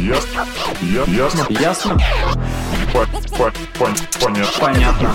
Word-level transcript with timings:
Ясно. 0.00 0.44
Ясно. 1.06 1.46
Ясно? 1.50 1.98
Понятно. 3.78 4.46
Понятно. 4.60 5.14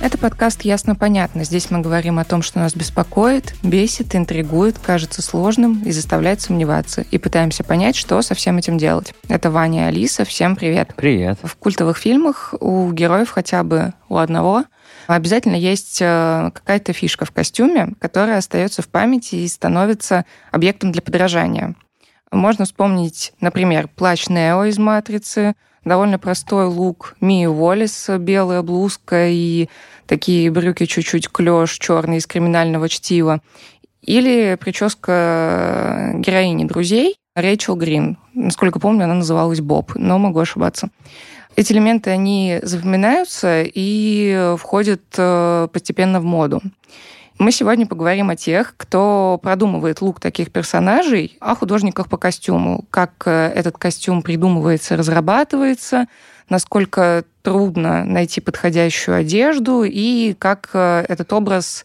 Это 0.00 0.18
подкаст 0.18 0.62
«Ясно-понятно». 0.62 1.44
Здесь 1.44 1.70
мы 1.70 1.78
говорим 1.80 2.18
о 2.18 2.24
том, 2.24 2.42
что 2.42 2.58
нас 2.58 2.74
беспокоит, 2.74 3.54
бесит, 3.62 4.16
интригует, 4.16 4.76
кажется 4.80 5.22
сложным 5.22 5.84
и 5.84 5.92
заставляет 5.92 6.40
сомневаться. 6.40 7.02
И 7.12 7.18
пытаемся 7.18 7.62
понять, 7.62 7.94
что 7.94 8.20
со 8.22 8.34
всем 8.34 8.58
этим 8.58 8.76
делать. 8.76 9.14
Это 9.28 9.52
Ваня 9.52 9.84
и 9.84 9.88
Алиса. 9.90 10.24
Всем 10.24 10.56
привет. 10.56 10.94
Привет. 10.96 11.38
В 11.44 11.54
культовых 11.54 11.96
фильмах 11.96 12.54
у 12.58 12.90
героев 12.90 13.30
хотя 13.30 13.62
бы 13.62 13.94
у 14.08 14.16
одного 14.16 14.64
обязательно 15.06 15.56
есть 15.56 15.98
э, 16.00 16.50
какая-то 16.52 16.92
фишка 16.92 17.24
в 17.24 17.30
костюме, 17.30 17.92
которая 18.00 18.38
остается 18.38 18.82
в 18.82 18.88
памяти 18.88 19.36
и 19.36 19.48
становится 19.48 20.24
объектом 20.50 20.90
для 20.90 21.02
подражания. 21.02 21.76
Можно 22.32 22.64
вспомнить, 22.64 23.34
например, 23.40 23.88
плащ 23.94 24.28
Нео 24.28 24.64
из 24.64 24.78
«Матрицы», 24.78 25.54
довольно 25.84 26.18
простой 26.18 26.64
лук 26.64 27.14
Мии 27.20 27.44
Уоллес, 27.44 28.08
белая 28.18 28.62
блузка 28.62 29.28
и 29.28 29.68
такие 30.06 30.50
брюки 30.50 30.86
чуть-чуть 30.86 31.28
клеш 31.28 31.78
черный 31.78 32.16
из 32.16 32.26
криминального 32.26 32.88
чтива. 32.88 33.42
Или 34.00 34.56
прическа 34.58 36.12
героини 36.14 36.64
«Друзей» 36.64 37.16
Рэйчел 37.34 37.76
Грин. 37.76 38.18
Насколько 38.34 38.80
помню, 38.80 39.04
она 39.04 39.14
называлась 39.14 39.60
Боб, 39.60 39.92
но 39.94 40.18
могу 40.18 40.38
ошибаться. 40.38 40.88
Эти 41.54 41.72
элементы, 41.72 42.10
они 42.10 42.60
запоминаются 42.62 43.62
и 43.62 44.54
входят 44.58 45.02
э, 45.18 45.68
постепенно 45.70 46.20
в 46.20 46.24
моду. 46.24 46.62
Мы 47.38 47.50
сегодня 47.50 47.86
поговорим 47.86 48.30
о 48.30 48.36
тех, 48.36 48.74
кто 48.76 49.40
продумывает 49.42 50.00
лук 50.00 50.20
таких 50.20 50.52
персонажей, 50.52 51.36
о 51.40 51.54
художниках 51.54 52.08
по 52.08 52.16
костюму, 52.16 52.84
как 52.90 53.22
э, 53.26 53.48
этот 53.54 53.78
костюм 53.78 54.22
придумывается, 54.22 54.96
разрабатывается, 54.96 56.06
насколько 56.48 57.24
трудно 57.42 58.04
найти 58.04 58.40
подходящую 58.40 59.16
одежду 59.16 59.82
и 59.82 60.34
как 60.34 60.70
э, 60.74 61.04
этот 61.08 61.32
образ 61.32 61.84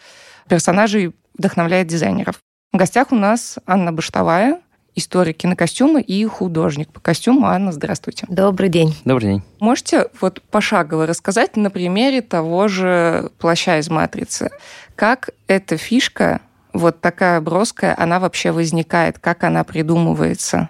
персонажей 0.49 1.15
вдохновляет 1.37 1.87
дизайнеров. 1.87 2.35
В 2.73 2.77
гостях 2.77 3.11
у 3.11 3.15
нас 3.15 3.57
Анна 3.65 3.93
Баштовая, 3.93 4.59
историк 4.97 5.37
кинокостюма 5.37 6.01
и 6.01 6.25
художник 6.25 6.89
по 6.89 6.99
костюму. 6.99 7.45
Анна, 7.45 7.71
здравствуйте. 7.71 8.25
Добрый 8.27 8.69
день. 8.69 8.95
Добрый 9.05 9.29
день. 9.29 9.43
Можете 9.59 10.07
вот 10.19 10.41
пошагово 10.41 11.05
рассказать 11.05 11.55
на 11.55 11.69
примере 11.69 12.21
того 12.21 12.67
же 12.67 13.29
плаща 13.37 13.77
из 13.77 13.89
«Матрицы», 13.89 14.49
как 14.95 15.29
эта 15.47 15.77
фишка, 15.77 16.41
вот 16.73 17.01
такая 17.01 17.39
броская, 17.39 17.95
она 17.97 18.19
вообще 18.19 18.51
возникает, 18.51 19.19
как 19.19 19.43
она 19.43 19.63
придумывается? 19.63 20.69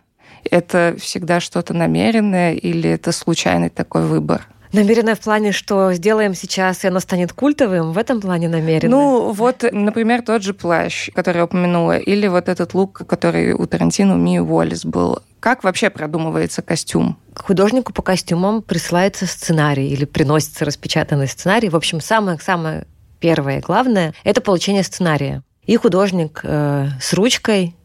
Это 0.50 0.96
всегда 1.00 1.40
что-то 1.40 1.74
намеренное 1.74 2.54
или 2.54 2.90
это 2.90 3.14
случайный 3.14 3.70
такой 3.70 4.06
выбор? 4.06 4.48
Намеренное 4.74 5.16
в 5.16 5.20
плане, 5.20 5.52
что 5.52 5.94
сделаем 5.94 6.34
сейчас, 6.34 6.84
и 6.84 6.88
оно 6.88 7.00
станет 7.00 7.34
культовым, 7.34 7.94
в 7.94 7.98
этом 7.98 8.22
плане 8.22 8.50
намеренно? 8.50 8.96
Ну, 8.96 9.32
вот, 9.32 9.64
например, 9.72 10.22
тот 10.22 10.44
же 10.44 10.54
плащ, 10.54 11.10
который 11.14 11.38
я 11.38 11.46
упомянула, 11.46 11.98
или 11.98 12.28
вот 12.28 12.50
этот 12.50 12.74
лук, 12.74 13.04
который 13.08 13.54
у 13.54 13.66
Тарантино 13.66 14.16
у 14.16 14.18
Мии 14.18 14.40
Уоллес 14.40 14.86
был. 14.86 15.20
Как 15.40 15.64
вообще 15.64 15.90
продумывается 15.90 16.62
костюм? 16.62 17.18
Художнику 17.36 17.94
по 17.94 18.02
костюмам 18.02 18.62
присылается 18.62 19.28
сценарий 19.28 19.90
или 19.90 20.06
приносится 20.06 20.66
распечатанный 20.66 21.28
сценарий. 21.28 21.70
В 21.70 21.76
общем, 21.76 22.02
самое-самое 22.02 22.86
первое 23.20 23.60
и 23.60 23.62
главное– 23.62 24.14
это 24.24 24.42
получение 24.42 24.84
сценария. 24.84 25.44
И 25.66 25.76
художник 25.76 26.42
э, 26.44 26.88
с 27.00 27.14
ручкой 27.14 27.76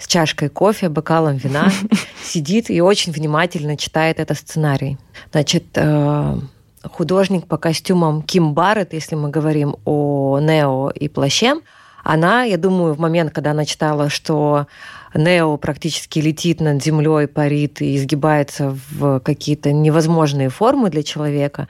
с 0.00 0.06
чашкой 0.06 0.48
кофе, 0.48 0.88
бокалом 0.88 1.36
вина, 1.36 1.70
сидит 2.24 2.70
и 2.70 2.80
очень 2.80 3.12
внимательно 3.12 3.76
читает 3.76 4.18
этот 4.18 4.38
сценарий. 4.38 4.96
Значит, 5.30 5.64
э, 5.74 6.38
художник 6.84 7.46
по 7.46 7.58
костюмам 7.58 8.22
Ким 8.22 8.54
Барретт, 8.54 8.94
если 8.94 9.14
мы 9.14 9.28
говорим 9.28 9.76
о 9.84 10.38
Нео 10.40 10.90
и 10.90 11.08
плаще, 11.08 11.60
она, 12.02 12.44
я 12.44 12.56
думаю, 12.56 12.94
в 12.94 12.98
момент, 12.98 13.32
когда 13.32 13.50
она 13.50 13.66
читала, 13.66 14.08
что 14.08 14.66
Нео 15.14 15.58
практически 15.58 16.18
летит 16.18 16.60
над 16.60 16.82
землей, 16.82 17.26
парит 17.26 17.82
и 17.82 17.96
изгибается 17.96 18.78
в 18.90 19.20
какие-то 19.20 19.70
невозможные 19.70 20.48
формы 20.48 20.88
для 20.88 21.02
человека, 21.02 21.68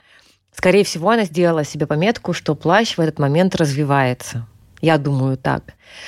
скорее 0.55 0.85
всего, 0.85 1.09
она 1.09 1.25
сделала 1.25 1.65
себе 1.65 1.85
пометку, 1.85 2.31
что 2.31 2.55
плащ 2.55 2.95
в 2.95 3.01
этот 3.01 3.19
момент 3.19 3.55
развивается. 3.57 4.47
Я 4.79 4.97
думаю 4.97 5.37
так. 5.37 5.63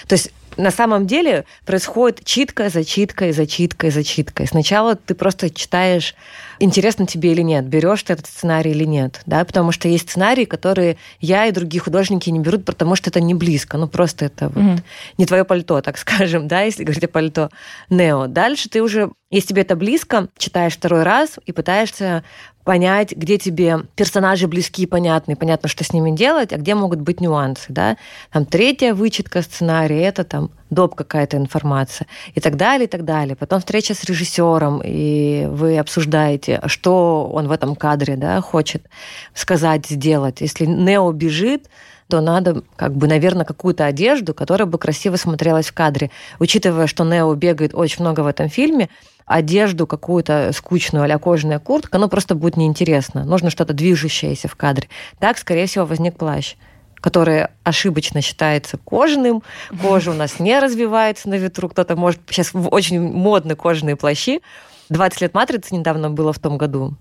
То 0.07 0.13
есть 0.13 0.31
на 0.57 0.71
самом 0.71 1.07
деле 1.07 1.45
происходит 1.65 2.23
читка 2.23 2.69
за 2.69 2.83
читкой, 2.83 3.31
за 3.31 3.47
читкой, 3.47 3.91
за 3.91 4.03
читкой. 4.03 4.47
Сначала 4.47 4.95
ты 4.95 5.15
просто 5.15 5.49
читаешь, 5.49 6.15
интересно 6.59 7.05
тебе 7.05 7.31
или 7.31 7.41
нет, 7.41 7.65
берешь 7.65 8.03
ты 8.03 8.13
этот 8.13 8.27
сценарий 8.27 8.71
или 8.71 8.85
нет, 8.85 9.21
да, 9.25 9.43
потому 9.45 9.71
что 9.71 9.87
есть 9.87 10.09
сценарии, 10.09 10.45
которые 10.45 10.97
я 11.19 11.45
и 11.45 11.51
другие 11.51 11.81
художники 11.81 12.29
не 12.29 12.39
берут, 12.39 12.65
потому 12.65 12.95
что 12.95 13.09
это 13.09 13.21
не 13.21 13.33
близко, 13.33 13.77
ну 13.77 13.87
просто 13.87 14.25
это 14.25 14.49
вот 14.49 14.63
mm-hmm. 14.63 14.83
не 15.17 15.25
твое 15.25 15.43
пальто, 15.43 15.81
так 15.81 15.97
скажем, 15.97 16.47
да, 16.47 16.61
если 16.61 16.83
говорить 16.83 17.03
о 17.03 17.07
пальто 17.07 17.49
Нео. 17.89 18.27
Дальше 18.27 18.69
ты 18.69 18.81
уже, 18.81 19.11
если 19.29 19.49
тебе 19.49 19.61
это 19.63 19.75
близко, 19.75 20.29
читаешь 20.37 20.73
второй 20.73 21.03
раз 21.03 21.39
и 21.45 21.51
пытаешься 21.51 22.23
понять, 22.63 23.15
где 23.15 23.37
тебе 23.37 23.85
персонажи 23.95 24.47
близкие, 24.47 24.87
понятны, 24.87 25.35
понятно, 25.35 25.69
что 25.69 25.83
с 25.83 25.93
ними 25.93 26.11
делать, 26.11 26.53
а 26.53 26.57
где 26.57 26.75
могут 26.75 27.01
быть 27.01 27.21
нюансы, 27.21 27.65
да. 27.69 27.97
Там 28.31 28.45
третья 28.45 28.93
вычетка 28.93 29.41
сценария, 29.41 30.03
это 30.03 30.23
там 30.23 30.51
доп 30.69 30.95
какая-то 30.95 31.37
информация 31.37 32.07
и 32.33 32.39
так 32.39 32.55
далее, 32.55 32.85
и 32.85 32.89
так 32.89 33.05
далее. 33.05 33.35
Потом 33.35 33.59
встреча 33.59 33.93
с 33.93 34.03
режиссером, 34.03 34.81
и 34.83 35.45
вы 35.49 35.77
обсуждаете, 35.77 36.61
что 36.65 37.29
он 37.31 37.47
в 37.47 37.51
этом 37.51 37.75
кадре 37.75 38.15
да, 38.15 38.41
хочет 38.41 38.85
сказать, 39.33 39.85
сделать. 39.87 40.41
Если 40.41 40.65
Нео 40.65 41.11
бежит, 41.11 41.67
то 42.07 42.21
надо, 42.21 42.63
как 42.75 42.95
бы, 42.95 43.07
наверное, 43.07 43.45
какую-то 43.45 43.85
одежду, 43.85 44.33
которая 44.33 44.67
бы 44.67 44.77
красиво 44.77 45.15
смотрелась 45.15 45.67
в 45.67 45.73
кадре. 45.73 46.11
Учитывая, 46.39 46.87
что 46.87 47.03
Нео 47.03 47.33
бегает 47.35 47.73
очень 47.73 48.01
много 48.01 48.21
в 48.21 48.27
этом 48.27 48.49
фильме, 48.49 48.89
одежду 49.25 49.87
какую-то 49.87 50.51
скучную, 50.53 51.11
а 51.13 51.19
кожаная 51.19 51.59
куртка, 51.59 51.97
ну 51.97 52.09
просто 52.09 52.35
будет 52.35 52.57
неинтересно. 52.57 53.23
Нужно 53.23 53.49
что-то 53.49 53.73
движущееся 53.73 54.47
в 54.47 54.55
кадре. 54.55 54.89
Так, 55.19 55.37
скорее 55.37 55.65
всего, 55.67 55.85
возник 55.85 56.17
плащ 56.17 56.55
который 57.03 57.47
ошибочно 57.65 58.21
считается 58.21 58.77
кожаным. 58.77 59.43
Кожа 59.81 60.11
у 60.11 60.13
нас 60.13 60.39
не 60.39 60.57
развивается 60.57 61.27
на 61.27 61.33
ветру. 61.33 61.67
Кто-то 61.67 61.97
может... 61.97 62.21
Сейчас 62.29 62.51
очень 62.53 63.01
модны 63.01 63.57
кожаные 63.57 63.97
плащи. 63.97 64.39
20 64.87 65.19
лет 65.19 65.33
«Матрицы» 65.33 65.75
недавно 65.75 66.09
было 66.09 66.31
в 66.31 66.39
том 66.39 66.57
году. 66.57 66.93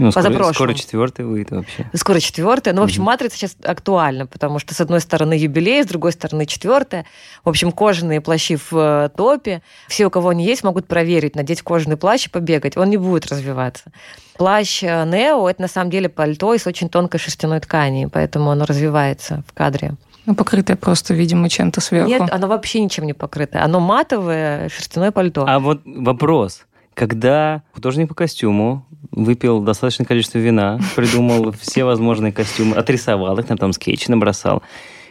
Ну, 0.00 0.10
скоро, 0.10 0.52
скоро 0.54 0.72
четвертый 0.72 1.26
выйдет 1.26 1.50
вообще. 1.50 1.90
Скоро 1.92 2.20
четвертый. 2.20 2.72
Ну, 2.72 2.80
в 2.80 2.84
общем, 2.84 3.02
матрица 3.02 3.36
сейчас 3.36 3.56
актуальна, 3.62 4.26
потому 4.26 4.58
что, 4.58 4.74
с 4.74 4.80
одной 4.80 5.00
стороны, 5.00 5.34
юбилей, 5.34 5.84
с 5.84 5.86
другой 5.86 6.12
стороны, 6.12 6.46
четвертая. 6.46 7.04
В 7.44 7.50
общем, 7.50 7.70
кожаные 7.70 8.22
плащи 8.22 8.56
в 8.56 8.72
э, 8.72 9.10
топе. 9.14 9.60
Все, 9.88 10.06
у 10.06 10.10
кого 10.10 10.30
они 10.30 10.44
есть, 10.46 10.64
могут 10.64 10.86
проверить, 10.86 11.36
надеть 11.36 11.60
кожаный 11.60 11.98
плащ 11.98 12.26
и 12.26 12.30
побегать. 12.30 12.78
Он 12.78 12.88
не 12.88 12.96
будет 12.96 13.26
развиваться. 13.26 13.92
Плащ 14.38 14.82
э, 14.82 15.04
Нео– 15.04 15.46
это 15.50 15.60
на 15.60 15.68
самом 15.68 15.90
деле 15.90 16.08
пальто 16.08 16.54
из 16.54 16.66
очень 16.66 16.88
тонкой 16.88 17.18
шерстяной 17.18 17.60
ткани, 17.60 18.08
поэтому 18.10 18.50
оно 18.50 18.64
развивается 18.64 19.44
в 19.46 19.52
кадре. 19.52 19.96
Ну, 20.24 20.34
покрытое 20.34 20.78
просто, 20.78 21.12
видимо, 21.12 21.50
чем-то 21.50 21.82
сверху. 21.82 22.08
Нет, 22.08 22.22
оно 22.30 22.46
вообще 22.46 22.80
ничем 22.80 23.04
не 23.04 23.12
покрытое. 23.12 23.62
Оно 23.62 23.80
матовое, 23.80 24.70
шерстяное 24.70 25.12
пальто. 25.12 25.44
А 25.46 25.58
вот 25.58 25.82
вопрос. 25.84 26.62
Когда 26.94 27.62
художник 27.72 28.08
по 28.08 28.14
костюму 28.14 28.86
выпил 29.10 29.60
достаточное 29.60 30.06
количество 30.06 30.38
вина, 30.38 30.80
придумал 30.96 31.52
все 31.52 31.84
возможные 31.84 32.32
костюмы, 32.32 32.76
отрисовал 32.76 33.38
их, 33.38 33.46
там 33.46 33.72
скетч 33.72 34.08
набросал. 34.08 34.62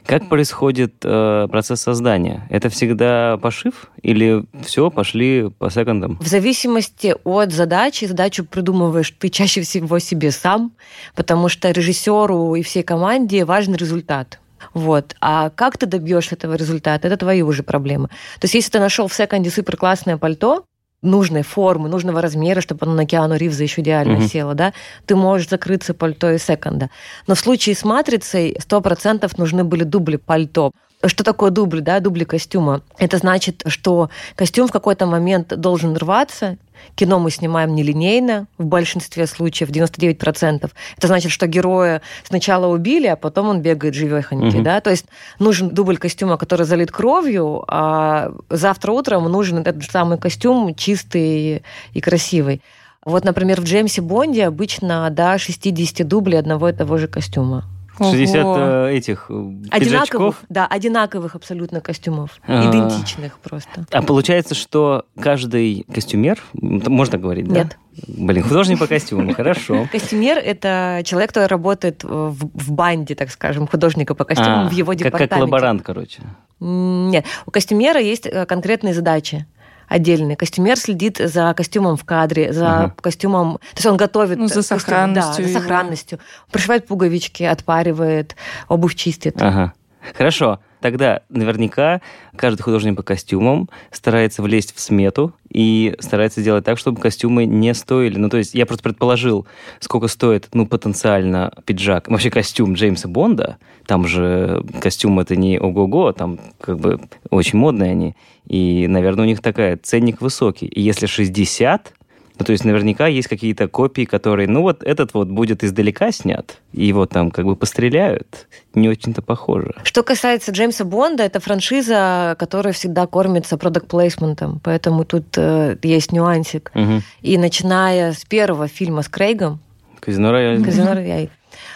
Как 0.06 0.28
происходит 0.28 0.96
э, 1.04 1.48
процесс 1.52 1.82
создания? 1.82 2.48
Это 2.50 2.70
всегда 2.70 3.38
пошив 3.38 3.92
или 4.02 4.44
все, 4.66 4.90
пошли 4.90 5.50
по 5.50 5.70
секундам? 5.70 6.18
В 6.20 6.28
зависимости 6.28 7.16
от 7.24 7.52
задачи, 7.52 8.06
задачу 8.06 8.44
придумываешь 8.44 9.14
ты 9.20 9.30
чаще 9.30 9.62
всего 9.62 10.00
себе 10.00 10.32
сам, 10.32 10.72
потому 11.16 11.48
что 11.50 11.70
режиссеру 11.70 12.56
и 12.56 12.64
всей 12.64 12.82
команде 12.82 13.46
важен 13.46 13.76
результат. 13.76 14.40
Вот. 14.74 15.16
А 15.22 15.50
как 15.52 15.78
ты 15.78 15.86
добьешь 15.86 16.32
этого 16.32 16.56
результата, 16.56 17.08
это 17.08 17.18
твои 17.18 17.42
уже 17.42 17.64
проблемы. 17.64 18.08
То 18.08 18.46
есть, 18.46 18.56
если 18.56 18.72
ты 18.72 18.80
нашел 18.80 19.08
в 19.08 19.14
секонде 19.14 19.50
супер 19.50 19.78
классное 19.78 20.18
пальто, 20.18 20.66
нужной 21.02 21.44
формы, 21.44 21.90
нужного 21.90 22.22
размера, 22.22 22.62
чтобы 22.62 22.86
оно 22.86 22.94
на 22.94 23.06
Киану 23.06 23.36
Ривза 23.36 23.64
еще 23.64 23.82
идеально 23.82 24.18
mm-hmm. 24.18 24.28
село, 24.28 24.54
да, 24.54 24.74
ты 25.06 25.16
можешь 25.16 25.50
закрыться 25.50 25.94
пальто 25.94 26.32
и 26.32 26.38
секонда. 26.38 26.90
Но 27.28 27.36
в 27.36 27.40
случае 27.40 27.76
с 27.76 27.84
матрицей 27.84 28.58
100% 28.60 29.32
нужны 29.38 29.64
были 29.64 29.84
дубли 29.84 30.18
пальто. 30.18 30.72
Что 31.06 31.24
такое 31.24 31.50
дубль, 31.50 31.80
да, 31.80 32.02
дубли 32.02 32.26
костюма? 32.26 32.82
Это 32.98 33.18
значит, 33.18 33.64
что 33.68 34.10
костюм 34.36 34.68
в 34.68 34.72
какой-то 34.72 35.06
момент 35.06 35.56
должен 35.56 35.96
рваться, 35.96 36.58
Кино 36.96 37.20
мы 37.20 37.32
снимаем 37.32 37.76
нелинейно 37.76 38.48
в 38.58 38.66
большинстве 38.66 39.28
случаев, 39.28 39.70
99%. 39.70 40.70
Это 40.98 41.08
значит, 41.08 41.32
что 41.32 41.48
героя 41.48 42.02
сначала 42.24 42.68
убили, 42.68 43.08
а 43.08 43.16
потом 43.16 43.48
он 43.50 43.62
бегает 43.62 43.96
живехонький, 43.96 44.60
угу. 44.60 44.64
да? 44.64 44.82
То 44.82 44.90
есть 44.90 45.06
нужен 45.40 45.70
дубль 45.70 45.98
костюма, 45.98 46.38
который 46.38 46.66
залит 46.66 46.92
кровью, 46.92 47.64
а 47.68 48.32
завтра 48.50 48.92
утром 48.92 49.26
нужен 49.26 49.60
этот 49.60 49.84
самый 49.84 50.18
костюм 50.18 50.76
чистый 50.76 51.64
и 51.94 52.02
красивый. 52.02 52.62
Вот, 53.06 53.24
например, 53.24 53.62
в 53.62 53.64
Джеймсе 53.64 54.02
Бонде 54.02 54.46
обычно 54.46 55.10
до 55.10 55.38
60 55.38 56.08
дублей 56.08 56.40
одного 56.40 56.70
и 56.70 56.74
того 56.74 56.98
же 56.98 57.08
костюма. 57.08 57.66
60 58.00 58.44
Ого. 58.44 58.58
Э, 58.58 58.92
этих 58.92 59.26
э, 59.30 59.54
одинаковых? 59.70 60.38
Да, 60.50 60.66
одинаковых 60.68 61.36
абсолютно 61.36 61.82
костюмов. 61.82 62.40
А-а-а. 62.48 62.70
Идентичных 62.70 63.38
просто. 63.40 63.86
А 63.92 64.02
получается, 64.02 64.56
что 64.56 65.06
каждый 65.20 65.86
костюмер, 65.94 66.42
можно 66.54 67.18
говорить, 67.18 67.48
да? 67.48 67.64
Нет. 67.64 67.78
Блин, 68.08 68.44
художник 68.44 68.80
по 68.80 68.88
костюму, 68.88 69.34
хорошо. 69.34 69.88
Костюмер– 69.92 70.38
это 70.44 71.02
человек, 71.04 71.32
который 71.32 71.48
работает 71.48 72.04
в, 72.04 72.72
банде, 72.72 73.16
так 73.16 73.30
скажем, 73.30 73.68
художника 73.68 74.16
по 74.16 74.24
костюмам 74.24 74.68
а, 74.68 74.70
в 74.70 74.72
его 74.72 74.94
департаменте. 74.94 75.36
Как 75.36 75.42
лаборант, 75.42 75.82
короче. 75.82 76.22
Нет, 76.62 77.26
у 77.46 77.52
костюмера 77.52 78.00
есть 78.00 78.26
э, 78.26 78.46
конкретные 78.46 78.94
задачи 78.94 79.46
отдельный. 79.90 80.36
Костюмер 80.36 80.78
следит 80.78 81.18
за 81.18 81.54
костюмом 81.54 81.98
в 81.98 82.06
кадре, 82.06 82.54
за 82.54 82.86
угу. 82.86 82.94
костюмом... 83.02 83.58
То 83.58 83.78
есть 83.78 83.86
он 83.88 83.98
готовит... 83.98 84.38
Ну, 84.38 84.48
за 84.48 84.62
сохранностью. 84.62 85.46
Да, 85.46 85.52
за 85.52 85.60
сохранностью. 85.60 86.20
Пришивает 86.52 86.88
пуговички, 86.88 87.44
отпаривает, 87.44 88.36
обувь 88.68 88.96
чистит. 88.96 89.42
Ага. 89.42 89.74
Хорошо. 90.16 90.60
Тогда 90.82 91.22
наверняка 91.30 92.00
каждый 92.38 92.62
художник 92.62 92.96
по 92.96 93.04
костюмам 93.04 93.70
старается 93.92 94.42
влезть 94.42 94.74
в 94.74 94.80
смету 94.80 95.34
и 95.50 95.96
старается 96.00 96.40
сделать 96.40 96.64
так, 96.64 96.78
чтобы 96.78 97.02
костюмы 97.02 97.46
не 97.46 97.74
стоили. 97.74 98.18
Ну, 98.18 98.30
то 98.30 98.38
есть 98.38 98.54
я 98.54 98.66
просто 98.66 98.84
предположил, 98.84 99.46
сколько 99.80 100.08
стоит, 100.08 100.48
ну, 100.54 100.66
потенциально 100.66 101.52
пиджак. 101.66 102.08
Вообще 102.08 102.30
костюм 102.30 102.74
Джеймса 102.74 103.10
Бонда, 103.10 103.58
там 103.86 104.08
же 104.08 104.64
костюм 104.80 105.20
это 105.20 105.36
не 105.36 105.60
ого-го, 105.60 106.14
там 106.14 106.40
как 106.62 106.80
бы 106.80 107.02
очень 107.30 107.60
модные 107.60 107.92
они. 107.92 108.16
И, 108.46 108.88
наверное, 108.88 109.26
у 109.26 109.28
них 109.28 109.42
такая 109.42 109.78
ценник 109.78 110.22
высокий. 110.22 110.68
И 110.68 110.82
если 110.82 111.08
60, 111.08 111.94
ну, 112.40 112.46
то 112.46 112.52
есть 112.54 112.64
наверняка 112.64 113.08
есть 113.08 113.28
какие-то 113.28 113.68
копии, 113.68 114.06
которые, 114.06 114.48
ну, 114.48 114.62
вот 114.62 114.84
этот 114.84 115.14
вот 115.14 115.28
будет 115.28 115.64
издалека 115.64 116.12
снят, 116.12 116.58
и 116.72 116.86
его 116.86 117.06
там 117.06 117.32
как 117.32 117.46
бы 117.46 117.56
постреляют. 117.56 118.48
Не 118.74 118.90
очень-то 118.90 119.22
похоже. 119.22 119.76
Что 119.84 120.04
касается 120.04 120.52
Джеймса 120.52 120.86
Бонда, 120.86 121.24
это 121.24 121.40
франшиза, 121.40 122.36
которая 122.40 122.74
всегда 122.74 123.08
кормится 123.08 123.58
продукт-плейсментом, 123.58 124.62
поэтому 124.64 125.04
тут 125.04 125.38
э, 125.38 125.78
есть 125.84 126.12
нюансик. 126.12 126.72
Угу. 126.76 127.02
И 127.22 127.38
начиная 127.38 128.14
с 128.14 128.24
первого 128.26 128.68
фильма 128.68 129.02
с 129.02 129.10
Крейгом, 129.10 129.60
Казино 130.00 130.32
Рояль. 130.32 130.64
Казино 130.64 130.94
Рояль. 130.94 131.30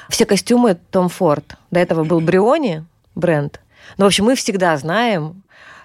Все 0.09 0.25
костюмы 0.25 0.77
Том 0.91 1.09
Форд. 1.09 1.55
До 1.71 1.79
этого 1.79 2.03
был 2.03 2.19
Бриони 2.19 2.83
бренд. 3.15 3.59
Но, 3.97 4.05
в 4.05 4.07
общем, 4.07 4.25
мы 4.25 4.35
всегда 4.35 4.77
знаем, 4.77 5.42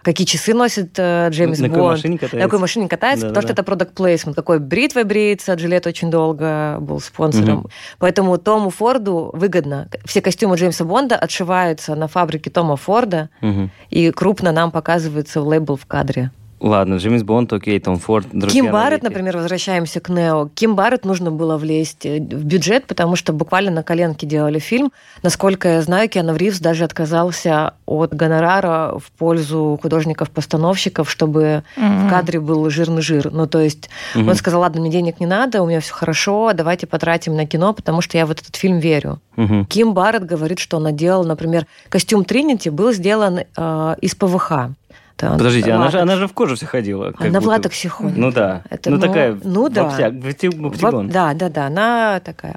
какие 0.09 0.27
часы 0.27 0.55
носит 0.55 0.95
э, 0.97 1.29
Джеймс 1.31 1.59
на 1.59 1.69
Бонд. 1.69 1.79
Какой 1.79 1.91
машине 1.91 2.19
катается. 2.19 2.37
На 2.39 2.45
какой 2.45 2.59
машине 2.59 2.89
катается, 2.89 3.27
да, 3.27 3.29
потому 3.29 3.35
да, 3.35 3.41
что 3.43 3.49
да. 3.49 3.53
это 3.53 3.63
продукт 3.63 3.95
плейсмент. 3.95 4.37
Какой 4.37 4.59
бритвой 4.59 5.05
бреется, 5.05 5.53
Джилет 5.53 5.87
очень 5.87 6.11
долго 6.11 6.79
был 6.81 6.99
спонсором. 7.01 7.59
Угу. 7.59 7.71
Поэтому 7.99 8.39
Тому 8.39 8.71
Форду 8.71 9.31
выгодно. 9.35 9.89
Все 10.07 10.23
костюмы 10.23 10.57
Джеймса 10.57 10.85
Бонда 10.85 11.17
отшиваются 11.17 11.95
на 11.95 12.09
фабрике 12.09 12.49
Тома 12.49 12.77
Форда, 12.77 13.29
угу. 13.43 13.69
и 13.91 14.11
крупно 14.11 14.51
нам 14.53 14.71
показывается 14.71 15.43
лейбл 15.43 15.77
в 15.77 15.85
кадре. 15.85 16.31
Ладно, 16.61 16.97
Джеймс 16.97 17.23
Бонд, 17.23 17.53
окей, 17.53 17.79
Том 17.79 17.99
Форд, 17.99 18.27
друзья 18.33 18.63
Ким 18.63 18.73
Барретт, 18.73 19.03
например, 19.03 19.37
возвращаемся 19.37 20.01
к 20.01 20.09
Нео. 20.09 20.49
Ким 20.55 20.75
Барретт 20.75 21.05
нужно 21.05 21.31
было 21.31 21.57
влезть 21.57 22.05
э, 22.05 22.19
в 22.19 22.45
бюджет, 22.45 22.87
потому 22.87 23.15
что 23.15 23.33
буквально 23.33 23.71
на 23.71 23.83
коленке 23.85 24.27
делали 24.27 24.59
фильм. 24.59 24.93
Насколько 25.23 25.69
я 25.69 25.83
знаю, 25.83 26.09
Киану 26.09 26.35
Ривз 26.35 26.59
даже 26.59 26.85
отказался 26.85 27.75
от 27.87 28.13
гонорара 28.13 28.99
в 28.99 29.11
пользу 29.13 29.79
художников-постановщиков, 29.81 31.09
чтобы 31.09 31.63
mm-hmm. 31.77 32.07
в 32.07 32.11
кадре 32.11 32.41
был 32.41 32.69
жирный 32.71 33.03
жир. 33.03 33.31
Ну, 33.31 33.47
то 33.47 33.61
есть 33.61 33.89
mm-hmm. 34.15 34.29
он 34.29 34.35
сказал, 34.35 34.63
ладно, 34.63 34.81
мне 34.81 34.91
денег 34.91 35.21
не 35.21 35.27
надо, 35.27 35.63
у 35.63 35.67
меня 35.67 35.81
все 35.81 35.95
хорошо, 35.95 36.53
давайте 36.55 36.89
потратим 36.89 37.37
на 37.37 37.47
кино, 37.47 37.73
потому 37.73 38.01
что 38.01 38.19
я 38.19 38.27
в 38.27 38.33
этот 38.33 38.57
фильм 38.57 38.79
верю. 38.79 39.21
Mm-hmm. 39.37 39.67
Ким 39.67 39.95
Барретт 39.95 40.25
говорит, 40.25 40.59
что 40.59 40.79
она 40.79 40.91
делала, 40.91 41.25
например, 41.25 41.67
костюм 41.89 42.25
Тринити 42.25 42.69
был 42.69 42.93
сделан 42.93 43.41
э, 43.57 43.95
из 44.01 44.17
ПВХ. 44.17 44.71
Это 45.19 45.37
Подождите, 45.37 45.73
она 45.73 45.91
же, 45.91 45.99
она 45.99 46.17
же 46.17 46.29
в 46.29 46.33
коже 46.33 46.55
вся 46.55 46.67
ходила. 46.67 47.13
Она 47.19 47.41
в 47.41 47.47
латексе 47.47 47.89
ходит. 47.89 48.17
Ну 48.17 48.31
да. 48.31 48.63
Это, 48.71 48.91
ну, 48.91 48.97
ну 48.97 49.03
такая 49.03 49.39
ну, 49.43 49.69
да. 49.69 49.89
В, 49.89 51.09
да, 51.09 51.35
да, 51.35 51.49
да. 51.49 51.67
Она 51.67 52.21
такая 52.21 52.57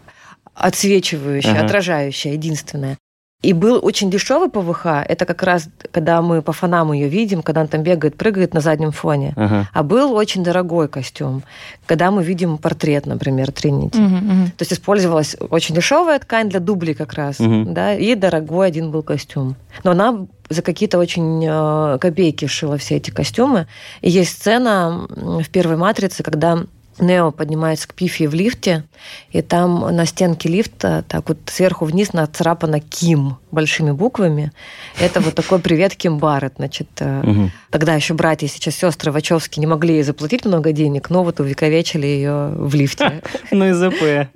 отсвечивающая, 0.54 1.52
ага. 1.52 1.66
отражающая, 1.66 2.34
единственная. 2.34 2.98
И 3.42 3.54
был 3.54 3.80
очень 3.82 4.12
дешевый 4.12 4.50
ПВХ. 4.50 4.86
Это 5.08 5.26
как 5.26 5.42
раз, 5.42 5.68
когда 5.92 6.22
мы 6.22 6.44
по 6.44 6.52
фонам 6.52 6.94
ее 6.94 7.08
видим, 7.08 7.42
когда 7.42 7.62
он 7.62 7.68
там 7.68 7.82
бегает, 7.82 8.16
прыгает 8.16 8.54
на 8.54 8.62
заднем 8.62 8.92
фоне. 8.92 9.34
Ага. 9.36 9.68
А 9.74 9.82
был 9.82 10.14
очень 10.14 10.44
дорогой 10.44 10.88
костюм, 10.88 11.42
когда 11.88 12.12
мы 12.12 12.24
видим 12.24 12.60
портрет, 12.60 13.08
например, 13.08 13.52
Тринити. 13.52 14.00
Угу, 14.00 14.16
угу. 14.16 14.46
То 14.58 14.62
есть 14.62 14.74
использовалась 14.74 15.36
очень 15.50 15.74
дешевая 15.74 16.20
ткань 16.20 16.50
для 16.50 16.60
дублей 16.60 16.94
как 16.94 17.14
раз, 17.14 17.40
угу. 17.40 17.66
да, 17.66 17.96
и 17.96 18.14
дорогой 18.14 18.68
один 18.68 18.92
был 18.92 19.02
костюм. 19.02 19.56
Но 19.84 19.92
она 19.92 20.28
за 20.52 20.62
какие-то 20.62 20.98
очень 21.00 21.46
э, 21.46 21.98
копейки 22.00 22.46
шила 22.46 22.78
все 22.78 22.98
эти 22.98 23.10
костюмы. 23.10 23.68
И 24.02 24.10
есть 24.10 24.32
сцена 24.32 25.08
в 25.10 25.50
первой 25.50 25.78
матрице, 25.78 26.24
когда 26.24 26.64
Нео 27.00 27.32
поднимается 27.32 27.88
к 27.88 27.94
Пифи 27.94 28.24
в 28.24 28.34
лифте, 28.34 28.84
и 29.32 29.42
там 29.42 29.96
на 29.96 30.06
стенке 30.06 30.50
лифта 30.50 31.04
так 31.08 31.30
вот 31.30 31.38
сверху 31.46 31.86
вниз 31.86 32.14
нацарапано 32.14 32.80
Ким 32.80 33.38
большими 33.50 33.92
буквами. 33.92 34.52
Это 35.00 35.20
вот 35.22 35.36
такой 35.36 35.60
привет 35.60 35.96
Ким 35.96 36.18
Барретт. 36.18 36.54
Значит, 36.58 36.88
угу. 37.00 37.50
тогда 37.70 37.96
еще 37.96 38.14
братья, 38.14 38.48
сейчас 38.48 38.76
сестры 38.76 39.12
Вачовски 39.12 39.60
не 39.60 39.68
могли 39.68 39.96
ей 39.96 40.04
заплатить 40.04 40.46
много 40.46 40.72
денег, 40.72 41.10
но 41.10 41.24
вот 41.24 41.40
увековечили 41.40 42.06
ее 42.06 42.54
в 42.56 42.74
лифте. 42.76 43.22
Ну 43.52 43.66
и 43.66 43.72
ЗП. 43.74 44.30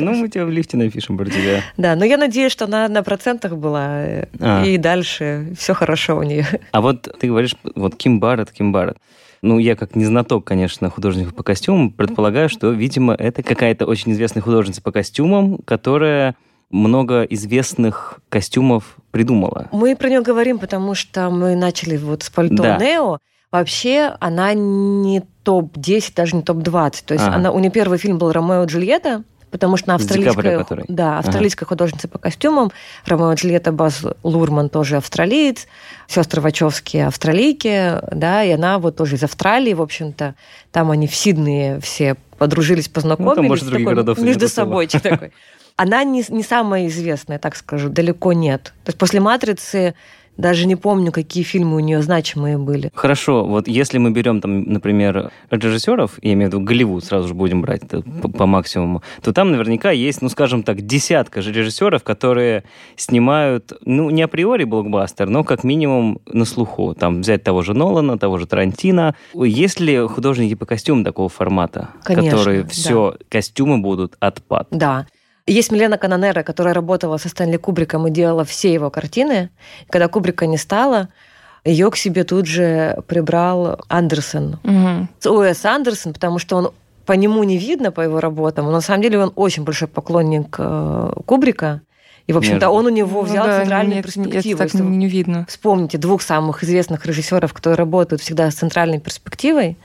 Ну 0.00 0.14
мы 0.14 0.28
тебя 0.28 0.46
в 0.46 0.50
лифте 0.50 0.76
напишем 0.76 1.18
про 1.18 1.26
тебя. 1.26 1.62
Да, 1.76 1.94
но 1.94 2.04
я 2.04 2.16
надеюсь, 2.16 2.52
что 2.52 2.64
она 2.64 2.88
на 2.88 3.02
процентах 3.02 3.56
была, 3.56 4.26
а. 4.40 4.64
и 4.64 4.78
дальше 4.78 5.54
все 5.58 5.74
хорошо 5.74 6.16
у 6.16 6.22
нее. 6.22 6.46
А 6.70 6.80
вот 6.80 7.08
ты 7.18 7.26
говоришь, 7.26 7.54
вот 7.74 7.96
Ким 7.96 8.20
Барретт, 8.20 8.50
Ким 8.52 8.72
Барретт. 8.72 8.98
Ну, 9.42 9.58
я 9.58 9.74
как 9.74 9.96
не 9.96 10.04
знаток, 10.04 10.44
конечно, 10.44 10.88
художников 10.88 11.34
по 11.34 11.42
костюмам, 11.42 11.90
предполагаю, 11.90 12.48
что, 12.48 12.70
видимо, 12.70 13.14
это 13.14 13.42
какая-то 13.42 13.86
очень 13.86 14.12
известная 14.12 14.40
художница 14.40 14.80
по 14.80 14.92
костюмам, 14.92 15.58
которая 15.58 16.36
много 16.70 17.22
известных 17.24 18.20
костюмов 18.28 18.96
придумала. 19.10 19.68
Мы 19.72 19.96
про 19.96 20.08
нее 20.08 20.22
говорим, 20.22 20.58
потому 20.58 20.94
что 20.94 21.28
мы 21.28 21.56
начали 21.56 21.96
вот 21.96 22.22
с 22.22 22.30
пальто 22.30 22.62
да. 22.62 22.78
Нео. 22.78 23.18
Вообще 23.50 24.16
она 24.20 24.54
не 24.54 25.22
топ-10, 25.42 26.12
даже 26.16 26.36
не 26.36 26.42
топ-20. 26.42 27.04
То 27.04 27.14
есть 27.14 27.26
ага. 27.26 27.36
она, 27.36 27.52
у 27.52 27.58
нее 27.58 27.70
первый 27.70 27.98
фильм 27.98 28.18
был 28.18 28.32
«Ромео 28.32 28.64
и 28.64 28.66
Джульетта», 28.66 29.24
потому 29.52 29.76
что 29.76 29.90
на 29.90 29.94
австралийская, 29.96 30.66
да, 30.88 31.18
австралийская 31.18 31.66
ага. 31.66 31.68
художница 31.68 32.08
по 32.08 32.18
костюмам, 32.18 32.72
Ромео 33.04 33.34
Джульетта 33.34 33.70
Баз 33.70 34.02
Лурман 34.24 34.70
тоже 34.70 34.96
австралиец, 34.96 35.68
сестры 36.08 36.40
Вачовски 36.40 36.96
австралийки, 36.96 38.00
да, 38.10 38.42
и 38.42 38.50
она 38.50 38.78
вот 38.78 38.96
тоже 38.96 39.16
из 39.16 39.22
Австралии, 39.22 39.74
в 39.74 39.82
общем-то, 39.82 40.34
там 40.72 40.90
они 40.90 41.06
в 41.06 41.14
Сиднее 41.14 41.78
все 41.80 42.16
подружились, 42.38 42.88
познакомились. 42.88 43.36
Ну, 43.36 43.42
там, 43.42 43.46
может, 43.46 43.66
других 43.66 43.86
городов 43.86 44.18
Между 44.18 44.48
собой 44.48 44.88
такой. 44.88 45.32
Она 45.76 46.02
не, 46.04 46.24
не 46.28 46.42
самая 46.42 46.86
известная, 46.88 47.38
так 47.38 47.56
скажу, 47.56 47.88
далеко 47.88 48.32
нет. 48.32 48.72
То 48.84 48.90
есть 48.90 48.98
после 48.98 49.20
«Матрицы» 49.20 49.94
Даже 50.36 50.66
не 50.66 50.76
помню, 50.76 51.12
какие 51.12 51.44
фильмы 51.44 51.76
у 51.76 51.80
нее 51.80 52.02
значимые 52.02 52.58
были. 52.58 52.90
Хорошо, 52.94 53.44
вот 53.44 53.68
если 53.68 53.98
мы 53.98 54.10
берем 54.10 54.40
там, 54.40 54.62
например, 54.62 55.30
режиссеров, 55.50 56.18
я 56.22 56.32
имею 56.32 56.50
в 56.50 56.54
виду 56.54 56.64
Голливуд, 56.64 57.04
сразу 57.04 57.28
же 57.28 57.34
будем 57.34 57.60
брать 57.62 57.82
по, 57.88 58.28
по 58.28 58.46
максимуму, 58.46 59.02
то 59.22 59.32
там 59.32 59.52
наверняка 59.52 59.90
есть, 59.90 60.22
ну, 60.22 60.28
скажем 60.28 60.62
так, 60.62 60.80
десятка 60.80 61.42
же 61.42 61.52
режиссеров, 61.52 62.02
которые 62.02 62.64
снимают, 62.96 63.72
ну, 63.84 64.10
не 64.10 64.22
априори 64.22 64.64
блокбастер, 64.64 65.28
но 65.28 65.44
как 65.44 65.64
минимум 65.64 66.20
на 66.26 66.44
слуху. 66.44 66.94
Там 66.94 67.20
взять 67.20 67.44
того 67.44 67.62
же 67.62 67.74
Нолана, 67.74 68.18
того 68.18 68.38
же 68.38 68.46
Тарантино. 68.46 69.14
Есть 69.34 69.80
ли 69.80 70.06
художники 70.06 70.54
по 70.54 70.66
костюмам 70.66 71.04
такого 71.04 71.28
формата, 71.28 71.90
Конечно, 72.04 72.30
которые 72.30 72.66
все 72.66 73.12
да. 73.12 73.24
костюмы 73.28 73.78
будут 73.78 74.16
отпад? 74.20 74.68
Да. 74.70 75.06
Есть 75.46 75.72
Милена 75.72 75.98
Канонера, 75.98 76.42
которая 76.42 76.72
работала 76.72 77.16
со 77.16 77.28
Стэнли 77.28 77.56
Кубриком 77.56 78.06
и 78.06 78.10
делала 78.10 78.44
все 78.44 78.72
его 78.72 78.90
картины. 78.90 79.50
Когда 79.90 80.08
Кубрика 80.08 80.46
не 80.46 80.56
стало, 80.56 81.08
ее 81.64 81.90
к 81.90 81.96
себе 81.96 82.24
тут 82.24 82.46
же 82.46 83.02
прибрал 83.06 83.80
Андерсон. 83.88 84.58
Угу. 84.62 85.34
Уэс 85.34 85.64
Андерсон, 85.64 86.12
потому 86.12 86.38
что 86.38 86.56
он 86.56 86.70
по 87.06 87.12
нему 87.12 87.42
не 87.42 87.58
видно, 87.58 87.90
по 87.90 88.00
его 88.00 88.20
работам, 88.20 88.66
но 88.66 88.72
на 88.72 88.80
самом 88.80 89.02
деле 89.02 89.18
он 89.18 89.32
очень 89.34 89.64
большой 89.64 89.88
поклонник 89.88 90.54
э, 90.58 91.12
Кубрика. 91.26 91.82
И, 92.28 92.32
в 92.32 92.38
общем-то, 92.38 92.70
он 92.70 92.86
у 92.86 92.88
него 92.88 93.22
ну 93.22 93.26
взял 93.26 93.46
ну, 93.46 93.52
да, 93.52 93.60
центральную 93.60 93.96
нет, 93.96 94.04
перспективу. 94.04 94.62
Это 94.62 94.78
так 94.78 94.80
не 94.80 95.08
видно. 95.08 95.44
Вспомните 95.48 95.98
двух 95.98 96.22
самых 96.22 96.62
известных 96.62 97.04
режиссеров, 97.04 97.52
которые 97.52 97.76
работают 97.76 98.22
всегда 98.22 98.48
с 98.48 98.54
центральной 98.54 99.00
перспективой. 99.00 99.76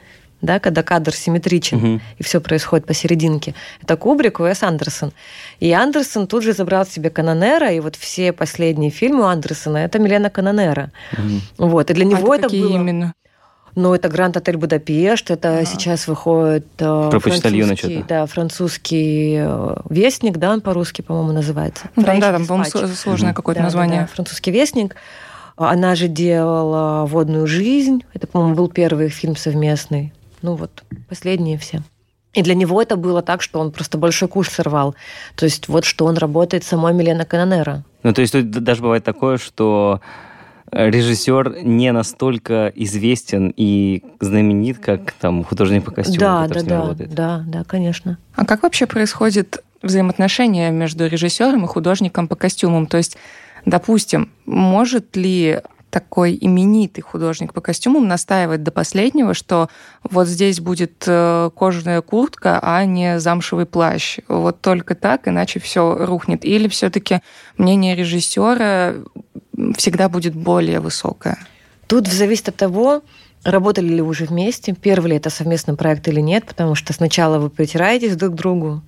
Да, 0.42 0.60
когда 0.60 0.84
кадр 0.84 1.14
симметричен, 1.16 1.78
Мгм. 1.78 2.02
и 2.18 2.24
все 2.24 2.40
происходит 2.42 2.86
посерединке. 2.86 3.56
Это 3.82 3.96
Кубрик, 3.98 4.40
Уэс 4.40 4.64
Андерсон. 4.64 5.12
И 5.60 5.72
Андерсон 5.72 6.28
тут 6.28 6.44
же 6.44 6.54
забрал 6.54 6.86
себе 6.86 7.10
Канонера, 7.10 7.72
и 7.72 7.80
вот 7.80 7.96
все 7.96 8.32
последние 8.34 8.92
фильмы 8.92 9.22
у 9.24 9.28
Андерсона 9.28 9.78
это 9.78 10.00
Милена 10.00 10.30
Канонера. 10.30 10.92
Мгм. 11.18 11.42
Вот, 11.58 11.90
и 11.90 11.94
для 11.94 12.06
А 12.06 12.10
него 12.10 12.36
это 12.36 12.44
какие 12.44 12.64
было... 12.64 12.76
именно? 12.76 13.14
Ну, 13.76 13.94
это 13.94 14.10
Гранд 14.10 14.36
Отель 14.36 14.58
Будапешт, 14.58 15.30
это 15.30 15.58
Ага. 15.60 15.66
сейчас 15.66 16.08
выходит 16.08 16.66
э, 16.80 17.10
Про 17.12 17.20
французский, 17.20 17.76
что-то. 17.76 18.04
да, 18.08 18.26
французский 18.26 19.36
э, 19.40 19.76
вестник, 19.90 20.38
да, 20.38 20.52
он 20.54 20.62
по-русски, 20.62 21.02
по-моему, 21.04 21.32
называется. 21.34 21.90
Ну, 21.96 22.04
Там, 22.04 22.18
French 22.18 22.22
да, 22.22 22.32
там, 22.32 22.48
по-моему, 22.48 22.88
сложное 22.96 23.30
Мгм. 23.30 23.36
какое-то 23.36 23.60
Да, 23.60 23.64
да, 23.64 23.66
название. 23.66 24.02
да, 24.02 24.08
французский 24.08 24.50
вестник. 24.52 24.96
Она 25.58 25.94
же 25.96 26.08
делала 26.08 27.06
«Водную 27.06 27.46
жизнь». 27.48 28.04
Это, 28.16 28.26
по-моему, 28.28 28.56
был 28.56 28.68
первый 28.68 29.10
фильм 29.10 29.36
совместный. 29.36 30.12
Ну 30.42 30.56
вот, 30.56 30.84
последние 31.10 31.58
все. 31.58 31.82
И 32.34 32.44
для 32.44 32.54
него 32.54 32.82
это 32.82 32.98
было 32.98 33.22
так, 33.22 33.42
что 33.42 33.60
он 33.60 33.72
просто 33.72 33.98
большой 33.98 34.28
куш 34.28 34.50
сорвал. 34.50 34.96
То 35.36 35.46
есть 35.46 35.68
вот 35.68 35.86
что 35.86 36.06
он 36.06 36.18
работает 36.18 36.64
с 36.64 36.68
самой 36.68 36.94
Милена 36.94 37.26
Канонера. 37.26 37.84
Ну, 38.04 38.14
то 38.14 38.22
есть 38.22 38.34
тут 38.34 38.52
даже 38.52 38.82
бывает 38.82 39.04
такое, 39.04 39.38
что 39.38 40.02
режиссер 40.72 41.64
не 41.64 41.92
настолько 41.92 42.72
известен 42.76 43.54
и 43.56 44.04
знаменит, 44.20 44.80
как 44.80 45.14
там 45.14 45.44
художник 45.44 45.86
по 45.86 45.92
костюму, 45.92 46.20
да, 46.20 46.44
который 46.44 46.54
да, 46.54 46.60
с 46.60 46.64
ним 46.64 46.70
да, 46.70 46.82
работает. 46.82 47.14
да, 47.14 47.44
да, 47.48 47.64
конечно. 47.64 48.18
А 48.36 48.46
как 48.46 48.64
вообще 48.64 48.86
происходит 48.86 49.64
взаимоотношение 49.82 50.72
между 50.72 51.08
режиссером 51.08 51.66
и 51.66 51.68
художником 51.68 52.28
по 52.28 52.36
костюмам? 52.36 52.88
То 52.88 52.98
есть, 52.98 53.18
допустим, 53.66 54.30
может 54.46 55.16
ли 55.16 55.62
такой 55.90 56.38
именитый 56.40 57.02
художник 57.02 57.54
по 57.54 57.62
костюмам 57.62 58.08
настаивать 58.08 58.64
до 58.64 58.72
последнего, 58.72 59.34
что 59.34 59.70
вот 60.04 60.28
здесь 60.28 60.60
будет 60.60 61.04
э, 61.08 61.50
кожаная 61.56 62.02
куртка, 62.02 62.60
а 62.62 62.84
не 62.86 63.20
замшевый 63.20 63.66
плащ. 63.66 64.20
Вот 64.28 64.62
только 64.62 64.96
так, 64.96 65.28
иначе 65.28 65.60
все 65.60 65.96
рухнет. 66.06 66.44
Или 66.44 66.68
все-таки 66.68 67.22
мнение 67.58 67.96
режиссера 67.96 68.96
всегда 69.78 70.10
будет 70.10 70.36
более 70.36 70.80
высокое? 70.80 71.38
Тут 71.88 72.08
зависит 72.08 72.50
от 72.50 72.58
того, 72.58 73.02
работали 73.44 73.88
ли 73.88 74.02
уже 74.02 74.26
вместе, 74.26 74.74
первый 74.74 75.12
ли 75.12 75.18
это 75.18 75.30
совместный 75.30 75.76
проект 75.76 76.08
или 76.08 76.20
нет, 76.20 76.46
потому 76.46 76.76
что 76.76 76.94
сначала 76.94 77.40
вы 77.40 77.50
притираетесь 77.50 78.16
друг 78.16 78.34
к 78.34 78.36
другу, 78.36 78.82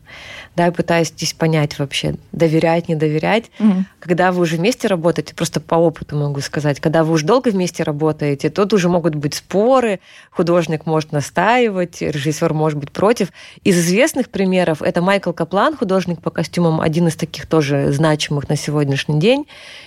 да, 0.56 0.68
и 0.68 0.72
пытаетесь 0.72 1.34
понять 1.34 1.80
вообще, 1.80 2.16
доверять, 2.32 2.90
не 2.90 2.96
доверять. 2.96 3.52
Когда 4.00 4.32
вы 4.32 4.42
уже 4.42 4.58
вместе 4.58 4.88
работаете, 4.88 5.34
просто 5.36 5.60
по 5.62 5.76
опыту 5.76 6.18
могу 6.18 6.42
сказать, 6.42 6.80
когда 6.80 7.04
вы 7.04 7.14
уже 7.14 7.26
долго 7.26 7.50
вместе 7.50 7.84
работаете, 7.84 8.50
тут 8.50 8.74
уже 8.74 8.90
могут 8.90 9.16
быть 9.16 9.36
споры, 9.36 10.00
художник 10.32 10.86
может 10.86 11.12
настаивать, 11.12 12.02
режиссер 12.02 12.54
может 12.54 12.80
быть 12.80 12.92
против. 12.92 13.30
Из 13.64 13.78
известных 13.78 14.30
примеров 14.30 14.82
это 14.82 15.02
Майкл 15.02 15.32
Каплан, 15.32 15.78
художник 15.78 16.22
по 16.22 16.32
костюмам, 16.32 16.82
один 16.82 17.08
из 17.08 17.16
таких 17.16 17.46
тоже 17.46 17.92
значимых 17.92 18.50
на 18.50 18.56
сегодняшний 18.56 19.20
день. 19.20 19.46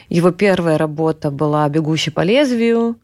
Его 0.08 0.30
первая 0.30 0.78
работа 0.78 1.30
была 1.30 1.68
«Бегущий 1.68 2.10
по 2.10 2.20
лезвию», 2.20 2.96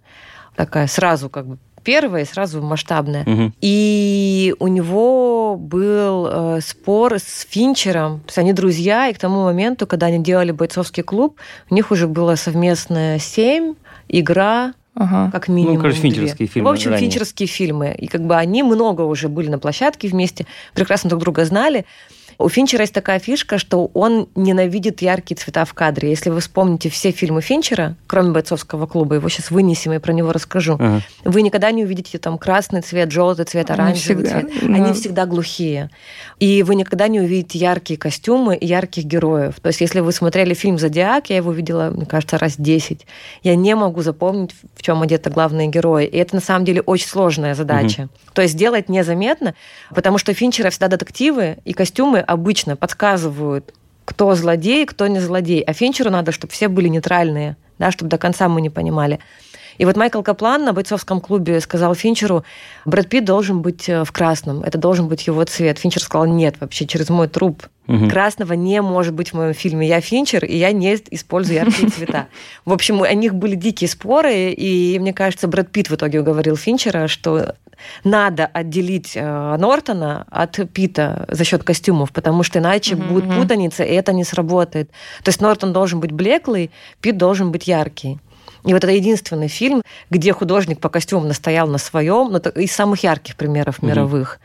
такая 0.59 0.89
сразу 0.89 1.31
как 1.31 1.47
бы 1.47 1.57
первая 1.85 2.25
и 2.25 2.27
сразу 2.27 2.61
масштабная. 2.61 3.23
Мгм. 3.25 3.55
И 3.61 4.55
у 4.59 4.67
него 4.67 5.57
был 5.57 6.27
э, 6.31 6.61
спор 6.61 7.15
с 7.15 7.47
Финчером. 7.49 8.19
То 8.21 8.27
есть 8.27 8.39
они 8.39 8.53
друзья, 8.53 9.09
и 9.09 9.15
к 9.15 9.19
тому 9.19 9.45
моменту, 9.45 9.87
когда 9.87 10.07
они 10.07 10.19
делали 10.19 10.51
бойцовский 10.51 11.05
клуб, 11.05 11.39
у 11.71 11.75
них 11.75 11.91
уже 11.93 12.09
было 12.09 12.35
совместное 12.35 13.19
семь, 13.21 13.75
игра, 14.09 14.75
Ага. 14.97 15.31
как 15.31 15.47
минимум. 15.49 15.77
Ну, 15.77 15.81
короче, 15.81 16.01
две. 16.01 16.11
финчерские 16.11 16.49
фильмы 16.49 16.69
В 16.69 16.73
общем, 16.73 16.91
ранее. 16.91 17.09
финчерские 17.09 17.47
фильмы. 17.47 17.95
И 17.97 18.09
как 18.09 18.27
бы 18.27 18.35
они 18.37 18.65
много 18.65 19.03
уже 19.03 19.29
были 19.29 19.49
на 19.49 19.61
площадке 19.61 20.09
вместе, 20.09 20.45
прекрасно 20.75 21.09
друг 21.09 21.23
друга 21.23 21.45
знали. 21.45 21.87
У 22.39 22.49
Финчера 22.49 22.83
есть 22.83 22.95
такая 22.95 23.19
фишка, 23.19 23.59
что 23.59 23.91
он 23.95 24.29
ненавидит 24.37 25.03
яркие 25.03 25.37
цвета 25.37 25.65
в 25.65 25.75
кадре. 25.75 26.11
Если 26.11 26.31
вы 26.31 26.39
вспомните 26.39 26.89
все 26.89 27.11
фильмы 27.11 27.41
Финчера, 27.41 27.97
кроме 28.07 28.31
бойцовского 28.31 28.87
клуба, 28.87 29.17
его 29.17 29.29
сейчас 29.29 29.51
вынесем 29.51 29.93
и 29.93 29.99
про 29.99 30.13
него 30.13 30.31
расскажу, 30.33 30.75
Ага. 30.75 31.03
вы 31.25 31.43
никогда 31.43 31.73
не 31.73 31.83
увидите 31.83 32.19
там 32.19 32.39
красный 32.39 32.81
цвет, 32.83 33.11
желтый 33.11 33.45
цвет, 33.45 33.69
Они 33.71 33.81
оранжевый 33.81 34.25
всегда, 34.25 34.41
цвет. 34.43 34.53
да. 34.69 34.75
Они 34.75 34.93
всегда 34.93 35.27
глухие. 35.27 35.91
И 36.39 36.63
вы 36.63 36.77
никогда 36.77 37.09
не 37.09 37.21
увидите 37.21 37.59
яркие 37.59 37.99
костюмы 37.99 38.55
и 38.57 38.65
ярких 38.67 39.03
героев. 39.05 39.57
То 39.61 39.67
есть, 39.67 39.81
если 39.81 39.99
вы 39.99 40.13
смотрели 40.13 40.55
фильм 40.55 40.79
«Зодиак», 40.79 41.31
я 41.31 41.37
его 41.37 41.51
видела, 41.51 41.91
мне 41.91 42.07
кажется, 42.07 42.39
раз 42.39 42.55
10, 42.57 43.05
я 43.43 43.57
не 43.57 43.75
могу 43.75 44.03
запомнить, 44.03 44.55
в 44.77 44.83
чем 44.83 45.03
одеты 45.03 45.29
главные 45.31 45.67
герои. 45.67 46.07
И 46.07 46.17
это, 46.17 46.37
на 46.37 46.41
самом 46.41 46.65
деле, 46.65 46.83
очень 46.83 47.09
сложная 47.09 47.57
задача. 47.57 48.09
То 48.33 48.43
есть, 48.43 48.55
сделать 48.55 48.89
незаметно, 48.89 49.55
потому 49.93 50.19
что 50.19 50.33
Финчера 50.35 50.71
всегда 50.71 50.87
детективы, 50.87 51.59
и 51.65 51.73
костюмы 51.73 52.21
обычно 52.29 52.77
подсказывают, 52.77 53.75
кто 54.05 54.35
злодей, 54.35 54.87
кто 54.87 55.07
не 55.07 55.21
злодей. 55.21 55.63
А 55.63 55.73
Финчеру 55.73 56.11
надо, 56.11 56.33
чтобы 56.33 56.53
все 56.53 56.69
были 56.69 56.89
нейтральные, 56.89 57.57
да, 57.79 57.91
чтобы 57.91 58.11
до 58.11 58.19
конца 58.19 58.49
мы 58.49 58.61
не 58.61 58.71
понимали. 58.71 59.19
И 59.79 59.85
вот 59.85 59.97
Майкл 59.97 60.23
Каплан 60.23 60.65
на 60.65 60.73
бойцовском 60.73 61.21
клубе 61.21 61.61
сказал 61.61 61.95
Финчеру, 61.95 62.45
Брэд 62.85 63.09
Питт 63.09 63.25
должен 63.25 63.63
быть 63.63 63.89
э, 63.89 64.05
в 64.05 64.11
красном, 64.11 64.63
это 64.63 64.77
должен 64.77 65.07
быть 65.07 65.27
его 65.27 65.45
цвет. 65.45 65.79
Финчер 65.79 66.03
сказал, 66.03 66.27
нет, 66.27 66.57
вообще 66.61 66.87
через 66.87 67.09
мой 67.11 67.29
труп. 67.29 67.67
Мгм. 67.87 68.11
Красного 68.11 68.55
не 68.55 68.83
может 68.83 69.15
быть 69.15 69.31
в 69.31 69.35
моем 69.35 69.55
фильме. 69.55 69.87
Я 69.87 70.01
Финчер, 70.01 70.45
и 70.45 70.57
я 70.57 70.73
не 70.73 70.95
использую 71.11 71.57
яркие 71.59 71.89
цвета. 71.89 72.27
В 72.65 72.73
общем, 72.73 73.01
у 73.01 73.07
них 73.07 73.35
были 73.35 73.55
дикие 73.55 73.89
споры, 73.89 74.51
и 74.51 74.99
мне 74.99 75.13
кажется, 75.13 75.47
Брэд 75.49 75.71
Питт 75.71 75.91
в 75.91 75.95
итоге 75.95 76.21
уговорил 76.21 76.57
Финчера, 76.57 77.07
что 77.07 77.55
надо 78.05 78.47
отделить 78.47 79.13
э, 79.15 79.57
Нортона 79.59 80.27
от 80.31 80.59
Питта 80.73 81.27
за 81.29 81.45
счет 81.45 81.63
костюмов, 81.63 82.13
потому 82.13 82.43
что 82.43 82.59
иначе 82.59 82.97
Мгм, 82.97 83.09
будет 83.09 83.35
путаница, 83.35 83.85
и 83.85 83.93
это 83.95 84.13
не 84.13 84.25
сработает. 84.25 84.91
То 85.23 85.29
есть 85.29 85.41
Нортон 85.41 85.73
должен 85.73 86.01
быть 86.01 86.13
блеклый, 86.13 86.71
Питт 87.01 87.17
должен 87.17 87.53
быть 87.53 87.67
яркий. 87.69 88.19
И 88.65 88.73
вот 88.73 88.83
это 88.85 88.93
единственный 88.93 89.49
фильм, 89.49 89.83
где 90.11 90.33
художник 90.33 90.81
по 90.81 90.89
костюмам 90.89 91.29
настоял 91.29 91.69
на 91.69 91.79
своем, 91.79 92.31
ну, 92.31 92.39
это 92.39 92.51
из 92.51 92.73
самых 92.73 93.03
ярких 93.03 93.37
примеров 93.37 93.83
мировых. 93.83 94.41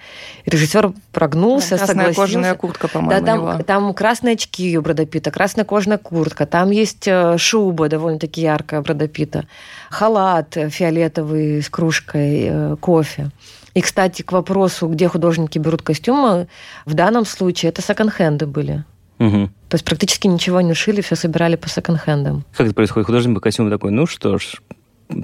И 0.46 0.50
режиссер 0.50 0.94
прогнулся, 1.12 1.78
Красная 1.78 1.88
согласился. 1.88 2.22
кожаная 2.22 2.56
куртка, 2.56 2.88
Да, 2.88 2.94
по-моему, 2.94 3.22
у 3.22 3.26
там, 3.26 3.40
него. 3.40 3.64
там 3.64 3.94
красные 3.94 4.34
очки 4.34 4.78
у 4.78 4.82
Брэда 4.82 5.06
Питта, 5.06 5.32
красная 5.32 5.66
кожаная 5.66 5.98
куртка, 5.98 6.46
там 6.46 6.72
есть 6.72 7.08
э, 7.08 7.38
шуба 7.38 7.90
довольно-таки 7.90 8.42
яркая 8.42 8.82
у 8.82 8.84
Брэда 8.84 9.08
Питта, 9.08 9.46
халат 9.90 10.56
фиолетовый 10.70 11.62
с 11.62 11.70
кружкой 11.70 12.48
э, 12.50 12.76
кофе. 12.80 13.32
И, 13.74 13.82
кстати, 13.82 14.22
к 14.22 14.32
вопросу, 14.32 14.88
где 14.88 15.08
художники 15.08 15.58
берут 15.58 15.82
костюмы, 15.82 16.48
в 16.86 16.94
данном 16.94 17.26
случае 17.26 17.70
это 17.70 17.82
секонд-хенды 17.82 18.46
были. 18.46 18.84
Мгм. 19.24 19.48
То 19.70 19.76
есть 19.76 19.86
практически 19.86 20.28
ничего 20.28 20.60
не 20.60 20.74
шили, 20.74 21.00
все 21.00 21.16
собирали 21.16 21.56
по 21.56 21.70
секонд-хендам. 21.70 22.44
Как 22.58 22.68
это 22.68 22.76
происходит? 22.76 23.06
Художник 23.06 23.36
по 23.36 23.40
костюму 23.40 23.70
такой, 23.70 23.92
ну 23.92 24.06
что 24.06 24.38
ж, 24.38 24.62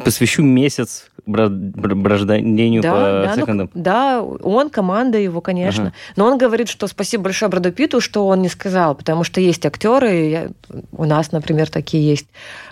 посвящу 0.04 0.44
месяц 0.44 1.10
брожданию 1.26 2.82
по 2.82 2.90
да, 2.90 3.34
ну, 3.36 3.42
секондам. 3.42 3.70
да, 3.74 4.22
он, 4.22 4.70
команда 4.70 5.18
его, 5.18 5.42
конечно. 5.42 5.86
Ага. 5.88 5.94
Но 6.16 6.26
он 6.26 6.38
говорит, 6.38 6.70
что 6.70 6.88
спасибо 6.88 7.26
большое 7.26 7.50
Брэду 7.50 7.72
Питту, 7.72 8.02
что 8.02 8.28
он 8.28 8.42
не 8.42 8.50
сказал, 8.50 8.96
потому 8.96 9.24
что 9.24 9.40
есть 9.42 9.66
актеры, 9.66 10.10
я- 10.30 10.50
у 10.92 11.06
нас, 11.06 11.32
например, 11.32 11.70
такие 11.70 12.06
есть, 12.08 12.28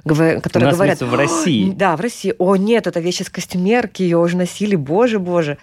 говор- 0.06 0.38
У 0.38 0.42
которые 0.42 0.68
нас 0.70 0.76
говорят... 0.76 1.02
в 1.02 1.14
России. 1.14 1.72
Да, 1.72 1.96
в 1.96 2.02
России. 2.02 2.34
О, 2.38 2.56
нет, 2.56 2.88
это 2.88 3.00
вещь 3.00 3.22
из 3.22 3.30
костюмерки, 3.30 4.02
ее 4.04 4.18
уже 4.18 4.38
носили, 4.38 4.76
боже, 4.76 5.20
боже. 5.20 5.58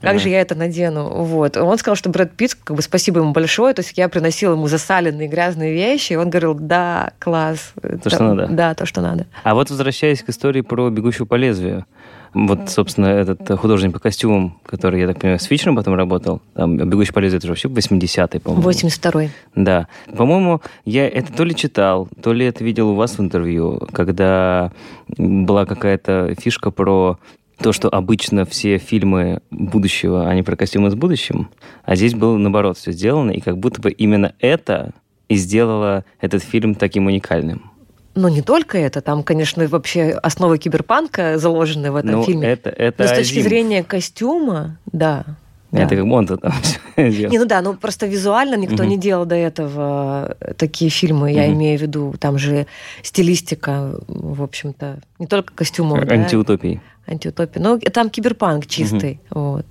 Как 0.00 0.10
Ага. 0.10 0.18
же 0.18 0.28
я 0.28 0.40
это 0.40 0.54
надену? 0.54 1.22
Вот. 1.24 1.56
Он 1.56 1.78
сказал, 1.78 1.96
что 1.96 2.10
Брэд 2.10 2.32
Питт, 2.32 2.54
как 2.62 2.76
бы 2.76 2.82
спасибо 2.82 3.20
ему 3.20 3.32
большое, 3.32 3.74
то 3.74 3.80
есть 3.80 3.96
я 3.96 4.08
приносила 4.08 4.52
ему 4.52 4.66
засаленные 4.66 5.28
грязные 5.28 5.72
вещи, 5.72 6.14
и 6.14 6.16
он 6.16 6.30
говорил, 6.30 6.54
да, 6.54 7.12
класс. 7.18 7.72
То, 8.02 8.10
что 8.10 8.22
надо. 8.34 8.48
Да, 8.50 8.74
то, 8.74 8.86
что 8.86 9.00
надо. 9.00 9.26
А 9.44 9.54
вот 9.54 9.70
возвращаясь 9.70 10.22
к 10.22 10.28
истории 10.28 10.60
про 10.62 10.90
«Бегущего 11.00 11.24
по 11.24 11.34
лезвию», 11.34 11.86
вот, 12.32 12.70
собственно, 12.70 13.06
этот 13.06 13.50
э, 13.50 13.56
художник 13.56 13.92
по 13.92 13.98
костюмам, 13.98 14.60
который, 14.64 15.00
я 15.00 15.08
так 15.08 15.18
понимаю, 15.18 15.40
с 15.40 15.44
Фичером 15.44 15.74
потом 15.74 15.94
работал, 15.94 16.40
там, 16.54 16.76
«Бегущий 16.76 17.12
по 17.12 17.18
лезвию» 17.18 17.38
это 17.38 17.46
же 17.48 17.52
вообще 17.52 17.68
80-й, 17.68 18.40
по-моему. 18.40 18.70
82-й. 18.70 19.30
Да. 19.56 19.88
По-моему, 20.16 20.60
я 20.84 21.08
это 21.08 21.32
то 21.32 21.44
ли 21.44 21.54
читал, 21.56 22.08
то 22.22 22.32
ли 22.32 22.46
это 22.46 22.62
видел 22.62 22.90
у 22.90 22.94
вас 22.94 23.18
в 23.18 23.20
интервью, 23.20 23.80
когда 23.92 24.70
была 25.08 25.66
какая-то 25.66 26.36
фишка 26.38 26.70
про 26.70 27.18
то, 27.58 27.72
что 27.72 27.88
обычно 27.88 28.44
все 28.44 28.78
фильмы 28.78 29.42
будущего, 29.50 30.28
они 30.28 30.42
про 30.42 30.56
костюмы 30.56 30.90
с 30.90 30.94
будущим, 30.94 31.50
а 31.84 31.96
здесь 31.96 32.14
было 32.14 32.36
наоборот 32.36 32.78
все 32.78 32.92
сделано, 32.92 33.32
и 33.32 33.40
как 33.40 33.58
будто 33.58 33.80
бы 33.80 33.90
именно 33.90 34.34
это 34.38 34.92
и 35.28 35.34
сделало 35.34 36.04
этот 36.20 36.42
фильм 36.42 36.74
таким 36.74 37.06
уникальным. 37.06 37.70
Но 38.14 38.28
не 38.28 38.42
только 38.42 38.76
это, 38.78 39.00
там, 39.00 39.22
конечно, 39.22 39.66
вообще 39.68 40.10
основы 40.22 40.58
киберпанка 40.58 41.38
заложены 41.38 41.92
в 41.92 41.96
этом 41.96 42.10
ну, 42.12 42.24
фильме. 42.24 42.48
это, 42.48 42.70
это 42.70 43.04
Но 43.04 43.08
с 43.08 43.12
точки 43.12 43.32
Азимов. 43.34 43.44
зрения 43.48 43.84
костюма, 43.84 44.78
да. 44.90 45.24
да. 45.70 45.82
Это 45.82 45.94
как 45.96 46.04
бы 46.04 46.12
он-то 46.14 46.36
там 46.36 46.52
всё 46.62 46.78
делал. 47.10 47.30
Не, 47.32 47.38
ну 47.38 47.46
да, 47.46 47.60
ну 47.62 47.74
просто 47.74 48.06
визуально 48.06 48.56
никто 48.56 48.82
Мгм. 48.82 48.88
не 48.88 48.98
делал 48.98 49.26
до 49.26 49.36
этого 49.36 50.36
э, 50.40 50.54
такие 50.54 50.90
фильмы, 50.90 51.32
я 51.32 51.44
Мгм. 51.46 51.54
имею 51.54 51.78
в 51.78 51.82
виду, 51.82 52.14
там 52.18 52.36
же 52.36 52.66
стилистика, 53.02 53.94
в 54.08 54.42
общем-то, 54.42 55.00
не 55.20 55.26
только 55.26 55.54
костюмов, 55.54 56.04
да, 56.04 56.14
Антиутопии. 57.06 57.60
Ну, 57.60 57.78
там 57.78 58.10
киберпанк 58.10 58.66
чистый. 58.66 59.20
Вот. 59.30 59.66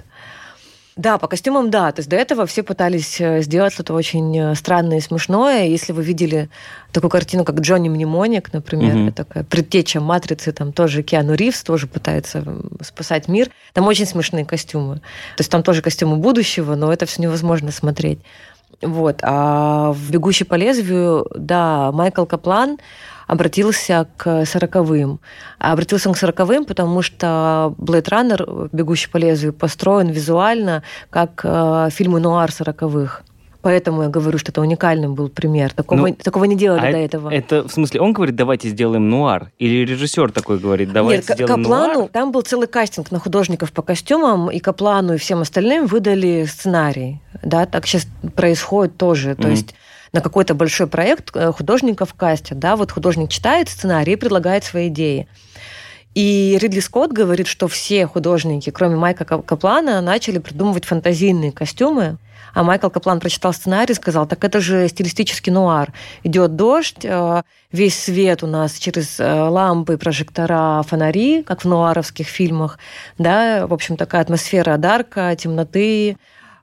Да, 1.00 1.18
по 1.18 1.30
костюмам, 1.30 1.70
да. 1.70 1.94
То 1.94 2.02
есть 2.02 2.10
до 2.10 2.18
этого 2.18 2.46
все 2.46 2.62
пытались 2.62 3.22
э, 3.22 3.42
сделать 3.42 3.72
что-то 3.72 3.94
очень 3.94 4.38
э, 4.38 4.54
странное 4.54 4.98
и 4.98 5.00
смешное. 5.00 5.66
Если 5.66 5.94
вы 5.94 6.04
видели 6.04 6.50
такую 6.92 7.10
картину, 7.10 7.46
как 7.46 7.62
Джонни 7.62 7.88
Мнемоник, 7.88 8.52
например, 8.52 8.96
mm-hmm. 8.96 9.12
такая 9.14 9.46
предтеча 9.46 10.02
матрицы, 10.02 10.52
там 10.52 10.74
тоже 10.74 11.02
Киану 11.02 11.36
Ривз 11.36 11.64
тоже 11.64 11.88
пытается 11.88 12.44
спасать 12.82 13.30
мир. 13.30 13.50
Там 13.72 13.88
очень 13.88 14.06
смешные 14.06 14.44
костюмы. 14.44 14.96
То 14.96 15.42
есть 15.42 15.50
там 15.50 15.64
тоже 15.64 15.82
костюмы 15.82 16.18
будущего, 16.18 16.76
но 16.76 16.92
это 16.92 17.06
все 17.06 17.22
невозможно 17.22 17.72
смотреть. 17.72 18.20
Вот. 18.82 19.20
А 19.24 19.92
в 19.92 20.12
«Бегущий 20.12 20.46
по 20.46 20.56
лезвию», 20.56 21.28
да, 21.36 21.92
Майкл 21.92 22.26
Каплан 22.26 22.78
обратился 23.28 24.08
к 24.18 24.46
сороковым. 24.46 25.20
Обратился 25.60 26.10
он 26.10 26.16
к 26.16 26.18
сороковым, 26.18 26.66
потому 26.66 27.02
что 27.02 27.76
Blade 27.78 28.10
Runner, 28.10 28.70
«Бегущий 28.72 29.10
по 29.10 29.18
лезвию», 29.18 29.54
построен 29.54 30.08
визуально 30.08 30.84
как 31.10 31.42
э, 31.44 31.90
фильмы 31.92 32.20
нуар 32.20 32.52
сороковых. 32.52 33.24
Поэтому 33.62 34.04
я 34.04 34.10
говорю, 34.10 34.38
что 34.38 34.52
это 34.52 34.62
уникальным 34.62 35.16
был 35.16 35.28
пример. 35.28 35.74
Такого, 35.74 36.00
ну, 36.00 36.14
такого 36.14 36.46
не 36.46 36.56
делали 36.56 36.88
а 36.88 36.92
до 36.92 36.98
этого. 36.98 37.30
Это 37.30 37.68
в 37.68 37.72
смысле, 37.72 38.00
он 38.00 38.14
говорит, 38.14 38.36
давайте 38.36 38.70
сделаем 38.70 39.10
нуар? 39.10 39.52
Или 39.60 39.86
режиссер 39.86 40.32
такой 40.32 40.60
говорит, 40.60 40.94
давайте 40.94 41.26
Нет, 41.28 41.36
сделаем 41.36 41.64
Каплану, 41.64 41.94
нуар? 41.94 42.10
Там 42.10 42.32
был 42.32 42.42
целый 42.42 42.68
кастинг 42.68 43.12
на 43.12 43.20
художников 43.20 43.74
по 43.74 43.82
костюмам, 43.82 44.50
и 44.50 44.60
Каплану, 44.60 45.16
и 45.16 45.18
всем 45.18 45.42
остальным 45.42 45.88
выдали 45.88 46.46
сценарий. 46.46 47.22
Да, 47.44 47.66
так 47.66 47.86
сейчас 47.86 48.08
происходит 48.36 48.96
тоже. 48.96 49.32
Mm-hmm. 49.32 49.42
То 49.42 49.50
есть 49.50 49.76
на 50.14 50.22
какой-то 50.22 50.54
большой 50.54 50.88
проект 50.88 51.36
э, 51.36 51.52
художников 51.52 52.14
кастят. 52.14 52.60
Да, 52.60 52.78
вот 52.78 52.92
художник 52.92 53.30
читает 53.30 53.68
сценарий 53.68 54.14
и 54.14 54.16
предлагает 54.16 54.64
свои 54.64 54.88
идеи. 54.88 55.28
И 56.16 56.58
Ридли 56.60 56.80
Скотт 56.80 57.12
говорит, 57.12 57.48
что 57.48 57.68
все 57.68 58.08
художники, 58.08 58.70
кроме 58.72 58.96
Майка 58.96 59.26
Каплана, 59.26 60.02
начали 60.02 60.40
придумывать 60.40 60.86
фантазийные 60.86 61.52
костюмы, 61.52 62.18
а 62.54 62.64
Майкл 62.64 62.90
Каплан 62.90 63.20
прочитал 63.20 63.54
сценарий 63.54 63.94
и 63.94 63.96
сказал, 63.96 64.28
так 64.28 64.44
это 64.44 64.60
же 64.60 64.88
стилистический 64.88 65.52
нуар. 65.52 65.94
Идет 66.24 66.56
дождь, 66.56 67.04
э, 67.04 67.42
весь 67.72 67.98
свет 67.98 68.44
у 68.44 68.48
нас 68.48 68.78
через 68.78 69.20
э, 69.20 69.32
лампы, 69.32 69.98
прожектора, 69.98 70.84
фонари, 70.84 71.44
как 71.44 71.64
в 71.64 71.66
нуаровских 71.66 72.28
фильмах. 72.28 72.80
Да? 73.18 73.68
В 73.68 73.74
общем, 73.74 73.98
такая 73.98 74.22
атмосфера 74.22 74.78
дарка, 74.78 75.36
темноты. 75.36 76.18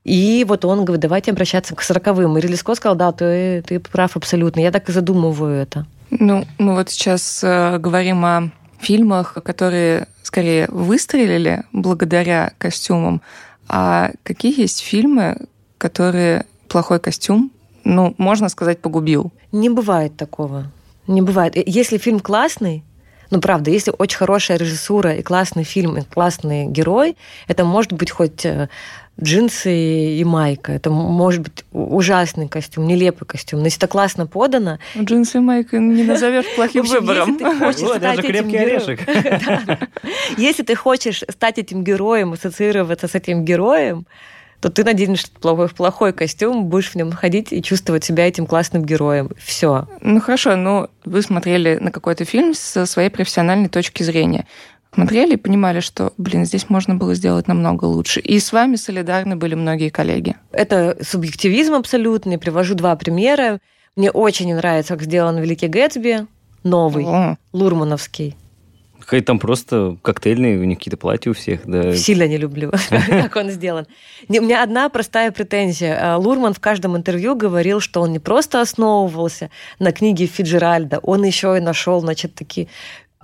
И 0.04 0.44
вот 0.46 0.64
он 0.64 0.84
говорит, 0.84 1.02
давайте 1.02 1.32
обращаться 1.32 1.74
к 1.74 1.82
сороковым. 1.82 2.38
И 2.38 2.40
Ридли 2.40 2.54
Скотт 2.54 2.76
сказал, 2.76 2.96
да, 2.96 3.10
ты, 3.12 3.62
ты 3.62 3.80
прав 3.80 4.16
абсолютно. 4.16 4.60
Я 4.60 4.70
так 4.70 4.88
и 4.88 4.92
задумываю 4.92 5.60
это. 5.60 5.86
Ну, 6.10 6.44
мы 6.58 6.74
вот 6.74 6.90
сейчас 6.90 7.42
э, 7.42 7.78
говорим 7.78 8.24
о 8.24 8.50
фильмах, 8.78 9.34
которые 9.44 10.06
скорее 10.22 10.68
выстрелили 10.68 11.64
благодаря 11.72 12.52
костюмам. 12.58 13.22
А 13.68 14.12
какие 14.22 14.60
есть 14.60 14.80
фильмы, 14.80 15.46
которые 15.86 16.46
плохой 16.68 16.98
костюм, 16.98 17.52
ну, 17.84 18.14
можно 18.18 18.48
сказать, 18.48 18.80
погубил. 18.80 19.30
Не 19.52 19.70
бывает 19.70 20.16
такого. 20.16 20.72
Не 21.06 21.22
бывает. 21.22 21.52
Если 21.54 21.98
фильм 21.98 22.18
классный, 22.18 22.82
ну, 23.30 23.40
правда, 23.40 23.70
если 23.70 23.92
очень 23.96 24.18
хорошая 24.18 24.58
режиссура 24.58 25.14
и 25.14 25.22
классный 25.22 25.62
фильм, 25.62 25.96
и 25.96 26.02
классный 26.02 26.66
герой, 26.66 27.16
это 27.46 27.64
может 27.64 27.92
быть 27.92 28.10
хоть 28.10 28.44
э, 28.44 28.68
джинсы 29.22 30.18
и 30.18 30.24
майка. 30.24 30.72
Это 30.72 30.90
может 30.90 31.42
быть 31.42 31.64
ужасный 31.70 32.48
костюм, 32.48 32.88
нелепый 32.88 33.28
костюм. 33.28 33.60
Но 33.60 33.66
если 33.66 33.78
это 33.78 33.86
классно 33.86 34.26
подано... 34.26 34.80
Ну, 34.96 35.04
джинсы 35.04 35.38
и 35.38 35.40
майка 35.40 35.78
не 35.78 36.02
назовешь 36.02 36.46
плохим 36.56 36.84
выбором. 36.84 37.38
Даже 38.00 38.22
крепкий 38.22 38.56
орешек. 38.56 39.00
Если 40.36 40.64
ты 40.64 40.74
хочешь 40.74 41.22
стать 41.28 41.58
этим 41.58 41.84
героем, 41.84 42.32
ассоциироваться 42.32 43.06
с 43.06 43.14
этим 43.14 43.44
героем, 43.44 44.06
то 44.66 44.72
ты 44.72 44.82
наденешь 44.82 45.30
плохой, 45.30 45.68
плохой 45.68 46.12
костюм, 46.12 46.64
будешь 46.64 46.90
в 46.90 46.96
нем 46.96 47.12
ходить 47.12 47.52
и 47.52 47.62
чувствовать 47.62 48.02
себя 48.02 48.26
этим 48.26 48.46
классным 48.46 48.84
героем. 48.84 49.30
Все. 49.38 49.86
Ну 50.00 50.20
хорошо, 50.20 50.56
но 50.56 50.90
вы 51.04 51.22
смотрели 51.22 51.78
на 51.80 51.92
какой-то 51.92 52.24
фильм 52.24 52.52
со 52.52 52.84
своей 52.84 53.08
профессиональной 53.08 53.68
точки 53.68 54.02
зрения. 54.02 54.44
Смотрели 54.92 55.34
и 55.34 55.36
понимали, 55.36 55.78
что, 55.78 56.12
блин, 56.18 56.44
здесь 56.46 56.68
можно 56.68 56.96
было 56.96 57.14
сделать 57.14 57.46
намного 57.46 57.84
лучше. 57.84 58.18
И 58.18 58.40
с 58.40 58.52
вами 58.52 58.74
солидарны 58.74 59.36
были 59.36 59.54
многие 59.54 59.90
коллеги. 59.90 60.34
Это 60.50 60.96
субъективизм 61.00 61.74
абсолютный. 61.74 62.36
Привожу 62.36 62.74
два 62.74 62.96
примера. 62.96 63.60
Мне 63.94 64.10
очень 64.10 64.52
нравится, 64.52 64.94
как 64.94 65.04
сделан 65.04 65.38
«Великий 65.38 65.68
Гэтсби», 65.68 66.26
новый, 66.64 67.04
О. 67.06 67.36
лурмановский. 67.52 68.34
Какая 69.06 69.22
там 69.22 69.38
просто 69.38 69.96
коктейльные, 70.02 70.58
у 70.58 70.64
них 70.64 70.78
какие-то 70.78 70.96
платья 70.96 71.30
у 71.30 71.32
всех. 71.32 71.60
Да. 71.64 71.94
Сильно 71.94 72.26
не 72.26 72.38
люблю, 72.38 72.72
как 73.08 73.36
он 73.36 73.50
сделан. 73.50 73.86
У 74.28 74.32
меня 74.32 74.64
одна 74.64 74.88
простая 74.88 75.30
претензия. 75.30 76.14
А, 76.14 76.16
Лурман 76.16 76.54
в 76.54 76.58
каждом 76.58 76.96
интервью 76.96 77.36
говорил, 77.36 77.78
что 77.78 78.00
он 78.00 78.10
не 78.10 78.18
просто 78.18 78.60
основывался 78.60 79.50
на 79.78 79.92
книге 79.92 80.26
Фиджеральда, 80.26 80.98
он 80.98 81.22
еще 81.22 81.56
и 81.56 81.60
нашел, 81.60 82.00
значит, 82.00 82.34
такие 82.34 82.66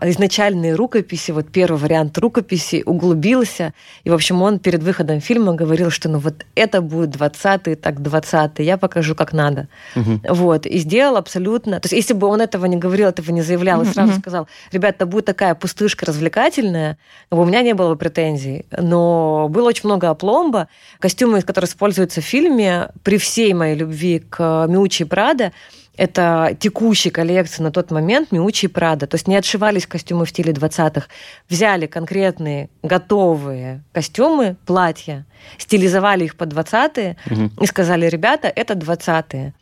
изначальные 0.01 0.75
рукописи, 0.75 1.31
вот 1.31 1.49
первый 1.49 1.79
вариант 1.79 2.19
рукописи 2.19 2.83
углубился. 2.85 3.73
И, 4.05 4.11
в 4.11 4.15
общем, 4.15 4.43
он 4.43 4.59
перед 4.59 4.83
выходом 4.83 5.21
фильма 5.21 5.55
говорил, 5.55 5.91
что 5.91 6.09
ну 6.09 6.19
вот 6.19 6.45
это 6.55 6.81
будет 6.81 7.15
20-й, 7.15 7.77
так 7.77 8.01
20-й, 8.01 8.65
я 8.65 8.79
покажу, 8.79 9.15
как 9.15 9.33
надо. 9.33 9.69
Угу. 9.95 10.21
Вот. 10.31 10.67
И 10.67 10.79
сделал 10.79 11.17
абсолютно... 11.17 11.81
То 11.81 11.87
есть, 11.87 11.93
если 11.93 12.15
бы 12.15 12.27
он 12.27 12.41
этого 12.41 12.67
не 12.67 12.77
говорил, 12.77 13.09
этого 13.09 13.31
не 13.31 13.43
заявлял, 13.43 13.83
и 13.83 13.87
сразу 13.87 14.13
угу. 14.13 14.21
сказал, 14.21 14.49
ребята, 14.73 15.07
будет 15.07 15.27
такая 15.27 15.55
пустышка 15.55 16.07
развлекательная, 16.07 16.99
у 17.31 17.45
меня 17.45 17.63
не 17.63 17.75
было 17.75 17.91
бы 17.91 17.97
претензий. 17.97 18.67
Но 18.77 19.49
было 19.49 19.69
очень 19.69 19.83
много 19.85 20.11
опломба. 20.11 20.69
Костюмы, 20.99 21.43
которые 21.43 21.69
используются 21.69 22.21
в 22.21 22.25
фильме, 22.25 22.89
при 23.03 23.19
всей 23.19 23.55
моей 23.55 23.77
любви 23.77 24.19
к 24.19 24.67
Миучи 24.69 25.05
Прада, 25.05 25.53
это 25.97 26.57
текущей 26.59 27.11
коллекции 27.11 27.63
на 27.63 27.71
тот 27.71 27.91
момент 27.91 28.33
Миучи 28.33 28.67
и 28.67 28.69
Прада. 28.69 29.07
То 29.07 29.17
есть 29.17 29.29
не 29.29 29.37
отшивались 29.37 29.87
костюмы 29.87 30.25
в 30.25 30.31
стиле 30.31 30.53
20-х. 30.53 31.07
Взяли 31.49 31.87
конкретные 31.87 32.71
готовые 32.83 33.83
костюмы, 33.93 34.57
платья, 34.67 35.27
стилизовали 35.59 36.25
их 36.25 36.37
под 36.37 36.53
20-е 36.53 37.17
угу. 37.31 37.51
и 37.63 37.67
сказали, 37.67 38.07
ребята, 38.07 38.49
это 38.49 38.75
20-е. 38.75 39.55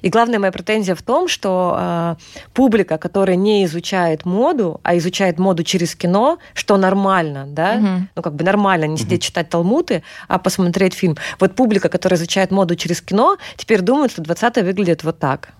И 0.00 0.10
главная 0.10 0.38
моя 0.38 0.52
претензия 0.52 0.94
в 0.94 1.02
том, 1.02 1.28
что 1.28 1.76
э, 1.78 2.16
публика, 2.52 2.98
которая 2.98 3.36
не 3.36 3.64
изучает 3.64 4.26
моду, 4.26 4.80
а 4.82 4.96
изучает 4.98 5.38
моду 5.38 5.62
через 5.62 5.94
кино, 5.94 6.38
что 6.52 6.76
нормально, 6.76 7.46
да, 7.48 7.76
угу. 7.76 8.08
ну 8.14 8.22
как 8.22 8.34
бы 8.34 8.44
нормально 8.44 8.84
не 8.84 8.98
сидеть 8.98 9.20
угу. 9.20 9.26
читать 9.26 9.48
талмуты, 9.48 10.02
а 10.28 10.38
посмотреть 10.38 10.94
фильм. 10.94 11.16
Вот 11.40 11.54
публика, 11.54 11.88
которая 11.88 12.18
изучает 12.18 12.50
моду 12.50 12.76
через 12.76 13.00
кино, 13.00 13.38
теперь 13.56 13.80
думает, 13.80 14.10
что 14.10 14.22
20-е 14.22 14.64
выглядит 14.64 15.04
вот 15.04 15.18
так. 15.18 15.54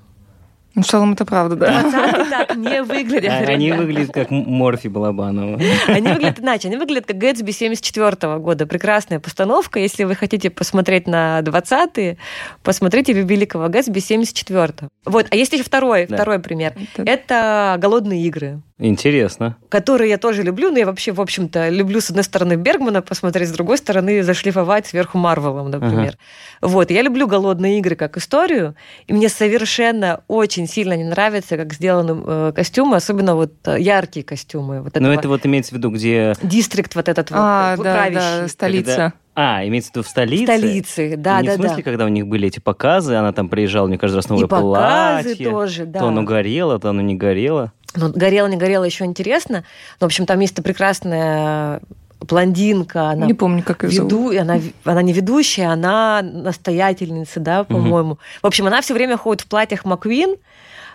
Ну, 0.75 0.83
в 0.83 0.87
целом 0.87 1.13
это 1.13 1.25
правда, 1.25 1.57
да. 1.57 1.83
Двадцатые 1.83 2.25
так 2.31 2.57
не 2.57 2.83
выглядят. 2.83 3.31
А, 3.31 3.53
они 3.53 3.71
выглядят 3.73 4.13
как 4.13 4.31
Морфи 4.31 4.89
Балабанова. 4.89 5.61
Они 5.87 6.09
выглядят 6.09 6.41
иначе. 6.41 6.69
Они 6.69 6.77
выглядят 6.77 7.07
как 7.07 7.17
Гэтсби 7.19 7.53
74 7.53 8.39
года. 8.39 8.67
Прекрасная 8.67 9.21
постановка. 9.21 9.79
Если 9.79 10.05
вы 10.05 10.17
хотите 10.17 10.51
посмотреть 10.51 11.07
на 11.07 11.41
20-е, 11.41 12.17
посмотрите 12.63 13.13
Великого 13.13 13.69
Гэтсби 13.69 14.01
74 14.01 14.75
Вот. 15.05 15.27
А 15.31 15.37
есть 15.37 15.53
еще 15.53 15.63
второй, 15.63 16.07
да. 16.07 16.17
второй 16.17 16.41
пример. 16.41 16.75
Это... 16.97 17.11
это 17.11 17.77
«Голодные 17.79 18.23
игры». 18.25 18.61
Интересно. 18.79 19.57
Которые 19.69 20.11
я 20.11 20.19
тоже 20.19 20.43
люблю, 20.43 20.73
но 20.73 20.79
я 20.79 20.87
вообще, 20.87 21.13
в 21.13 21.21
общем-то, 21.21 21.69
люблю 21.69 22.01
с 22.01 22.11
одной 22.11 22.25
стороны 22.25 22.55
Бергмана 22.55 23.03
посмотреть, 23.03 23.49
с 23.49 23.53
другой 23.53 23.79
стороны 23.79 24.25
зашлифовать 24.25 24.89
сверху 24.89 25.17
Марвелом, 25.17 25.71
например. 25.71 26.19
Ага. 26.61 26.73
Вот, 26.73 26.91
я 26.91 27.03
люблю 27.03 27.29
«Голодные 27.29 27.79
игры» 27.79 27.95
как 27.95 28.17
историю, 28.17 28.75
и 29.07 29.13
мне 29.13 29.29
совершенно 29.29 30.25
очень 30.27 30.67
сильно 30.67 30.97
не 30.97 31.05
нравится, 31.05 31.57
как 31.57 31.73
сделаны 31.73 32.21
э, 32.27 32.53
костюмы, 32.53 32.97
особенно 32.97 33.37
вот 33.37 33.53
э, 33.65 33.77
яркие 33.79 34.25
костюмы. 34.25 34.83
Вот 34.83 34.99
но 34.99 35.13
это 35.13 35.29
вот 35.29 35.47
имеется 35.47 35.73
в 35.73 35.79
виду, 35.79 35.91
где... 35.91 36.35
Дистрикт 36.43 36.97
вот 36.97 37.09
этот 37.09 37.29
а, 37.31 37.77
вот, 37.77 37.85
да, 37.85 38.11
да, 38.11 38.49
столица. 38.49 38.91
Когда... 38.91 39.13
А, 39.37 39.67
имеется 39.67 39.91
в 39.91 39.95
виду 39.95 40.05
в 40.05 40.09
столице? 40.09 40.43
В 40.43 40.59
столице, 40.59 41.15
да, 41.17 41.41
не 41.41 41.47
да, 41.47 41.53
в 41.53 41.57
смысле, 41.57 41.77
да. 41.77 41.83
когда 41.83 42.05
у 42.07 42.09
них 42.09 42.27
были 42.27 42.49
эти 42.49 42.59
показы, 42.59 43.15
она 43.15 43.33
там 43.33 43.49
приезжала, 43.49 43.87
мне 43.87 43.99
каждый 43.99 44.17
раз 44.17 44.29
новое 44.29 44.47
и 44.47 44.49
показы 44.49 45.29
платье. 45.29 45.51
тоже, 45.51 45.87
да. 45.87 46.01
То 46.01 46.09
оно 46.09 46.25
горело, 46.25 46.81
то 46.81 46.91
оно 46.91 47.03
не 47.03 47.15
горело. 47.15 47.73
Ну, 47.95 48.13
горело, 48.13 48.47
не 48.47 48.57
горело, 48.57 48.85
еще 48.85 49.05
интересно. 49.05 49.65
Но, 50.01 50.07
в 50.07 50.09
общем, 50.09 50.27
там 50.27 50.41
есть 50.41 50.55
прекрасная 50.63 51.81
блондинка, 52.21 53.11
она 53.11 53.27
не 53.27 53.35
помню, 53.35 53.63
как 53.63 53.85
ее 53.85 53.91
веду, 53.91 54.33
зовут. 54.33 54.37
она, 54.39 54.61
она 54.85 55.03
не 55.03 55.13
ведущая, 55.13 55.67
она 55.67 56.23
настоятельница, 56.23 57.41
да, 57.41 57.65
по-моему. 57.65 58.13
Угу. 58.13 58.19
В 58.43 58.47
общем, 58.47 58.67
она 58.67 58.81
все 58.81 58.95
время 58.95 59.17
ходит 59.17 59.43
в 59.43 59.47
платьях 59.47 59.85
Маквин. 59.85 60.37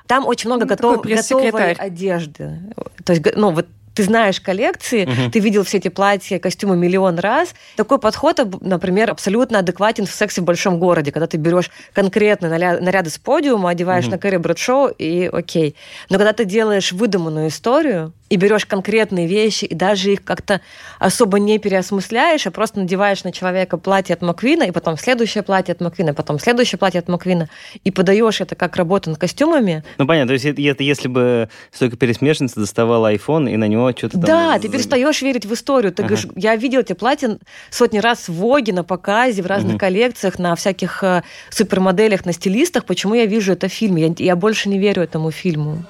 Там 0.07 0.25
очень 0.25 0.49
много 0.49 0.65
ну, 0.65 0.69
готов, 0.69 1.05
готовой 1.05 1.73
одежды. 1.73 2.59
То 3.05 3.13
есть, 3.13 3.23
ну, 3.35 3.51
вот 3.51 3.67
ты 3.99 4.05
знаешь 4.05 4.39
коллекции, 4.39 5.05
Мгм. 5.05 5.29
ты 5.31 5.39
видел 5.39 5.65
все 5.65 5.77
эти 5.77 5.89
платья, 5.89 6.39
костюмы 6.39 6.77
миллион 6.77 7.19
раз. 7.19 7.53
Такой 7.75 7.99
подход, 7.99 8.39
например, 8.61 9.11
абсолютно 9.11 9.59
адекватен 9.59 10.05
в 10.05 10.11
сексе 10.11 10.39
в 10.39 10.45
большом 10.45 10.79
городе, 10.79 11.11
когда 11.11 11.27
ты 11.27 11.35
берешь 11.35 11.69
конкретно 11.91 12.45
наля- 12.47 12.79
наряды 12.79 13.09
с 13.09 13.17
подиума, 13.17 13.69
одеваешь 13.71 14.05
Мгм. 14.05 14.11
на 14.13 14.17
Кэрри 14.17 14.37
Брэдшоу 14.37 14.87
и 14.87 15.25
окей. 15.25 15.75
Но 16.09 16.17
когда 16.17 16.31
ты 16.31 16.45
делаешь 16.45 16.93
выдуманную 16.93 17.49
историю 17.49 18.13
и 18.29 18.35
берешь 18.35 18.65
конкретные 18.65 19.25
вещи, 19.27 19.65
и 19.65 19.73
даже 19.73 20.13
их 20.13 20.23
как-то 20.23 20.61
особо 20.99 21.39
не 21.39 21.57
переосмысляешь, 21.57 22.45
а 22.45 22.51
просто 22.51 22.79
надеваешь 22.79 23.23
на 23.23 23.31
человека 23.31 23.77
платье 23.77 24.13
от 24.13 24.21
Маквина, 24.21 24.63
и 24.63 24.71
потом 24.71 24.97
следующее 24.97 25.43
платье 25.43 25.71
от 25.73 25.81
Маквина, 25.81 26.13
потом 26.13 26.39
следующее 26.39 26.77
платье 26.77 26.99
от 26.99 27.07
Маквина, 27.07 27.49
и 27.83 27.91
подаешь 27.91 28.41
это 28.41 28.55
как 28.55 28.75
работу 28.75 29.09
над 29.09 29.19
костюмами, 29.19 29.83
Ну, 29.97 30.05
понятно, 30.05 30.27
то 30.27 30.33
есть 30.33 30.45
это, 30.45 30.61
это 30.61 30.83
если 30.83 31.07
бы 31.07 31.49
столько 31.71 31.97
пересмешница 31.97 32.59
доставала 32.59 33.13
iPhone 33.13 33.51
и 33.51 33.57
на 33.57 33.65
него 33.67 33.89
что-то 33.91 34.13
там... 34.19 34.21
Да, 34.21 34.59
ты 34.59 34.67
з- 34.67 34.71
перестаешь 34.71 35.21
верить 35.21 35.45
в 35.45 35.53
историю. 35.53 35.91
Ты 35.91 36.03
Ага. 36.03 36.09
говоришь, 36.15 36.31
я 36.35 36.55
видел 36.55 36.81
эти 36.81 36.93
платья 36.93 37.37
сотни 37.71 37.97
раз 37.99 38.29
в 38.29 38.33
Воге, 38.33 38.73
на 38.73 38.83
показе, 38.83 39.41
в 39.41 39.47
разных 39.47 39.73
Мгм. 39.73 39.79
коллекциях, 39.79 40.37
на 40.39 40.55
всяких 40.55 41.03
э, 41.03 41.23
супермоделях, 41.49 42.25
на 42.25 42.33
стилистах. 42.33 42.85
Почему 42.85 43.15
я 43.15 43.25
вижу 43.25 43.53
это 43.53 43.67
в 43.67 43.73
фильме? 43.73 44.07
Я, 44.07 44.13
я 44.25 44.35
больше 44.35 44.69
не 44.69 44.77
верю 44.77 45.01
этому 45.03 45.31
фильму. 45.31 45.83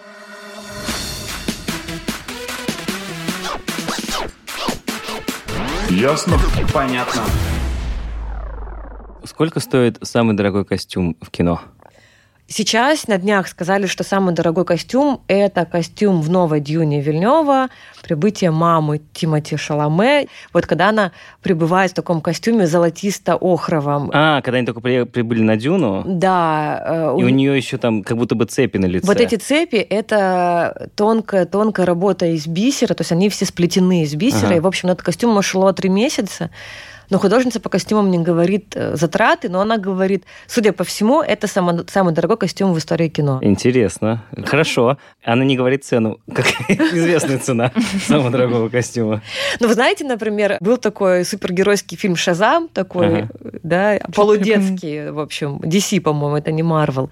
Ясно? 5.90 6.38
Понятно. 6.72 7.24
Сколько 9.24 9.60
стоит 9.60 9.98
самый 10.04 10.36
дорогой 10.36 10.64
костюм 10.64 11.18
в 11.20 11.32
кино? 11.32 11.62
Сейчас 12.52 13.08
на 13.08 13.20
днях 13.20 13.48
сказали, 13.48 13.86
что 13.86 14.04
самый 14.04 14.34
дорогой 14.34 14.66
костюм– 14.66 15.22
это 15.28 15.66
костюм 15.66 16.20
в 16.20 16.32
новой 16.32 16.60
Дюне 16.62 17.00
Вильнева, 17.00 17.68
прибытие 18.02 18.50
мамы 18.50 19.02
Тимати 19.14 19.56
Шаломе. 19.56 20.28
Вот 20.52 20.66
когда 20.66 20.90
она 20.90 21.12
прибывает 21.44 21.92
в 21.92 21.94
таком 21.94 22.22
костюме 22.22 22.66
золотисто-охровом. 22.66 24.10
А, 24.12 24.42
когда 24.42 24.58
они 24.58 24.66
только 24.66 24.82
при- 24.82 25.04
прибыли 25.04 25.42
на 25.44 25.58
Дюну, 25.58 26.04
Да, 26.08 27.14
э, 27.14 27.20
и 27.20 27.24
у 27.24 27.30
нее 27.30 27.56
еще 27.56 27.78
там 27.78 28.02
как 28.02 28.18
будто 28.18 28.34
бы 28.34 28.46
цепи 28.46 28.80
на 28.80 28.88
лице. 28.88 29.06
Вот 29.06 29.20
эти 29.20 29.36
цепи– 29.36 29.76
это 29.90 30.90
тонкая, 30.96 31.46
тонкая 31.46 31.86
работа 31.86 32.26
из 32.26 32.48
бисера, 32.48 32.96
то 32.96 33.02
есть 33.02 33.12
они 33.12 33.30
все 33.30 33.46
сплетены 33.46 34.02
из 34.02 34.16
бисера. 34.16 34.48
Ага. 34.48 34.56
И, 34.56 34.60
в 34.60 34.66
общем, 34.66 34.90
этот 34.90 35.04
костюм 35.04 35.40
шло 35.44 35.72
три 35.72 35.90
месяца. 35.90 36.50
Но 37.10 37.18
художница 37.20 37.60
по 37.60 37.70
костюмам 37.70 38.12
не 38.12 38.20
говорит 38.20 38.74
э, 38.76 38.96
затраты, 38.96 39.50
но 39.50 39.62
она 39.62 39.78
говорит, 39.78 40.26
судя 40.48 40.74
по 40.74 40.84
всему, 40.84 41.22
это 41.22 41.48
само- 41.48 41.84
самый 41.88 42.14
дорогой 42.14 42.38
костюм 42.38 42.74
в 42.74 42.78
истории 42.78 43.08
кино. 43.10 43.40
Интересно. 43.42 44.24
Хорошо. 44.46 44.98
Она 45.24 45.44
не 45.44 45.58
говорит 45.58 45.84
цену, 45.84 46.20
как 46.34 46.46
известная 46.70 47.40
цена 47.40 47.72
самого 48.08 48.30
дорогого 48.30 48.70
костюма. 48.70 49.22
Ну, 49.60 49.68
вы 49.68 49.74
знаете, 49.74 50.06
например, 50.06 50.58
был 50.60 50.78
такой 50.78 51.26
супергеройский 51.26 51.98
фильм 51.98 52.16
«Шазам», 52.16 52.68
такой, 52.68 53.08
Ага. 53.24 53.30
да, 53.64 54.00
полудетский, 54.16 55.12
в 55.12 55.20
общем, 55.20 55.58
DC, 55.58 56.02
по-моему, 56.02 56.38
это 56.38 56.52
не 56.52 56.64
Марвел. 56.64 57.10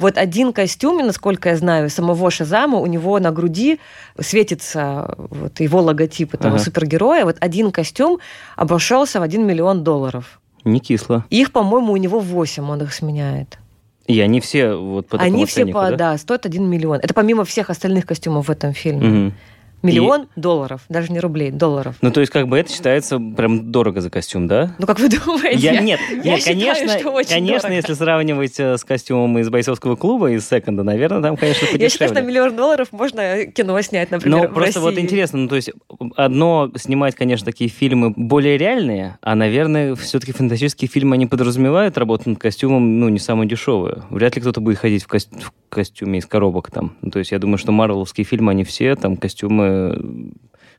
Вот 0.00 0.16
один 0.16 0.54
костюм, 0.54 1.06
насколько 1.06 1.50
я 1.50 1.56
знаю, 1.56 1.90
самого 1.90 2.30
Шазама, 2.30 2.78
у 2.78 2.86
него 2.86 3.18
на 3.18 3.30
груди 3.30 3.78
светится 4.18 5.14
вот 5.18 5.60
его 5.60 5.82
логотип 5.82 6.34
этого 6.34 6.54
Ага. 6.54 6.64
супергероя. 6.64 7.24
Вот 7.26 7.36
один 7.40 7.70
костюм 7.70 8.18
обошелся 8.56 9.20
в 9.20 9.22
1 9.22 9.46
миллион 9.46 9.84
долларов. 9.84 10.40
Не 10.64 10.80
кисло. 10.80 11.24
Их, 11.28 11.52
по-моему, 11.52 11.92
у 11.92 11.96
него 11.96 12.18
8, 12.18 12.70
он 12.70 12.82
их 12.82 12.94
сменяет. 12.94 13.58
И 14.06 14.18
они 14.20 14.40
все 14.40 14.74
вот 14.74 15.08
по 15.08 15.18
Они 15.18 15.44
все, 15.44 15.66
по, 15.66 15.90
да? 15.90 15.96
да, 15.96 16.18
стоят 16.18 16.46
1 16.46 16.64
миллион. 16.64 16.98
Это 17.02 17.12
помимо 17.12 17.44
всех 17.44 17.68
остальных 17.68 18.06
костюмов 18.06 18.48
в 18.48 18.50
этом 18.50 18.72
фильме. 18.72 19.06
Мгм. 19.06 19.34
Миллион 19.82 20.28
долларов, 20.36 20.82
даже 20.88 21.10
не 21.12 21.20
рублей, 21.20 21.50
долларов. 21.50 21.96
Ну, 22.02 22.10
то 22.10 22.20
есть, 22.20 22.32
как 22.32 22.48
бы 22.48 22.58
это 22.58 22.70
считается 22.72 23.18
прям 23.18 23.70
дорого 23.72 24.00
за 24.00 24.10
костюм, 24.10 24.46
да? 24.46 24.74
Ну, 24.78 24.86
как 24.86 24.98
вы 25.00 25.08
думаете? 25.08 25.58
Я, 25.58 25.80
нет, 25.80 26.00
я 26.10 26.16
нет, 26.32 26.38
считаю, 26.40 26.58
конечно, 26.60 26.98
что 26.98 27.10
очень 27.10 27.28
конечно, 27.30 27.58
дорого. 27.62 27.74
если 27.74 27.94
сравнивать 27.94 28.60
э, 28.60 28.76
с 28.76 28.84
костюмом 28.84 29.38
из 29.38 29.48
бойцовского 29.48 29.96
клуба, 29.96 30.30
из 30.32 30.46
секонда, 30.48 30.82
наверное, 30.82 31.22
там, 31.22 31.36
конечно, 31.36 31.66
Я 31.76 31.88
считаю, 31.88 31.88
что 31.90 32.02
на 32.02 32.20
подешевле. 32.20 32.26
миллион 32.26 32.56
долларов 32.56 32.88
можно 32.92 33.46
кино 33.46 33.80
снять, 33.82 34.10
например, 34.10 34.48
в 34.48 34.52
просто 34.54 34.80
вот 34.80 34.90
России. 34.90 35.02
интересно, 35.02 35.38
ну 35.40 35.48
то 35.48 35.56
есть 35.56 35.70
одно 36.16 36.70
снимать, 36.76 37.14
конечно, 37.14 37.44
такие 37.44 37.70
фильмы 37.70 38.10
более 38.16 38.58
реальные, 38.58 39.18
а, 39.22 39.34
наверное, 39.34 39.94
все-таки 39.94 40.32
фантастические 40.32 40.88
фильмы, 40.88 41.14
они 41.14 41.26
подразумевают 41.26 41.96
работу 41.98 42.28
над 42.30 42.38
костюмом, 42.38 43.00
ну, 43.00 43.08
не 43.08 43.18
самую 43.18 43.48
дешевую. 43.48 44.04
Вряд 44.10 44.36
ли 44.36 44.42
кто-то 44.42 44.60
будет 44.60 44.78
ходить 44.78 45.04
в, 45.04 45.08
в 45.08 45.52
костюме 45.68 46.18
из 46.18 46.26
коробок 46.26 46.70
там. 46.70 46.96
Ну, 47.02 47.10
то 47.10 47.18
есть 47.18 47.30
я 47.32 47.38
думаю, 47.38 47.58
что 47.58 47.72
марвеловские 47.72 48.24
фильмы, 48.24 48.52
они 48.52 48.64
все, 48.64 48.94
там, 48.96 49.16
костюмы 49.16 49.69
э, 49.70 49.94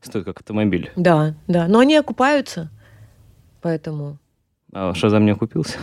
стоят 0.01 0.25
как 0.25 0.39
автомобиль. 0.39 0.91
Да, 0.95 1.35
да. 1.47 1.67
Но 1.67 1.79
они 1.79 1.95
окупаются. 1.95 2.69
Поэтому. 3.61 4.17
А 4.73 4.93
Шазам 4.93 5.25
не 5.25 5.31
окупился? 5.31 5.77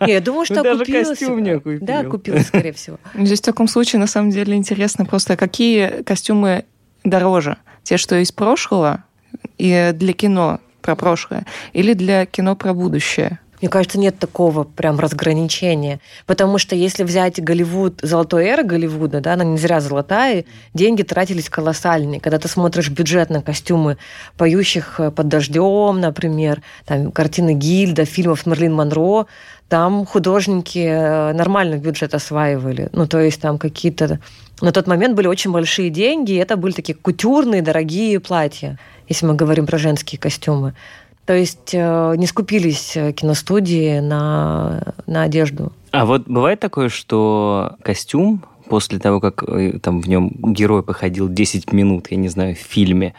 Не, 0.00 0.12
я 0.14 0.20
думаю, 0.20 0.44
что 0.44 0.54
Ну, 0.56 0.62
даже 0.64 0.82
окупился. 0.82 1.10
костюм 1.10 1.42
не 1.42 1.50
окупил. 1.50 1.78
Да, 1.80 2.00
окупился, 2.00 2.44
скорее 2.44 2.72
всего. 2.72 2.98
Здесь 3.14 3.40
в 3.40 3.44
таком 3.44 3.68
случае, 3.68 4.00
на 4.00 4.06
самом 4.06 4.30
деле, 4.30 4.54
интересно 4.54 5.04
просто, 5.04 5.36
какие 5.36 6.02
костюмы 6.02 6.64
дороже? 7.04 7.56
Те, 7.82 7.96
что 7.96 8.16
из 8.16 8.32
прошлого, 8.32 9.04
и 9.58 9.92
для 9.94 10.12
кино 10.12 10.60
про 10.82 10.96
прошлое, 10.96 11.46
или 11.72 11.92
для 11.94 12.26
кино 12.26 12.56
про 12.56 12.74
будущее? 12.74 13.38
Мне 13.60 13.68
кажется, 13.68 13.98
нет 13.98 14.18
такого 14.18 14.64
прям 14.64 14.98
разграничения. 14.98 16.00
Потому 16.26 16.58
что 16.58 16.74
если 16.74 17.04
взять 17.04 17.42
Голливуд, 17.42 18.00
золотой 18.02 18.46
эра 18.46 18.62
Голливуда, 18.62 19.20
да, 19.20 19.34
она 19.34 19.44
не 19.44 19.58
зря 19.58 19.80
золотая, 19.80 20.44
деньги 20.72 21.02
тратились 21.02 21.50
колоссальные. 21.50 22.20
Когда 22.20 22.38
ты 22.38 22.48
смотришь 22.48 22.88
бюджет 22.90 23.28
на 23.30 23.42
костюмы 23.42 23.98
поющих 24.36 24.98
э, 24.98 25.10
под 25.10 25.28
дождем, 25.28 26.00
например, 26.00 26.62
там 26.86 27.12
картины 27.12 27.54
Гильда, 27.54 28.04
фильмов 28.04 28.46
Мерлин 28.46 28.72
Монро, 28.72 29.26
там 29.68 30.06
художники 30.06 30.78
э, 30.78 31.32
нормально 31.32 31.76
бюджет 31.76 32.14
осваивали. 32.14 32.88
Ну, 32.92 33.06
то 33.06 33.20
есть 33.20 33.40
там 33.40 33.58
какие-то... 33.58 34.18
На 34.60 34.72
тот 34.72 34.86
момент 34.86 35.14
были 35.14 35.26
очень 35.26 35.52
большие 35.52 35.90
деньги, 35.90 36.32
и 36.32 36.36
это 36.36 36.56
были 36.56 36.72
такие 36.72 36.94
кутюрные, 36.94 37.62
дорогие 37.62 38.20
платья, 38.20 38.78
если 39.08 39.26
мы 39.26 39.34
говорим 39.34 39.66
про 39.66 39.78
женские 39.78 40.18
костюмы. 40.18 40.74
То 41.26 41.34
есть 41.34 41.74
э, 41.74 42.14
не 42.16 42.26
скупились 42.26 42.96
э, 42.96 43.12
киностудии 43.12 44.00
на, 44.00 44.94
на 45.06 45.22
одежду. 45.22 45.72
А 45.92 46.04
вот 46.04 46.26
бывает 46.26 46.60
такое, 46.60 46.88
что 46.88 47.76
костюм 47.82 48.42
после 48.68 48.98
того, 48.98 49.20
как 49.20 49.42
э, 49.42 49.78
там 49.80 50.00
в 50.00 50.08
нем 50.08 50.30
герой 50.42 50.82
походил 50.82 51.28
10 51.28 51.72
минут, 51.72 52.06
я 52.10 52.16
не 52.16 52.28
знаю, 52.28 52.54
в 52.54 52.58
фильме, 52.58 53.14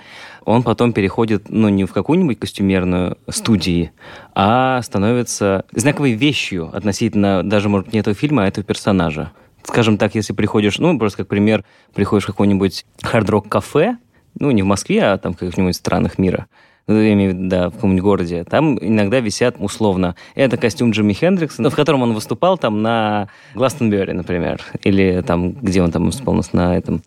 он 0.45 0.63
потом 0.63 0.93
переходит, 0.93 1.49
ну, 1.49 1.69
не 1.69 1.85
в 1.85 1.93
какую-нибудь 1.93 2.39
костюмерную 2.39 3.17
студии, 3.29 3.91
а 4.33 4.81
становится 4.81 5.65
знаковой 5.73 6.13
вещью 6.13 6.69
относительно 6.73 7.43
даже, 7.43 7.69
может, 7.69 7.93
не 7.93 7.99
этого 7.99 8.15
фильма, 8.15 8.43
а 8.43 8.47
этого 8.47 8.65
персонажа. 8.65 9.31
Скажем 9.63 9.97
так, 9.97 10.15
если 10.15 10.33
приходишь, 10.33 10.79
ну, 10.79 10.97
просто 10.97 11.19
как 11.19 11.27
пример, 11.27 11.63
приходишь 11.93 12.23
в 12.23 12.27
какое-нибудь 12.27 12.85
хард-рок-кафе, 13.03 13.97
ну, 14.39 14.51
не 14.51 14.63
в 14.63 14.65
Москве, 14.65 15.03
а 15.03 15.17
там 15.17 15.33
в 15.33 15.37
каких-нибудь 15.37 15.75
странах 15.75 16.17
мира, 16.17 16.47
я 16.87 17.13
имею 17.13 17.31
в 17.31 17.35
виду, 17.35 17.49
да, 17.49 17.69
в 17.69 17.73
каком-нибудь 17.73 18.03
городе, 18.03 18.43
там 18.43 18.77
иногда 18.79 19.19
висят 19.19 19.55
условно. 19.59 20.15
Это 20.35 20.57
костюм 20.57 20.91
Джимми 20.91 21.13
Хендрикса, 21.13 21.61
ну, 21.61 21.69
в 21.69 21.75
котором 21.75 22.01
он 22.01 22.13
выступал 22.13 22.57
там 22.57 22.81
на 22.81 23.27
Гластенберри, 23.55 24.13
например, 24.13 24.61
или 24.83 25.23
там, 25.25 25.53
где 25.53 25.81
он 25.81 25.91
там 25.91 26.05
выступал 26.05 26.33
у 26.33 26.37
нас 26.37 26.53
на 26.53 26.77
этом 26.77 27.03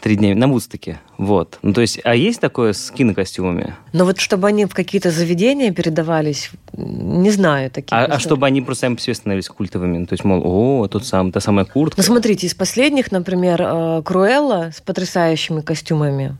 три 0.00 0.16
дня, 0.16 0.34
на 0.34 0.48
Вудстоке. 0.48 0.98
Вот. 1.18 1.58
Ну, 1.62 1.72
то 1.72 1.80
есть, 1.80 2.00
а 2.04 2.14
есть 2.14 2.40
такое 2.40 2.72
с 2.72 2.90
кинокостюмами? 2.90 3.74
Но 3.92 4.04
вот 4.04 4.18
чтобы 4.18 4.48
они 4.48 4.64
в 4.64 4.74
какие-то 4.74 5.10
заведения 5.10 5.72
передавались, 5.72 6.50
не 6.72 7.30
знаю 7.30 7.70
таких. 7.70 7.92
А, 7.92 8.04
а 8.06 8.18
чтобы 8.18 8.46
они 8.46 8.62
просто 8.62 8.82
сами 8.82 8.94
по 8.94 9.00
себе 9.00 9.14
становились 9.14 9.48
культовыми? 9.48 9.98
Ну, 9.98 10.06
То 10.06 10.14
есть, 10.14 10.24
мол, 10.24 10.40
о, 10.44 10.88
тот 10.88 11.06
сам, 11.06 11.32
та 11.32 11.40
самая 11.40 11.66
куртка. 11.66 12.00
Ну, 12.00 12.04
смотрите, 12.04 12.46
из 12.46 12.54
последних, 12.54 13.12
например, 13.12 13.60
э, 13.62 14.02
Круэлла 14.04 14.70
с 14.74 14.80
потрясающими 14.80 15.60
костюмами. 15.60 16.36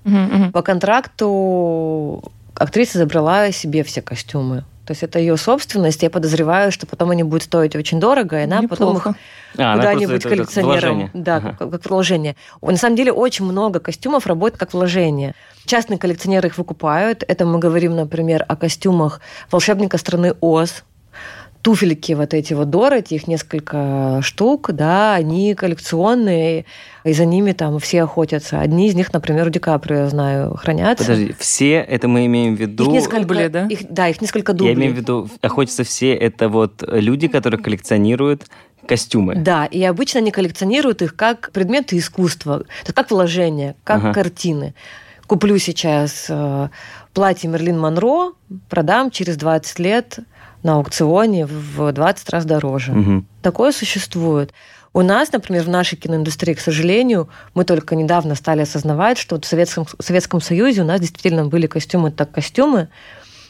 По 0.52 0.62
контракту 0.62 2.32
актриса 2.54 2.98
забрала 2.98 3.50
себе 3.52 3.82
все 3.84 4.02
костюмы. 4.02 4.64
То 4.86 4.92
есть 4.92 5.04
это 5.04 5.20
ее 5.20 5.36
собственность. 5.36 6.02
Я 6.02 6.10
подозреваю, 6.10 6.72
что 6.72 6.84
потом 6.84 7.10
они 7.10 7.22
будут 7.22 7.44
стоить 7.44 7.76
очень 7.76 8.00
дорого, 8.00 8.40
и 8.40 8.44
она 8.44 8.62
потом 8.62 8.96
их 8.96 9.06
Неплохо. 9.06 9.14
А, 9.56 9.76
куда-нибудь 9.76 10.22
коллекционером. 10.24 11.10
Да, 11.14 11.36
Ага. 11.36 11.56
как, 11.56 11.70
как 11.70 11.90
вложение. 11.90 12.34
На 12.60 12.76
самом 12.76 12.96
деле 12.96 13.12
очень 13.12 13.44
много 13.44 13.78
костюмов 13.78 14.26
работает 14.26 14.58
как 14.58 14.72
вложение. 14.72 15.34
Частные 15.64 15.98
коллекционеры 15.98 16.48
их 16.48 16.58
выкупают. 16.58 17.22
Это 17.28 17.46
мы 17.46 17.60
говорим, 17.60 17.94
например, 17.94 18.44
о 18.48 18.56
костюмах 18.56 19.20
волшебника 19.52 19.96
страны 19.96 20.34
Оз. 20.40 20.82
Туфельки 21.62 22.12
вот 22.12 22.32
эти 22.32 22.54
вот 22.54 22.70
Дороти, 22.70 23.16
их 23.16 23.26
несколько 23.26 24.20
штук, 24.22 24.70
да, 24.72 25.14
они 25.14 25.54
коллекционные, 25.54 26.64
и 27.04 27.12
за 27.12 27.26
ними 27.26 27.52
там 27.52 27.78
все 27.78 28.04
охотятся. 28.04 28.60
Одни 28.60 28.88
из 28.88 28.94
них, 28.94 29.12
например, 29.12 29.48
у 29.48 29.50
Ди 29.50 29.58
Каприо, 29.58 29.98
я 29.98 30.08
знаю, 30.08 30.54
хранятся. 30.56 31.04
Подожди, 31.04 31.34
все 31.38 31.74
это 31.74 32.08
мы 32.08 32.24
имеем 32.26 32.56
в 32.56 32.60
виду... 32.60 32.84
Их 32.84 32.90
несколько, 32.90 33.20
Дубли, 33.20 33.48
да? 33.48 33.66
Их, 33.66 33.80
да, 33.90 34.08
их 34.08 34.20
несколько 34.22 34.52
дублей. 34.54 34.74
Я 34.74 34.78
имею 34.78 34.94
в 34.94 34.96
виду, 34.96 35.28
охотятся 35.42 35.84
все, 35.84 36.14
это 36.14 36.48
вот 36.48 36.82
люди, 36.86 37.28
которые 37.28 37.62
коллекционируют 37.62 38.46
костюмы. 38.86 39.34
Да, 39.34 39.66
и 39.66 39.82
обычно 39.82 40.20
они 40.20 40.30
коллекционируют 40.30 41.02
их 41.02 41.14
как 41.14 41.50
предметы 41.52 41.98
искусства, 41.98 42.60
то 42.60 42.66
есть 42.84 42.94
как 42.94 43.10
вложения, 43.10 43.76
как 43.84 43.98
Ага. 43.98 44.14
картины. 44.14 44.74
куплю 45.26 45.58
сейчас 45.58 46.26
э, 46.28 46.68
платье 47.12 47.48
Мерлин 47.48 47.78
Монро, 47.78 48.32
продам 48.68 49.10
через 49.10 49.36
20 49.36 49.78
лет 49.78 50.18
на 50.62 50.74
аукционе 50.74 51.46
в 51.46 51.92
20 51.92 52.30
раз 52.30 52.44
дороже. 52.44 52.92
Мгм. 52.92 53.26
Такое 53.42 53.72
существует. 53.72 54.52
У 54.92 55.02
нас, 55.02 55.30
например, 55.32 55.62
в 55.62 55.68
нашей 55.68 55.96
киноиндустрии, 55.96 56.54
к 56.54 56.60
сожалению, 56.60 57.28
мы 57.54 57.64
только 57.64 57.94
недавно 57.94 58.34
стали 58.34 58.62
осознавать, 58.62 59.18
что 59.18 59.36
вот 59.36 59.44
в 59.44 59.48
Советском, 59.48 59.84
в 59.84 60.02
Советском 60.02 60.40
Союзе 60.40 60.82
у 60.82 60.84
нас 60.84 61.00
действительно 61.00 61.46
были 61.46 61.68
костюмы 61.68 62.10
так 62.10 62.32
костюмы, 62.32 62.88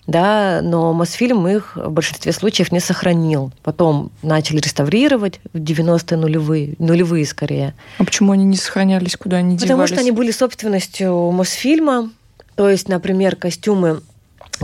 да, 0.06 0.60
но 0.62 0.92
Мосфильм 0.92 1.46
их 1.48 1.76
в 1.76 1.90
большинстве 1.90 2.32
случаев 2.32 2.72
не 2.72 2.80
сохранил. 2.80 3.52
Потом 3.62 4.10
начали 4.22 4.58
реставрировать 4.58 5.40
в 5.52 5.58
90-е 5.58 6.16
нулевые, 6.18 6.74
нулевые 6.78 7.24
скорее. 7.24 7.74
А 7.98 8.04
почему 8.04 8.32
они 8.32 8.44
не 8.44 8.56
сохранялись, 8.56 9.16
куда 9.16 9.38
они 9.38 9.56
Потому 9.56 9.68
девались? 9.68 9.90
что 9.90 10.00
они 10.00 10.10
были 10.10 10.30
собственностью 10.30 11.30
Мосфильма. 11.30 12.10
То 12.54 12.68
есть, 12.68 12.88
например, 12.88 13.36
костюмы, 13.36 14.02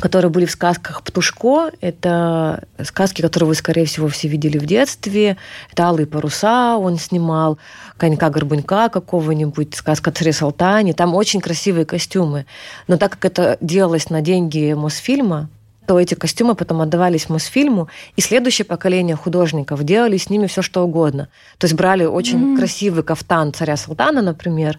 которые 0.01 0.31
были 0.31 0.45
в 0.45 0.51
сказках 0.51 1.03
«Птушко», 1.03 1.71
это 1.81 2.65
сказки, 2.85 3.23
которые 3.23 3.49
вы, 3.49 3.55
скорее 3.55 3.87
всего, 3.87 4.09
все 4.09 4.29
видели 4.29 4.59
в 4.59 4.67
детстве. 4.67 5.37
Это 5.73 5.87
«Алые 5.87 6.07
паруса» 6.07 6.77
он 6.77 6.99
снимал, 6.99 7.59
«Конька-горбунька» 7.97 8.89
какого-нибудь, 8.89 9.75
сказка 9.75 10.13
царе 10.13 10.33
Салтане. 10.33 10.93
Там 10.93 11.15
очень 11.15 11.41
красивые 11.41 11.87
костюмы. 11.87 12.47
Но 12.89 12.97
так 12.97 13.13
как 13.13 13.25
это 13.25 13.59
делалось 13.61 14.11
на 14.11 14.21
деньги 14.21 14.73
Мосфильма, 14.75 15.49
то 15.87 16.01
эти 16.01 16.15
костюмы 16.15 16.55
потом 16.55 16.81
отдавались 16.81 17.29
Мосфильму, 17.29 17.89
и 18.17 18.21
следующее 18.21 18.65
поколение 18.65 19.17
художников 19.17 19.85
делали 19.85 20.17
с 20.17 20.29
ними 20.29 20.47
все 20.47 20.61
что 20.61 20.83
угодно. 20.85 21.29
То 21.59 21.67
есть 21.67 21.77
брали 21.77 22.05
очень 22.05 22.39
Мгм. 22.39 22.57
красивый 22.57 23.05
кафтан 23.05 23.55
царя 23.55 23.77
Салтана, 23.77 24.21
например, 24.21 24.79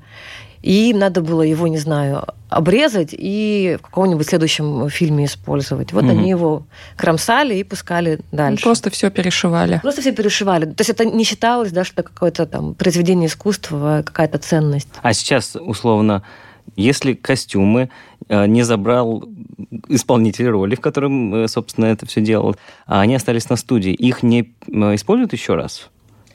и 0.61 0.89
им 0.89 0.99
надо 0.99 1.21
было 1.21 1.41
его, 1.41 1.67
не 1.67 1.77
знаю, 1.77 2.23
обрезать 2.49 3.09
и 3.11 3.77
в 3.79 3.85
каком-нибудь 3.85 4.27
следующем 4.27 4.89
фильме 4.89 5.25
использовать. 5.25 5.91
Вот 5.93 6.03
Мгм. 6.03 6.11
они 6.11 6.29
его 6.29 6.63
кромсали 6.95 7.55
и 7.55 7.63
пускали 7.63 8.19
Ну, 8.31 8.37
дальше. 8.37 8.63
Просто 8.63 8.89
все 8.89 9.09
перешивали. 9.09 9.79
Просто 9.81 10.01
все 10.01 10.11
перешивали. 10.13 10.65
То 10.65 10.79
есть 10.81 10.89
это 10.89 11.05
не 11.05 11.23
считалось, 11.23 11.71
да, 11.71 11.83
что 11.83 12.03
какое-то 12.03 12.45
там 12.45 12.73
произведение 12.73 13.27
искусства, 13.27 14.01
какая-то 14.05 14.37
ценность. 14.37 14.87
А 15.01 15.13
сейчас, 15.13 15.55
условно, 15.59 16.23
если 16.75 17.13
костюмы 17.13 17.89
э, 18.29 18.45
не 18.47 18.63
забрал 18.63 19.23
исполнитель 19.89 20.47
роли, 20.49 20.75
в 20.75 20.81
котором, 20.81 21.33
э, 21.33 21.47
собственно, 21.47 21.85
это 21.85 22.05
все 22.05 22.21
делал, 22.21 22.55
а 22.85 23.01
они 23.01 23.15
остались 23.15 23.49
на 23.49 23.55
студии, 23.55 23.91
их 23.93 24.23
не 24.23 24.53
э, 24.67 24.95
используют 24.95 25.33
еще 25.33 25.55
раз? 25.55 25.89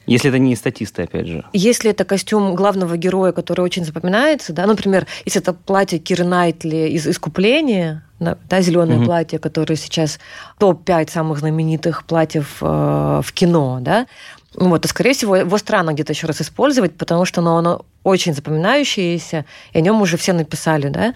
Если 0.07 0.29
это 0.29 0.39
не 0.39 0.57
статисты, 0.57 1.03
опять 1.03 1.27
же. 1.27 1.45
Если 1.53 1.91
это 1.91 2.05
костюм 2.05 2.55
главного 2.55 2.97
героя, 2.97 3.33
который 3.33 3.61
очень 3.61 3.85
запоминается, 3.85 4.53
да, 4.53 4.67
например, 4.67 5.07
если 5.25 5.41
это 5.41 5.53
платье 5.53 5.99
Киры 5.99 6.25
Найтли 6.25 6.89
из 6.89 7.07
«Искупления», 7.07 8.05
да, 8.19 8.61
зеленое 8.61 8.99
Мгм. 8.99 9.07
платье, 9.07 9.39
которое 9.39 9.77
сейчас 9.77 10.21
топ-5 10.59 11.11
самых 11.11 11.39
знаменитых 11.41 12.05
платьев 12.05 12.59
э, 12.61 13.21
в 13.25 13.33
кино, 13.33 13.79
да, 13.81 14.07
вот, 14.55 14.83
то, 14.83 14.89
скорее 14.89 15.15
всего, 15.15 15.37
его 15.37 15.59
странно 15.59 15.93
где-то 15.93 16.13
еще 16.13 16.27
раз 16.27 16.41
использовать, 16.41 16.95
потому 16.97 17.25
что 17.25 17.41
оно, 17.41 17.57
оно 17.57 17.85
очень 18.05 18.35
запоминающееся, 18.35 19.45
и 19.73 19.79
о 19.79 19.81
нем 19.81 20.01
уже 20.03 20.17
все 20.17 20.33
написали, 20.33 20.89
да. 20.89 21.15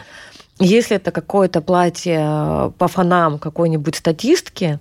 Если 0.59 0.97
это 0.97 1.11
какое-то 1.11 1.61
платье 1.61 2.19
э, 2.19 2.71
по 2.79 2.89
фонам 2.89 3.39
какой-нибудь 3.39 3.95
статистки, 3.95 4.79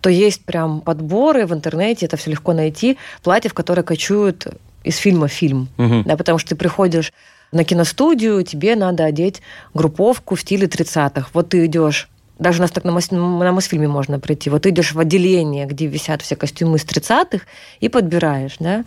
то 0.00 0.08
есть 0.08 0.44
прям 0.44 0.80
подборы 0.80 1.46
в 1.46 1.52
интернете, 1.52 2.06
это 2.06 2.16
все 2.16 2.30
легко 2.30 2.54
найти, 2.54 2.96
платье, 3.22 3.50
в 3.50 3.54
которое 3.54 3.82
кочуют 3.82 4.46
из 4.84 4.96
фильма 4.96 5.28
в 5.28 5.32
фильм. 5.32 5.68
Мгм. 5.76 6.04
Да, 6.04 6.16
потому 6.16 6.38
что 6.38 6.50
ты 6.50 6.56
приходишь 6.56 7.12
на 7.52 7.64
киностудию, 7.64 8.42
тебе 8.42 8.74
надо 8.74 9.04
одеть 9.04 9.42
групповку 9.74 10.34
в 10.34 10.40
стиле 10.40 10.66
30-х. 10.66 11.28
Вот 11.34 11.50
ты 11.50 11.66
идешь 11.66 12.08
даже 12.38 12.60
нас 12.60 12.70
так 12.70 12.84
на, 12.84 12.90
Мос- 12.90 13.10
на 13.10 13.52
Мосфильме 13.52 13.88
можно 13.88 14.20
прийти. 14.20 14.48
Вот 14.48 14.64
идешь 14.64 14.92
в 14.92 14.98
отделение, 15.00 15.66
где 15.66 15.86
висят 15.86 16.22
все 16.22 16.36
костюмы 16.36 16.76
из 16.76 16.84
30-х, 16.84 17.44
и 17.80 17.88
подбираешь, 17.88 18.56
да. 18.60 18.84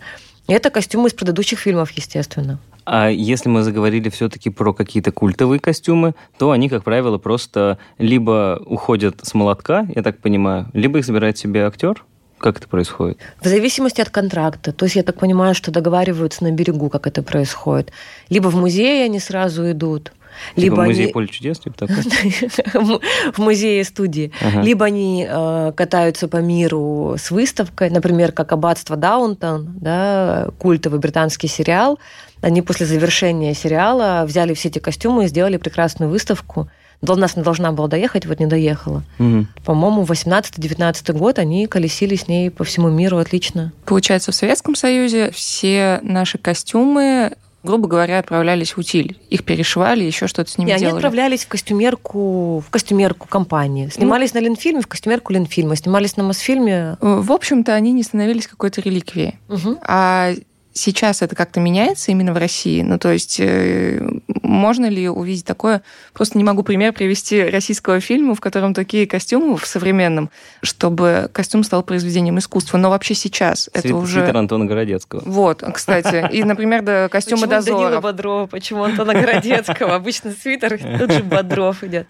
И 0.48 0.52
это 0.52 0.70
костюмы 0.70 1.08
из 1.08 1.14
предыдущих 1.14 1.58
фильмов, 1.58 1.90
естественно. 1.92 2.58
А 2.84 3.08
если 3.08 3.48
мы 3.48 3.62
заговорили 3.62 4.08
все-таки 4.08 4.50
про 4.50 4.72
какие-то 4.72 5.12
культовые 5.12 5.60
костюмы, 5.60 6.14
то 6.38 6.50
они, 6.50 6.68
как 6.68 6.84
правило, 6.84 7.18
просто 7.18 7.78
либо 7.98 8.60
уходят 8.64 9.20
с 9.22 9.34
молотка, 9.34 9.86
я 9.94 10.02
так 10.02 10.18
понимаю, 10.18 10.68
либо 10.72 10.98
их 10.98 11.04
забирает 11.04 11.38
себе 11.38 11.64
актер. 11.64 12.04
Как 12.38 12.58
это 12.58 12.66
происходит? 12.66 13.18
В 13.40 13.46
зависимости 13.46 14.00
от 14.00 14.10
контракта. 14.10 14.72
То 14.72 14.86
есть 14.86 14.96
я 14.96 15.04
так 15.04 15.16
понимаю, 15.16 15.54
что 15.54 15.70
договариваются 15.70 16.42
на 16.42 16.50
берегу, 16.50 16.88
как 16.88 17.06
это 17.06 17.22
происходит. 17.22 17.92
Либо 18.30 18.48
в 18.48 18.56
музее 18.56 19.04
они 19.04 19.20
сразу 19.20 19.70
идут, 19.70 20.12
либо 20.56 20.76
Типа 20.76 20.84
музей 20.84 21.04
они... 21.04 21.12
поле 21.12 21.28
чудес, 21.28 21.58
типа 21.58 21.76
такой? 21.78 21.96
в 23.32 23.38
музее 23.38 23.84
студии. 23.84 24.32
Ага. 24.40 24.62
Либо 24.62 24.86
они 24.86 25.26
э, 25.28 25.72
катаются 25.76 26.28
по 26.28 26.38
миру 26.38 27.16
с 27.18 27.30
выставкой, 27.30 27.90
например, 27.90 28.32
как 28.32 28.52
«Аббатство 28.52 28.96
Даунтон», 28.96 29.74
да, 29.80 30.48
культовый 30.58 30.98
британский 30.98 31.48
сериал. 31.48 31.98
Они 32.42 32.60
после 32.60 32.84
завершения 32.86 33.54
сериала 33.54 34.24
взяли 34.26 34.52
все 34.54 34.68
эти 34.68 34.78
костюмы 34.80 35.24
и 35.24 35.28
сделали 35.28 35.56
прекрасную 35.56 36.10
выставку. 36.10 36.68
До 37.00 37.16
нас 37.16 37.32
она 37.34 37.44
должна 37.44 37.72
была 37.72 37.88
доехать, 37.88 38.26
вот 38.26 38.38
не 38.38 38.46
доехала. 38.46 39.02
Мгм. 39.18 39.48
По-моему, 39.64 40.04
18-19 40.04 41.12
год 41.14 41.38
они 41.38 41.66
колесили 41.66 42.14
с 42.16 42.28
ней 42.28 42.50
по 42.50 42.64
всему 42.64 42.90
миру 42.90 43.18
отлично. 43.18 43.72
Получается, 43.86 44.30
в 44.30 44.34
Советском 44.34 44.74
Союзе 44.76 45.30
все 45.32 45.98
наши 46.02 46.38
костюмы, 46.38 47.32
грубо 47.64 47.88
говоря, 47.88 48.20
отправлялись 48.20 48.72
в 48.72 48.78
утиль. 48.78 49.18
Их 49.30 49.44
перешивали, 49.44 50.04
еще 50.04 50.28
что-то 50.28 50.50
с 50.50 50.58
ними 50.58 50.70
И 50.70 50.72
они 50.72 50.80
делали. 50.80 50.96
отправлялись 50.96 51.44
в 51.44 51.48
костюмерку, 51.48 52.62
в 52.66 52.70
костюмерку 52.70 53.26
компании. 53.28 53.88
Снимались 53.88 54.32
на 54.34 54.38
Ленфильме, 54.38 54.80
в 54.80 54.86
костюмерку 54.86 55.32
Ленфильма. 55.32 55.74
Снимались 55.74 56.16
на 56.16 56.22
Мосфильме. 56.22 56.98
В 57.00 57.32
общем-то, 57.32 57.74
они 57.74 57.92
не 57.92 58.04
становились 58.04 58.46
какой-то 58.46 58.80
реликвией. 58.80 59.38
Мгм. 59.48 59.78
А 59.82 60.32
сейчас 60.72 61.22
это 61.22 61.34
как-то 61.34 61.60
меняется 61.60 62.10
именно 62.12 62.32
в 62.32 62.36
России? 62.36 62.82
Ну, 62.82 62.98
то 62.98 63.12
есть, 63.12 63.38
э, 63.40 64.00
можно 64.42 64.86
ли 64.86 65.08
увидеть 65.08 65.44
такое? 65.44 65.82
Просто 66.12 66.38
не 66.38 66.44
могу 66.44 66.62
пример 66.62 66.92
привести 66.92 67.42
российского 67.42 68.00
фильма, 68.00 68.34
в 68.34 68.40
котором 68.40 68.74
такие 68.74 69.06
костюмы 69.06 69.56
в 69.56 69.66
современном, 69.66 70.30
чтобы 70.62 71.30
костюм 71.32 71.64
стал 71.64 71.82
произведением 71.82 72.38
искусства. 72.38 72.78
Но 72.78 72.90
вообще 72.90 73.14
сейчас 73.14 73.68
это 73.72 73.88
Свит- 73.88 73.94
уже... 73.94 74.20
Свитер 74.20 74.36
Антона 74.36 74.64
Городецкого. 74.66 75.22
Вот, 75.24 75.62
кстати. 75.72 76.28
И, 76.32 76.44
например, 76.44 76.82
да, 76.82 77.08
костюмы 77.08 77.42
Почему 77.42 77.62
Данила 77.62 77.80
дозоров. 77.80 78.02
Бодрова, 78.02 78.46
почему 78.46 78.84
Антона 78.84 79.14
Городецкого? 79.14 79.94
Обычно 79.94 80.32
свитер, 80.32 80.78
тут 80.98 81.12
же 81.12 81.22
Бодров 81.22 81.84
идет. 81.84 82.06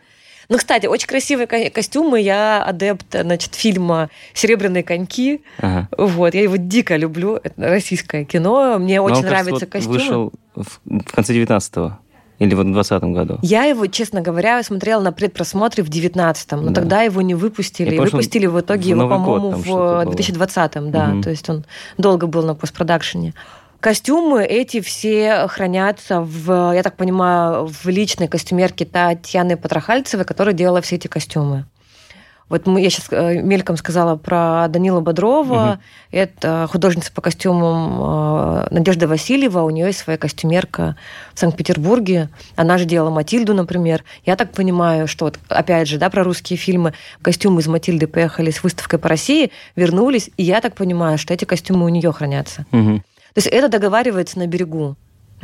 Ну, 0.52 0.58
кстати, 0.58 0.84
очень 0.84 1.06
красивые 1.08 1.46
ко- 1.46 1.70
костюмы. 1.70 2.20
Я 2.20 2.62
адепт, 2.62 3.06
значит, 3.10 3.54
фильма 3.54 4.10
«Серебряные 4.34 4.82
коньки». 4.82 5.40
Ага. 5.58 5.88
Вот, 5.96 6.34
я 6.34 6.42
его 6.42 6.56
дико 6.56 6.94
люблю. 6.96 7.36
Это 7.42 7.54
российское 7.56 8.24
кино. 8.26 8.76
Мне 8.78 8.98
Но 9.00 9.06
он, 9.06 9.12
очень 9.12 9.22
кажется, 9.22 9.44
нравятся 9.44 9.64
вот 9.66 9.72
костюмы. 9.72 9.94
вышел 9.98 10.32
в, 10.54 11.10
конце 11.14 11.32
19-го. 11.32 11.98
Или 12.38 12.54
вот 12.54 12.66
в 12.66 12.72
20 12.72 13.02
году. 13.04 13.38
Я 13.40 13.64
его, 13.64 13.86
честно 13.86 14.20
говоря, 14.20 14.62
смотрела 14.62 15.00
на 15.00 15.12
предпросмотре 15.12 15.82
в 15.84 15.88
19-м, 15.88 16.60
но 16.64 16.68
Да. 16.68 16.74
тогда 16.82 17.00
его 17.02 17.22
не 17.22 17.34
выпустили. 17.34 17.90
Я 17.90 17.96
помню, 17.96 18.10
выпустили 18.12 18.44
в 18.46 18.60
итоге 18.60 18.82
в 18.94 18.98
его, 18.98 19.08
по-моему, 19.08 19.50
в 19.52 19.66
было. 19.66 20.04
2020-м, 20.04 20.90
да. 20.90 21.06
Мгм. 21.06 21.22
То 21.22 21.30
есть 21.30 21.48
он 21.48 21.64
долго 21.96 22.26
был 22.26 22.42
на 22.42 22.54
постпродакшене. 22.54 23.32
Костюмы 23.82 24.44
эти 24.44 24.80
все 24.80 25.48
хранятся 25.48 26.20
в, 26.20 26.72
я 26.72 26.84
так 26.84 26.96
понимаю, 26.96 27.66
в 27.66 27.88
личной 27.88 28.28
костюмерке 28.28 28.84
Татьяны 28.84 29.56
Потрохальцевой, 29.56 30.24
которая 30.24 30.54
делала 30.54 30.80
все 30.80 30.94
эти 30.94 31.08
костюмы. 31.08 31.64
Вот 32.48 32.68
мы, 32.68 32.80
я 32.80 32.90
сейчас 32.90 33.10
мельком 33.10 33.76
сказала 33.76 34.14
про 34.14 34.68
Данила 34.68 35.00
Бодрова. 35.00 35.64
Мгм. 35.64 35.80
Это 36.12 36.68
художница 36.70 37.10
по 37.12 37.20
костюмам 37.22 37.98
э, 37.98 38.68
Надежда 38.70 39.08
Васильева. 39.08 39.62
У 39.62 39.70
нее 39.70 39.86
есть 39.86 39.98
своя 39.98 40.16
костюмерка 40.16 40.94
в 41.34 41.40
Санкт-Петербурге. 41.40 42.28
Она 42.54 42.78
же 42.78 42.84
делала 42.84 43.10
Матильду, 43.10 43.52
например. 43.52 44.04
Я 44.24 44.36
так 44.36 44.52
понимаю, 44.52 45.08
что 45.08 45.24
вот, 45.24 45.40
опять 45.48 45.88
же, 45.88 45.98
да, 45.98 46.08
про 46.08 46.22
русские 46.22 46.56
фильмы. 46.56 46.92
Костюмы 47.20 47.62
из 47.62 47.66
Матильды 47.66 48.06
поехали 48.06 48.52
с 48.52 48.62
выставкой 48.62 49.00
по 49.00 49.08
России, 49.08 49.50
вернулись. 49.74 50.30
И 50.36 50.44
я 50.44 50.60
так 50.60 50.76
понимаю, 50.76 51.18
что 51.18 51.34
эти 51.34 51.44
костюмы 51.46 51.86
у 51.86 51.88
нее 51.88 52.12
хранятся. 52.12 52.64
Мгм. 52.70 53.02
То 53.34 53.38
есть 53.38 53.48
это 53.48 53.68
договаривается 53.68 54.38
на 54.38 54.46
берегу. 54.46 54.96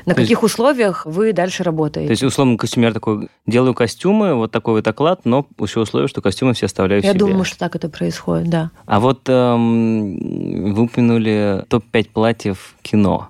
На 0.07 0.15
То 0.15 0.21
есть- 0.21 0.31
каких 0.31 0.43
условиях 0.45 1.07
вы 1.07 1.33
дальше 1.33 1.65
работаете? 1.65 2.07
То 2.07 2.13
есть, 2.13 2.23
условно, 2.23 2.57
костюмер 2.57 2.93
такой, 2.95 3.29
делаю 3.47 3.75
костюмы, 3.75 4.35
вот 4.35 4.53
такой 4.53 4.75
вот 4.75 4.87
оклад, 4.87 5.23
но 5.25 5.47
еще 5.59 5.81
условие, 5.81 6.07
что 6.09 6.21
костюмы 6.21 6.55
все 6.55 6.67
оставляю 6.67 7.03
Я 7.03 7.11
себе. 7.11 7.19
думаю, 7.19 7.45
что 7.45 7.59
так 7.59 7.75
это 7.75 7.89
происходит, 7.89 8.49
да. 8.49 8.71
А 8.87 9.01
вот 9.01 9.23
эм, 9.29 10.73
вы 10.75 10.83
упомянули 10.85 11.65
топ-5 11.69 12.11
платьев 12.13 12.75
кино. 12.83 13.29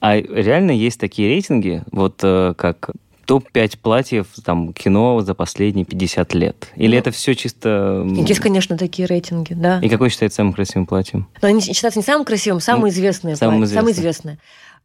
А 0.00 0.16
реально 0.16 0.72
есть 0.72 0.98
такие 0.98 1.28
рейтинги, 1.28 1.82
вот 1.92 2.20
э, 2.24 2.54
как 2.56 2.90
топ-5 3.30 3.78
платьев 3.80 4.26
там, 4.44 4.72
кино 4.72 5.20
за 5.20 5.34
последние 5.34 5.84
50 5.84 6.34
лет? 6.34 6.66
Или 6.74 6.94
Ну, 6.94 6.98
это 6.98 7.12
все 7.12 7.36
чисто... 7.36 8.04
Есть, 8.26 8.40
конечно, 8.40 8.76
такие 8.76 9.06
рейтинги, 9.06 9.54
да. 9.54 9.78
И 9.78 9.88
какой 9.88 10.10
считается 10.10 10.38
самым 10.38 10.52
красивым 10.52 10.84
платьем? 10.84 11.28
Но 11.40 11.46
они 11.46 11.60
считаются 11.60 12.00
не 12.00 12.04
самым 12.04 12.24
красивым, 12.24 12.58
самые 12.58 12.92
Ну, 12.92 12.98
самым 12.98 13.12
платья. 13.30 13.36
Самые 13.36 13.92
известным. 13.92 13.92
известные. 13.92 14.38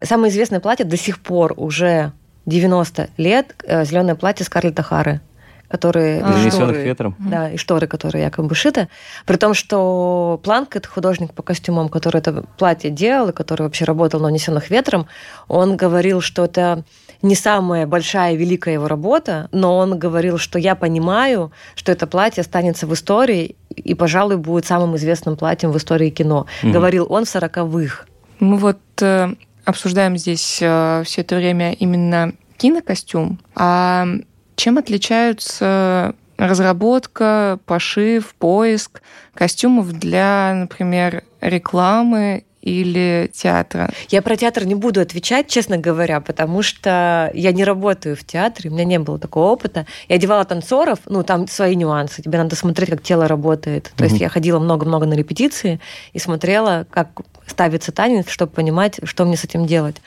Самое 0.03 0.31
известное 0.31 0.60
платье 0.60 0.86
до 0.86 0.95
сих 0.95 1.21
пор 1.21 1.55
уже 1.58 2.12
90 2.45 3.10
лет 3.17 3.55
зеленое 3.67 4.13
платье 4.13 4.45
Скарлетта 4.45 4.84
Хары 4.84 5.21
которые... 5.67 6.23
Занесенных 6.23 6.78
ветром. 6.78 7.15
Да, 7.19 7.51
и 7.51 7.58
шторы, 7.58 7.88
которые 7.88 8.23
якобы 8.23 8.56
шиты. 8.56 8.88
При 9.25 9.38
том, 9.38 9.54
что 9.54 10.39
Планк, 10.43 10.75
это 10.75 10.88
художник 10.88 11.34
по 11.34 11.43
костюмам, 11.43 11.89
который 11.89 12.19
это 12.19 12.43
платье 12.58 12.89
делал, 12.89 13.30
и 13.30 13.34
который 13.34 13.63
вообще 13.63 13.86
работал 13.86 14.19
на 14.19 14.28
«Унесенных 14.28 14.69
ветром», 14.69 15.08
он 15.47 15.78
говорил, 15.78 16.21
что 16.21 16.45
это 16.45 16.84
не 17.21 17.36
самая 17.36 17.88
большая 17.88 18.36
великая 18.36 18.73
его 18.73 18.88
работа, 18.88 19.49
но 19.51 19.78
он 19.78 19.97
говорил, 19.97 20.38
что 20.38 20.60
я 20.60 20.75
понимаю, 20.75 21.51
что 21.75 21.91
это 21.91 22.08
платье 22.08 22.41
останется 22.41 22.88
в 22.88 22.93
истории 22.93 23.56
и, 23.75 23.93
пожалуй, 23.93 24.38
будет 24.38 24.65
самым 24.65 24.95
известным 24.95 25.36
платьем 25.36 25.71
в 25.71 25.78
истории 25.78 26.10
кино. 26.10 26.45
Mm-hmm. 26.62 26.71
Говорил 26.71 27.08
он 27.10 27.25
в 27.25 27.30
сороковых. 27.30 28.08
Мы 28.39 28.58
вот 28.58 28.80
э, 29.01 29.34
обсуждаем 29.63 30.17
здесь 30.17 30.60
э, 30.62 31.04
все 31.06 31.21
это 31.21 31.36
время 31.36 31.73
именно 31.73 32.34
кинокостюм, 32.58 33.39
а 33.56 34.06
чем 34.55 34.77
отличаются 34.77 36.15
разработка, 36.37 37.59
пошив, 37.65 38.35
поиск 38.35 39.01
костюмов 39.33 39.91
для, 39.93 40.53
например, 40.53 41.23
рекламы 41.41 42.43
или 42.61 43.29
театра? 43.33 43.91
Я 44.09 44.21
про 44.21 44.35
театр 44.35 44.65
не 44.65 44.75
буду 44.75 44.99
отвечать, 44.99 45.47
честно 45.47 45.77
говоря, 45.77 46.19
потому 46.19 46.61
что 46.61 47.31
я 47.33 47.51
не 47.51 47.63
работаю 47.63 48.15
в 48.15 48.25
театре, 48.25 48.69
у 48.69 48.73
меня 48.73 48.85
не 48.85 48.99
было 48.99 49.19
такого 49.19 49.51
опыта. 49.51 49.85
Я 50.09 50.15
одевала 50.15 50.43
танцоров, 50.45 50.99
ну, 51.05 51.23
там 51.23 51.47
свои 51.47 51.75
нюансы, 51.75 52.21
тебе 52.21 52.37
надо 52.37 52.55
смотреть, 52.55 52.89
как 52.89 53.03
тело 53.03 53.27
работает. 53.27 53.91
То 53.95 54.03
mm-hmm. 54.03 54.07
есть 54.07 54.19
я 54.19 54.29
ходила 54.29 54.59
много-много 54.59 55.05
на 55.05 55.13
репетиции 55.13 55.79
и 56.11 56.19
смотрела, 56.19 56.85
как 56.89 57.21
ставится 57.45 57.91
танец, 57.91 58.29
чтобы 58.29 58.51
понимать, 58.51 58.99
что 59.03 59.25
мне 59.25 59.37
с 59.37 59.43
этим 59.43 59.67
делать. 59.67 59.97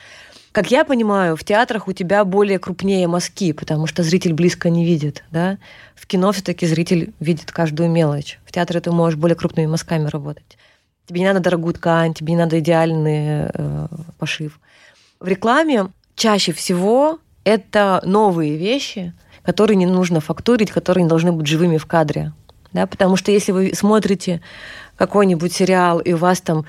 Как 0.51 0.71
я 0.71 0.83
понимаю, 0.83 1.35
в 1.35 1.43
театрах 1.43 1.87
у 1.87 1.93
тебя 1.93 2.25
более 2.25 2.57
крупнее 2.57 3.07
мазки, 3.07 3.51
потому 3.51 3.85
что 3.85 4.01
зритель 4.01 4.33
близко 4.33 4.69
не 4.69 4.83
видит. 4.83 5.23
Да? 5.31 5.59
В 5.95 6.07
кино 6.07 6.31
все-таки 6.31 6.65
зритель 6.65 7.13
видит 7.19 7.51
каждую 7.51 7.89
мелочь. 7.89 8.39
В 8.45 8.51
театре 8.51 8.79
ты 8.79 8.91
можешь 8.91 9.17
более 9.17 9.35
крупными 9.35 9.67
мазками 9.67 10.07
работать. 10.07 10.57
Тебе 11.05 11.21
не 11.21 11.27
надо 11.27 11.39
дорогую 11.39 11.73
ткань, 11.73 12.13
тебе 12.13 12.33
не 12.33 12.39
надо 12.39 12.59
идеальный 12.59 13.49
э, 13.53 13.87
пошив. 14.17 14.59
В 15.19 15.27
рекламе 15.27 15.87
чаще 16.15 16.51
всего 16.51 17.19
это 17.43 18.01
новые 18.03 18.57
вещи, 18.57 19.13
которые 19.43 19.77
не 19.77 19.85
нужно 19.85 20.19
фактурить, 20.19 20.71
которые 20.71 21.03
не 21.03 21.09
должны 21.09 21.31
быть 21.31 21.47
живыми 21.47 21.77
в 21.77 21.85
кадре. 21.85 22.33
Да? 22.73 22.87
Потому 22.87 23.17
что 23.17 23.31
если 23.31 23.51
вы 23.51 23.71
смотрите 23.75 24.41
какой-нибудь 24.97 25.53
сериал, 25.53 25.99
и 25.99 26.13
у 26.13 26.17
вас 26.17 26.41
там 26.41 26.65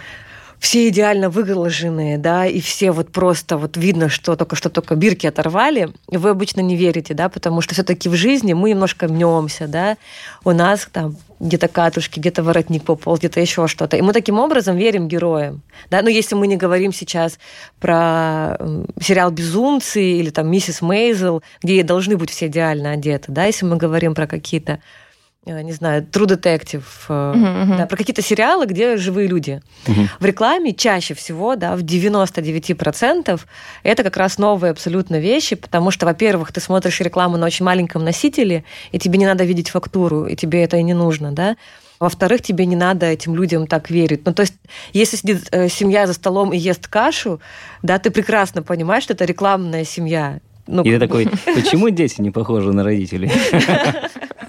все 0.60 0.88
идеально 0.88 1.30
выглаженные, 1.30 2.18
да, 2.18 2.46
и 2.46 2.60
все 2.60 2.92
вот 2.92 3.10
просто 3.10 3.56
вот 3.56 3.78
видно, 3.78 4.10
что 4.10 4.36
только 4.36 4.56
что 4.56 4.68
только 4.68 4.94
бирки 4.94 5.26
оторвали, 5.26 5.88
вы 6.06 6.28
обычно 6.28 6.60
не 6.60 6.76
верите, 6.76 7.14
да, 7.14 7.30
потому 7.30 7.62
что 7.62 7.72
все-таки 7.74 8.10
в 8.10 8.14
жизни 8.14 8.52
мы 8.52 8.70
немножко 8.70 9.08
мнемся, 9.08 9.66
да, 9.66 9.96
у 10.44 10.50
нас 10.52 10.86
там 10.92 11.16
где-то 11.40 11.68
катушки, 11.68 12.18
где-то 12.18 12.42
воротник 12.42 12.84
пополз, 12.84 13.20
где-то 13.20 13.40
еще 13.40 13.66
что-то. 13.66 13.96
И 13.96 14.02
мы 14.02 14.12
таким 14.12 14.38
образом 14.38 14.76
верим 14.76 15.08
героям. 15.08 15.62
Да? 15.88 16.02
Но 16.02 16.10
если 16.10 16.34
мы 16.34 16.46
не 16.46 16.58
говорим 16.58 16.92
сейчас 16.92 17.38
про 17.80 18.58
сериал 19.00 19.30
«Безумцы» 19.30 20.02
или 20.02 20.28
там 20.28 20.50
«Миссис 20.50 20.82
Мейзел», 20.82 21.42
где 21.62 21.82
должны 21.82 22.18
быть 22.18 22.28
все 22.28 22.48
идеально 22.48 22.90
одеты, 22.90 23.32
да? 23.32 23.46
если 23.46 23.64
мы 23.64 23.78
говорим 23.78 24.14
про 24.14 24.26
какие-то 24.26 24.80
не 25.46 25.72
знаю, 25.72 26.02
True 26.02 26.26
Detective, 26.26 26.84
uh-huh, 27.08 27.78
да, 27.78 27.86
про 27.86 27.96
какие-то 27.96 28.20
сериалы, 28.20 28.66
где 28.66 28.98
живые 28.98 29.26
люди. 29.26 29.62
Uh-huh. 29.86 30.08
В 30.20 30.24
рекламе 30.24 30.74
чаще 30.74 31.14
всего, 31.14 31.56
да, 31.56 31.76
в 31.76 31.80
99% 31.80 33.40
это 33.82 34.02
как 34.02 34.16
раз 34.18 34.36
новые 34.36 34.70
абсолютно 34.70 35.18
вещи, 35.18 35.56
потому 35.56 35.90
что, 35.90 36.04
во-первых, 36.04 36.52
ты 36.52 36.60
смотришь 36.60 37.00
рекламу 37.00 37.38
на 37.38 37.46
очень 37.46 37.64
маленьком 37.64 38.04
носителе, 38.04 38.64
и 38.92 38.98
тебе 38.98 39.18
не 39.18 39.26
надо 39.26 39.44
видеть 39.44 39.70
фактуру, 39.70 40.26
и 40.26 40.36
тебе 40.36 40.62
это 40.62 40.76
и 40.76 40.82
не 40.82 40.94
нужно, 40.94 41.32
да. 41.32 41.56
Во-вторых, 42.00 42.42
тебе 42.42 42.66
не 42.66 42.76
надо 42.76 43.06
этим 43.06 43.34
людям 43.34 43.66
так 43.66 43.90
верить. 43.90 44.24
Ну, 44.24 44.32
то 44.32 44.42
есть, 44.42 44.54
если 44.92 45.16
сидит 45.16 45.48
э, 45.52 45.68
семья 45.68 46.06
за 46.06 46.14
столом 46.14 46.52
и 46.52 46.58
ест 46.58 46.86
кашу, 46.86 47.40
да, 47.82 47.98
ты 47.98 48.10
прекрасно 48.10 48.62
понимаешь, 48.62 49.04
что 49.04 49.12
это 49.12 49.26
рекламная 49.26 49.84
семья. 49.84 50.40
Ну, 50.70 50.82
и 50.82 50.90
ты 50.90 50.98
такой, 50.98 51.28
почему 51.44 51.90
дети 51.90 52.20
не 52.20 52.30
похожи 52.30 52.72
на 52.72 52.84
родителей? 52.84 53.30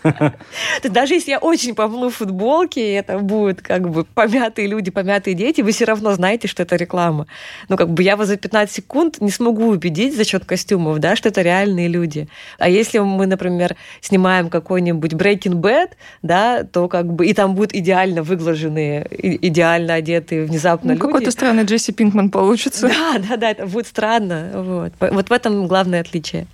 Даже 0.84 1.14
если 1.14 1.32
я 1.32 1.40
очень 1.40 1.76
помлу 1.76 2.10
футболки, 2.10 2.80
и 2.80 2.92
это 2.94 3.20
будут 3.20 3.62
как 3.62 3.90
бы 3.90 4.04
помятые 4.04 4.68
люди, 4.68 4.92
помятые 4.92 5.34
дети, 5.34 5.62
вы 5.62 5.72
все 5.72 5.86
равно 5.86 6.14
знаете, 6.14 6.48
что 6.48 6.64
это 6.64 6.76
реклама. 6.76 7.28
Ну, 7.70 7.78
как 7.78 7.90
бы 7.90 8.04
я 8.04 8.16
вас 8.16 8.28
за 8.28 8.38
15 8.38 8.74
секунд 8.74 9.22
не 9.22 9.32
смогу 9.32 9.68
убедить 9.68 10.16
за 10.16 10.24
счет 10.24 10.46
костюмов, 10.46 11.00
да, 11.00 11.16
что 11.16 11.30
это 11.30 11.42
реальные 11.42 11.88
люди. 11.88 12.28
А 12.58 12.70
если 12.70 13.00
мы, 13.00 13.28
например, 13.28 13.76
снимаем 14.02 14.50
какой-нибудь 14.50 15.14
Breaking 15.14 15.62
Bad, 15.62 15.92
да, 16.22 16.64
то 16.64 16.88
как 16.88 17.12
бы 17.14 17.26
и 17.28 17.34
там 17.34 17.56
будут 17.56 17.74
идеально 17.74 18.24
выглаженные, 18.24 19.08
идеально 19.12 19.96
одетые 19.96 20.46
внезапно 20.46 20.90
ну, 20.90 20.94
люди. 20.94 21.06
Какой-то 21.06 21.32
странный 21.32 21.64
Джесси 21.64 21.92
Пинкман 21.92 22.30
получится. 22.30 22.90
Да, 23.02 23.20
да, 23.20 23.38
да, 23.38 23.52
это 23.52 23.66
будет 23.66 23.88
странно. 23.88 24.52
Вот, 24.54 24.94
вот 25.00 25.30
в 25.30 25.32
этом 25.32 25.68
главное 25.68 26.02
отличие. 26.12 26.48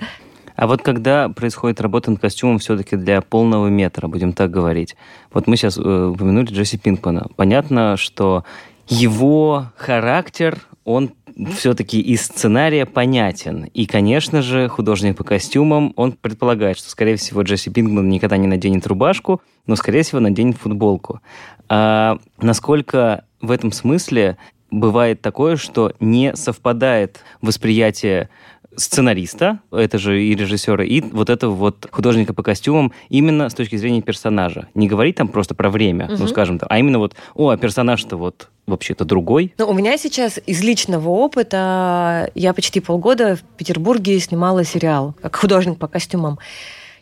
А 0.55 0.65
вот 0.65 0.81
когда 0.81 1.29
происходит 1.29 1.81
работа 1.81 2.09
над 2.09 2.19
костюмом 2.19 2.57
все-таки 2.57 2.95
для 2.95 3.21
полного 3.21 3.67
метра, 3.67 4.07
будем 4.07 4.33
так 4.33 4.49
говорить. 4.49 4.95
Вот 5.31 5.45
мы 5.45 5.55
сейчас 5.55 5.77
э, 5.77 5.81
упомянули 5.81 6.47
Джесси 6.47 6.77
Пинкмана. 6.77 7.27
Понятно, 7.35 7.95
что 7.95 8.43
его 8.87 9.67
характер, 9.75 10.59
он 10.83 11.11
все-таки 11.55 12.01
из 12.01 12.23
сценария 12.23 12.87
понятен. 12.87 13.65
И, 13.75 13.85
конечно 13.85 14.41
же, 14.41 14.67
художник 14.67 15.15
по 15.15 15.23
костюмам, 15.23 15.93
он 15.95 16.13
предполагает, 16.13 16.79
что, 16.79 16.89
скорее 16.89 17.17
всего, 17.17 17.43
Джесси 17.43 17.69
Пинкман 17.69 18.09
никогда 18.09 18.37
не 18.37 18.47
наденет 18.47 18.87
рубашку, 18.87 19.41
но, 19.67 19.75
скорее 19.75 20.01
всего, 20.01 20.19
наденет 20.19 20.57
футболку. 20.57 21.21
А 21.69 22.17
насколько 22.41 23.25
в 23.41 23.51
этом 23.51 23.71
смысле 23.71 24.37
бывает 24.71 25.21
такое, 25.21 25.55
что 25.55 25.93
не 25.99 26.35
совпадает 26.35 27.19
восприятие 27.41 28.29
сценариста, 28.77 29.59
это 29.71 29.97
же 29.97 30.23
и 30.23 30.35
режиссера, 30.35 30.85
и 30.85 31.01
вот 31.01 31.29
этого 31.29 31.51
вот 31.51 31.87
художника 31.91 32.33
по 32.33 32.43
костюмам 32.43 32.93
именно 33.09 33.49
с 33.49 33.53
точки 33.53 33.75
зрения 33.75 34.01
персонажа. 34.01 34.67
Не 34.75 34.87
говорить 34.87 35.15
там 35.15 35.27
просто 35.27 35.55
про 35.55 35.69
время, 35.69 36.05
угу. 36.05 36.15
ну, 36.19 36.27
скажем 36.27 36.59
так, 36.59 36.69
а 36.71 36.77
именно 36.77 36.99
вот, 36.99 37.15
о, 37.33 37.49
а 37.49 37.57
персонаж-то 37.57 38.15
вот 38.17 38.49
вообще-то 38.67 39.05
другой. 39.05 39.53
Ну, 39.57 39.67
у 39.67 39.73
меня 39.73 39.97
сейчас 39.97 40.39
из 40.45 40.61
личного 40.61 41.09
опыта, 41.09 42.29
я 42.35 42.53
почти 42.53 42.79
полгода 42.79 43.35
в 43.35 43.41
Петербурге 43.57 44.19
снимала 44.19 44.63
сериал, 44.63 45.15
как 45.21 45.35
художник 45.35 45.79
по 45.79 45.87
костюмам. 45.87 46.37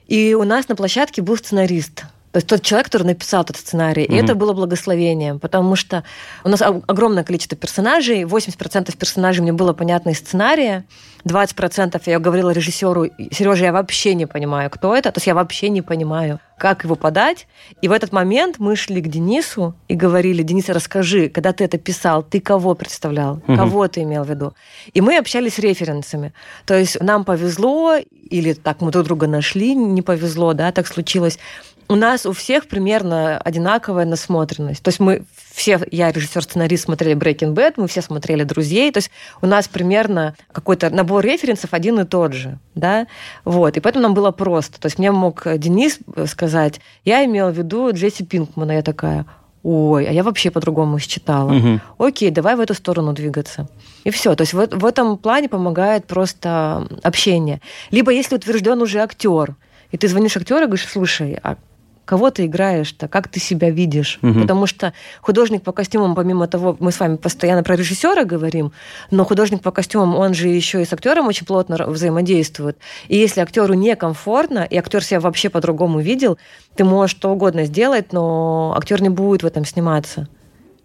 И 0.07 0.33
у 0.35 0.43
нас 0.43 0.67
на 0.69 0.75
площадке 0.75 1.21
был 1.21 1.35
сценарист. 1.35 2.05
То 2.36 2.39
есть 2.39 2.48
тот 2.48 2.63
человек, 2.63 2.88
который 2.88 3.04
написал 3.04 3.43
этот 3.43 3.56
сценарий. 3.56 4.04
Mm-hmm. 4.04 4.13
И 4.13 4.17
это 4.17 4.36
было 4.36 4.52
благословением, 4.52 5.39
потому 5.39 5.78
что 5.78 6.04
у 6.43 6.50
нас 6.50 6.62
огромное 6.62 7.24
количество 7.24 7.58
персонажей, 7.58 8.24
80% 8.24 8.98
персонажей 8.98 9.41
мне 9.41 9.54
было 9.54 9.71
понятно 9.71 10.10
из 10.10 10.17
сценария, 10.17 10.84
20% 11.26 12.02
я 12.06 12.19
говорила 12.19 12.50
режиссеру, 12.50 13.06
Сережа, 13.32 13.63
я 13.63 13.71
вообще 13.71 14.15
не 14.15 14.26
понимаю, 14.26 14.69
кто 14.69 14.93
это, 14.93 15.13
то 15.13 15.17
есть 15.19 15.28
я 15.28 15.34
вообще 15.34 15.69
не 15.69 15.82
понимаю, 15.82 16.41
как 16.58 16.84
его 16.84 16.95
подать. 16.95 17.48
И 17.82 17.88
в 17.88 17.93
этот 17.93 18.12
момент 18.12 18.58
мы 18.60 18.76
шли 18.76 19.02
к 19.02 19.08
Денису 19.08 19.74
и 19.88 19.95
говорили, 19.95 20.43
Денис, 20.43 20.67
расскажи, 20.67 21.30
когда 21.30 21.54
ты 21.54 21.63
это 21.63 21.78
писал, 21.78 22.21
ты 22.21 22.41
кого 22.41 22.76
представлял, 22.76 23.41
угу. 23.48 23.56
кого 23.56 23.88
ты 23.88 24.04
имел 24.04 24.24
в 24.24 24.30
виду? 24.30 24.54
И 24.93 25.00
мы 25.00 25.17
общались 25.17 25.56
с 25.56 25.60
референсами. 25.60 26.34
То 26.65 26.78
есть 26.78 27.02
нам 27.02 27.24
повезло, 27.24 27.95
или 28.30 28.54
так 28.54 28.82
мы 28.82 28.91
друг 28.91 29.06
друга 29.06 29.26
нашли, 29.26 29.74
не 29.74 30.02
повезло, 30.02 30.54
да, 30.54 30.71
так 30.74 30.86
случилось 30.86 31.39
у 31.88 31.95
нас 31.95 32.26
у 32.26 32.34
всех 32.34 32.67
примерно 32.67 33.38
одинаковая 33.38 34.06
насмотренность. 34.06 34.82
То 34.82 34.89
есть 34.89 35.00
мы 35.00 35.24
все, 35.54 35.80
я 35.91 36.12
режиссер-сценарист, 36.12 36.86
смотрели 36.86 37.15
Breaking 37.15 37.54
Bad, 37.54 37.74
мы 37.78 37.88
все 37.88 38.02
смотрели 38.02 38.43
«Друзей», 38.43 38.91
то 38.91 38.98
есть 38.98 39.12
у 39.41 39.48
нас 39.48 39.67
примерно 39.67 40.36
какой-то 40.52 40.89
набор 40.89 41.24
референсов 41.24 41.74
один 41.74 42.00
и 42.00 42.06
тот 42.06 42.34
же, 42.34 42.60
да, 42.74 43.08
вот, 43.43 43.78
и 43.78 43.80
поэтому 43.80 44.04
нам 44.04 44.13
было 44.13 44.32
просто. 44.32 44.80
То 44.80 44.88
есть 44.88 44.98
мне 45.00 45.12
мог 45.12 45.43
Денис 45.58 46.00
сказать, 46.28 46.82
я 47.04 47.24
имела 47.26 47.52
в 47.52 47.58
виду 47.58 47.91
Джесси 47.93 48.26
Пинкмана, 48.26 48.74
я 48.74 48.82
такая, 48.82 49.26
ой, 49.63 50.08
а 50.08 50.12
я 50.12 50.24
вообще 50.24 50.52
по-другому 50.52 51.00
считала. 51.00 51.52
Угу. 51.54 51.80
Окей, 51.98 52.30
давай 52.30 52.56
в 52.56 52.60
эту 52.60 52.74
сторону 52.74 53.13
двигаться. 53.13 53.67
И 54.04 54.12
все. 54.12 54.36
То 54.36 54.41
есть 54.41 54.54
в, 54.54 54.67
в 54.67 54.86
этом 54.86 55.17
плане 55.17 55.50
помогает 55.50 56.06
просто 56.06 56.88
общение. 57.02 57.62
Либо 57.89 58.12
если 58.12 58.36
утвержден 58.36 58.80
уже 58.82 59.00
актер, 59.00 59.56
и 59.91 59.98
ты 59.98 60.08
звонишь 60.08 60.38
актеру 60.38 60.65
и 60.65 60.67
говоришь, 60.67 60.88
слушай, 60.88 61.39
а 61.41 61.58
кого 62.06 62.30
ты 62.30 62.46
играешь-то, 62.46 63.08
как 63.08 63.28
ты 63.28 63.39
себя 63.39 63.70
видишь. 63.70 64.20
Угу. 64.22 64.41
Потому 64.41 64.68
что 64.68 64.94
художник 65.22 65.63
по 65.63 65.72
костюмам, 65.72 66.15
помимо 66.15 66.48
того, 66.48 66.78
мы 66.80 66.91
с 66.91 67.00
вами 67.00 67.18
постоянно 67.18 67.63
про 67.63 67.76
режиссера 67.76 68.24
говорим, 68.24 68.72
но 69.12 69.26
художник 69.26 69.62
по 69.62 69.72
костюмам, 69.72 70.15
он 70.15 70.34
же 70.34 70.48
еще 70.48 70.82
и 70.82 70.86
с 70.86 70.94
актером 70.94 71.28
очень 71.28 71.46
плотно 71.46 71.78
взаимодействует. 71.88 72.78
И 73.08 73.18
если 73.18 73.41
актеру 73.41 73.74
некомфортно, 73.74 74.60
и 74.70 74.78
актер 74.78 75.03
себя 75.03 75.20
вообще 75.20 75.49
по-другому 75.49 75.99
видел, 75.99 76.38
ты 76.76 76.84
можешь 76.84 77.16
что 77.18 77.32
угодно 77.32 77.66
сделать, 77.66 78.14
но 78.14 78.74
актер 78.78 79.01
не 79.01 79.10
будет 79.10 79.43
в 79.43 79.45
этом 79.45 79.66
сниматься. 79.66 80.28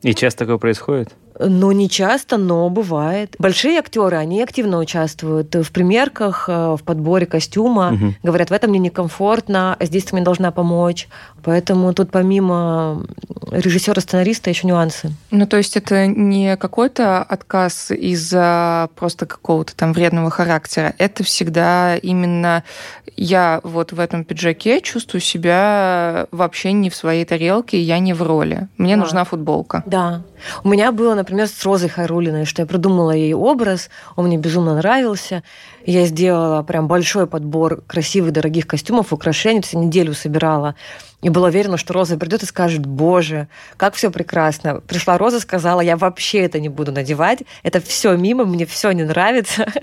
И 0.02 0.14
часто 0.14 0.40
такое 0.40 0.58
происходит? 0.58 1.10
Ну, 1.42 1.72
не 1.72 1.88
часто, 1.88 2.36
но 2.36 2.68
бывает. 2.68 3.34
Большие 3.38 3.78
актеры, 3.78 4.16
они 4.16 4.42
активно 4.42 4.78
участвуют 4.78 5.54
в 5.54 5.72
примерках, 5.72 6.44
э, 6.48 6.76
в 6.78 6.82
подборе 6.84 7.26
костюма. 7.26 7.90
Мгм. 7.92 8.16
Говорят, 8.22 8.50
в 8.50 8.52
этом 8.52 8.70
мне 8.70 8.78
некомфортно, 8.78 9.76
а 9.78 9.84
здесь 9.84 10.04
ты 10.04 10.14
мне 10.14 10.24
должна 10.24 10.50
помочь. 10.50 11.08
Поэтому 11.42 11.92
тут 11.94 12.10
помимо 12.10 13.06
режиссера-сценариста 13.50 14.50
еще 14.50 14.66
нюансы. 14.66 15.12
Ну, 15.30 15.46
то 15.46 15.56
есть 15.56 15.76
это 15.76 16.06
не 16.06 16.56
какой-то 16.56 17.22
отказ 17.22 17.90
из-за 17.90 18.88
просто 18.96 19.26
какого-то 19.26 19.74
там 19.74 19.92
вредного 19.92 20.30
характера. 20.30 20.94
Это 20.98 21.24
всегда 21.24 21.96
именно 21.96 22.62
я 23.16 23.60
вот 23.64 23.92
в 23.92 24.00
этом 24.00 24.24
пиджаке 24.24 24.80
чувствую 24.80 25.20
себя 25.20 26.26
вообще 26.30 26.72
не 26.72 26.90
в 26.90 26.94
своей 26.94 27.24
тарелке, 27.24 27.80
я 27.80 27.98
не 27.98 28.12
в 28.12 28.22
роли. 28.22 28.68
Мне 28.76 28.96
Да. 28.96 29.02
нужна 29.02 29.24
футболка. 29.24 29.82
Да. 29.86 30.22
У 30.64 30.68
меня 30.68 30.92
было, 30.92 31.14
например, 31.14 31.29
с 31.30 31.64
Розой 31.64 31.88
Хайрулиной, 31.88 32.44
что 32.44 32.62
я 32.62 32.66
придумала 32.66 33.12
ей 33.12 33.34
образ, 33.34 33.90
он 34.16 34.26
мне 34.26 34.36
безумно 34.36 34.76
нравился. 34.76 35.42
Я 35.86 36.06
сделала 36.06 36.62
прям 36.62 36.88
большой 36.88 37.26
подбор 37.26 37.82
красивых, 37.86 38.32
дорогих 38.32 38.66
костюмов, 38.66 39.12
украшений, 39.12 39.62
я 39.72 39.80
неделю 39.80 40.14
собирала. 40.14 40.74
И 41.22 41.28
была 41.28 41.48
уверена, 41.48 41.76
что 41.76 41.92
Роза 41.92 42.16
придет 42.16 42.42
и 42.42 42.46
скажет, 42.46 42.86
боже, 42.86 43.48
как 43.76 43.94
все 43.94 44.10
прекрасно. 44.10 44.80
Пришла 44.80 45.18
Роза, 45.18 45.40
сказала, 45.40 45.80
я 45.80 45.96
вообще 45.96 46.40
это 46.40 46.60
не 46.60 46.68
буду 46.68 46.92
надевать, 46.92 47.40
это 47.62 47.80
все 47.80 48.16
мимо, 48.16 48.44
мне 48.44 48.64
все 48.66 48.92
не 48.92 49.04
нравится. 49.04 49.66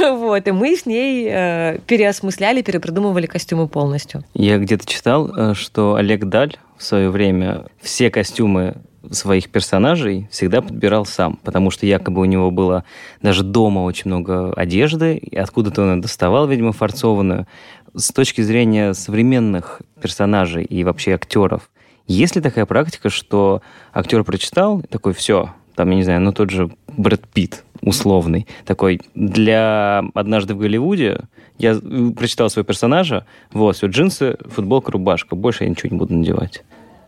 Вот, 0.00 0.46
и 0.46 0.52
мы 0.52 0.76
с 0.76 0.86
ней 0.86 1.28
э, 1.30 1.78
переосмысляли, 1.86 2.62
перепродумывали 2.62 3.26
костюмы 3.26 3.68
полностью. 3.68 4.24
Я 4.34 4.58
где-то 4.58 4.86
читал, 4.86 5.30
э, 5.34 5.54
что 5.54 5.94
Олег 5.94 6.24
Даль 6.24 6.56
в 6.80 6.82
свое 6.82 7.10
время 7.10 7.66
все 7.82 8.10
костюмы 8.10 8.76
своих 9.10 9.50
персонажей 9.50 10.28
всегда 10.30 10.62
подбирал 10.62 11.04
сам, 11.04 11.38
потому 11.44 11.70
что 11.70 11.84
якобы 11.84 12.22
у 12.22 12.24
него 12.24 12.50
было 12.50 12.84
даже 13.20 13.42
дома 13.42 13.80
очень 13.80 14.10
много 14.10 14.52
одежды, 14.54 15.16
и 15.16 15.36
откуда-то 15.36 15.82
он 15.82 16.00
доставал, 16.00 16.48
видимо, 16.48 16.72
фарцованную. 16.72 17.46
С 17.94 18.12
точки 18.12 18.40
зрения 18.40 18.94
современных 18.94 19.82
персонажей 20.00 20.64
и 20.64 20.82
вообще 20.82 21.12
актеров, 21.12 21.70
есть 22.06 22.34
ли 22.34 22.40
такая 22.40 22.64
практика, 22.64 23.10
что 23.10 23.60
актер 23.92 24.24
прочитал, 24.24 24.80
такой, 24.82 25.12
все, 25.12 25.50
там, 25.74 25.90
я 25.90 25.96
не 25.96 26.02
знаю, 26.02 26.22
ну 26.22 26.32
тот 26.32 26.48
же 26.48 26.70
Брэд 26.88 27.28
Питт 27.28 27.64
условный, 27.82 28.46
такой, 28.64 29.00
для 29.14 30.02
«Однажды 30.14 30.54
в 30.54 30.58
Голливуде» 30.58 31.22
я 31.58 31.72
э, 31.72 32.10
прочитал 32.16 32.48
своего 32.50 32.66
персонажа, 32.66 33.26
вот, 33.52 33.76
все, 33.76 33.86
джинсы, 33.86 34.36
футболка, 34.46 34.92
рубашка, 34.92 35.36
больше 35.36 35.64
я 35.64 35.70
ничего 35.70 35.90
не 35.90 35.98
буду 35.98 36.14
надевать. 36.14 36.62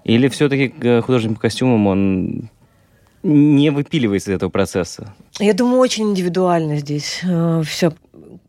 Или 0.04 0.28
все-таки 0.28 0.72
художник 1.02 1.34
по 1.36 1.40
костюмам, 1.42 1.86
он 1.86 2.50
не 3.22 3.70
выпиливается 3.70 4.30
из 4.32 4.36
этого 4.36 4.50
процесса? 4.50 5.14
Я 5.38 5.54
думаю, 5.54 5.78
очень 5.78 6.10
индивидуально 6.10 6.78
здесь 6.78 7.22
все. 7.64 7.92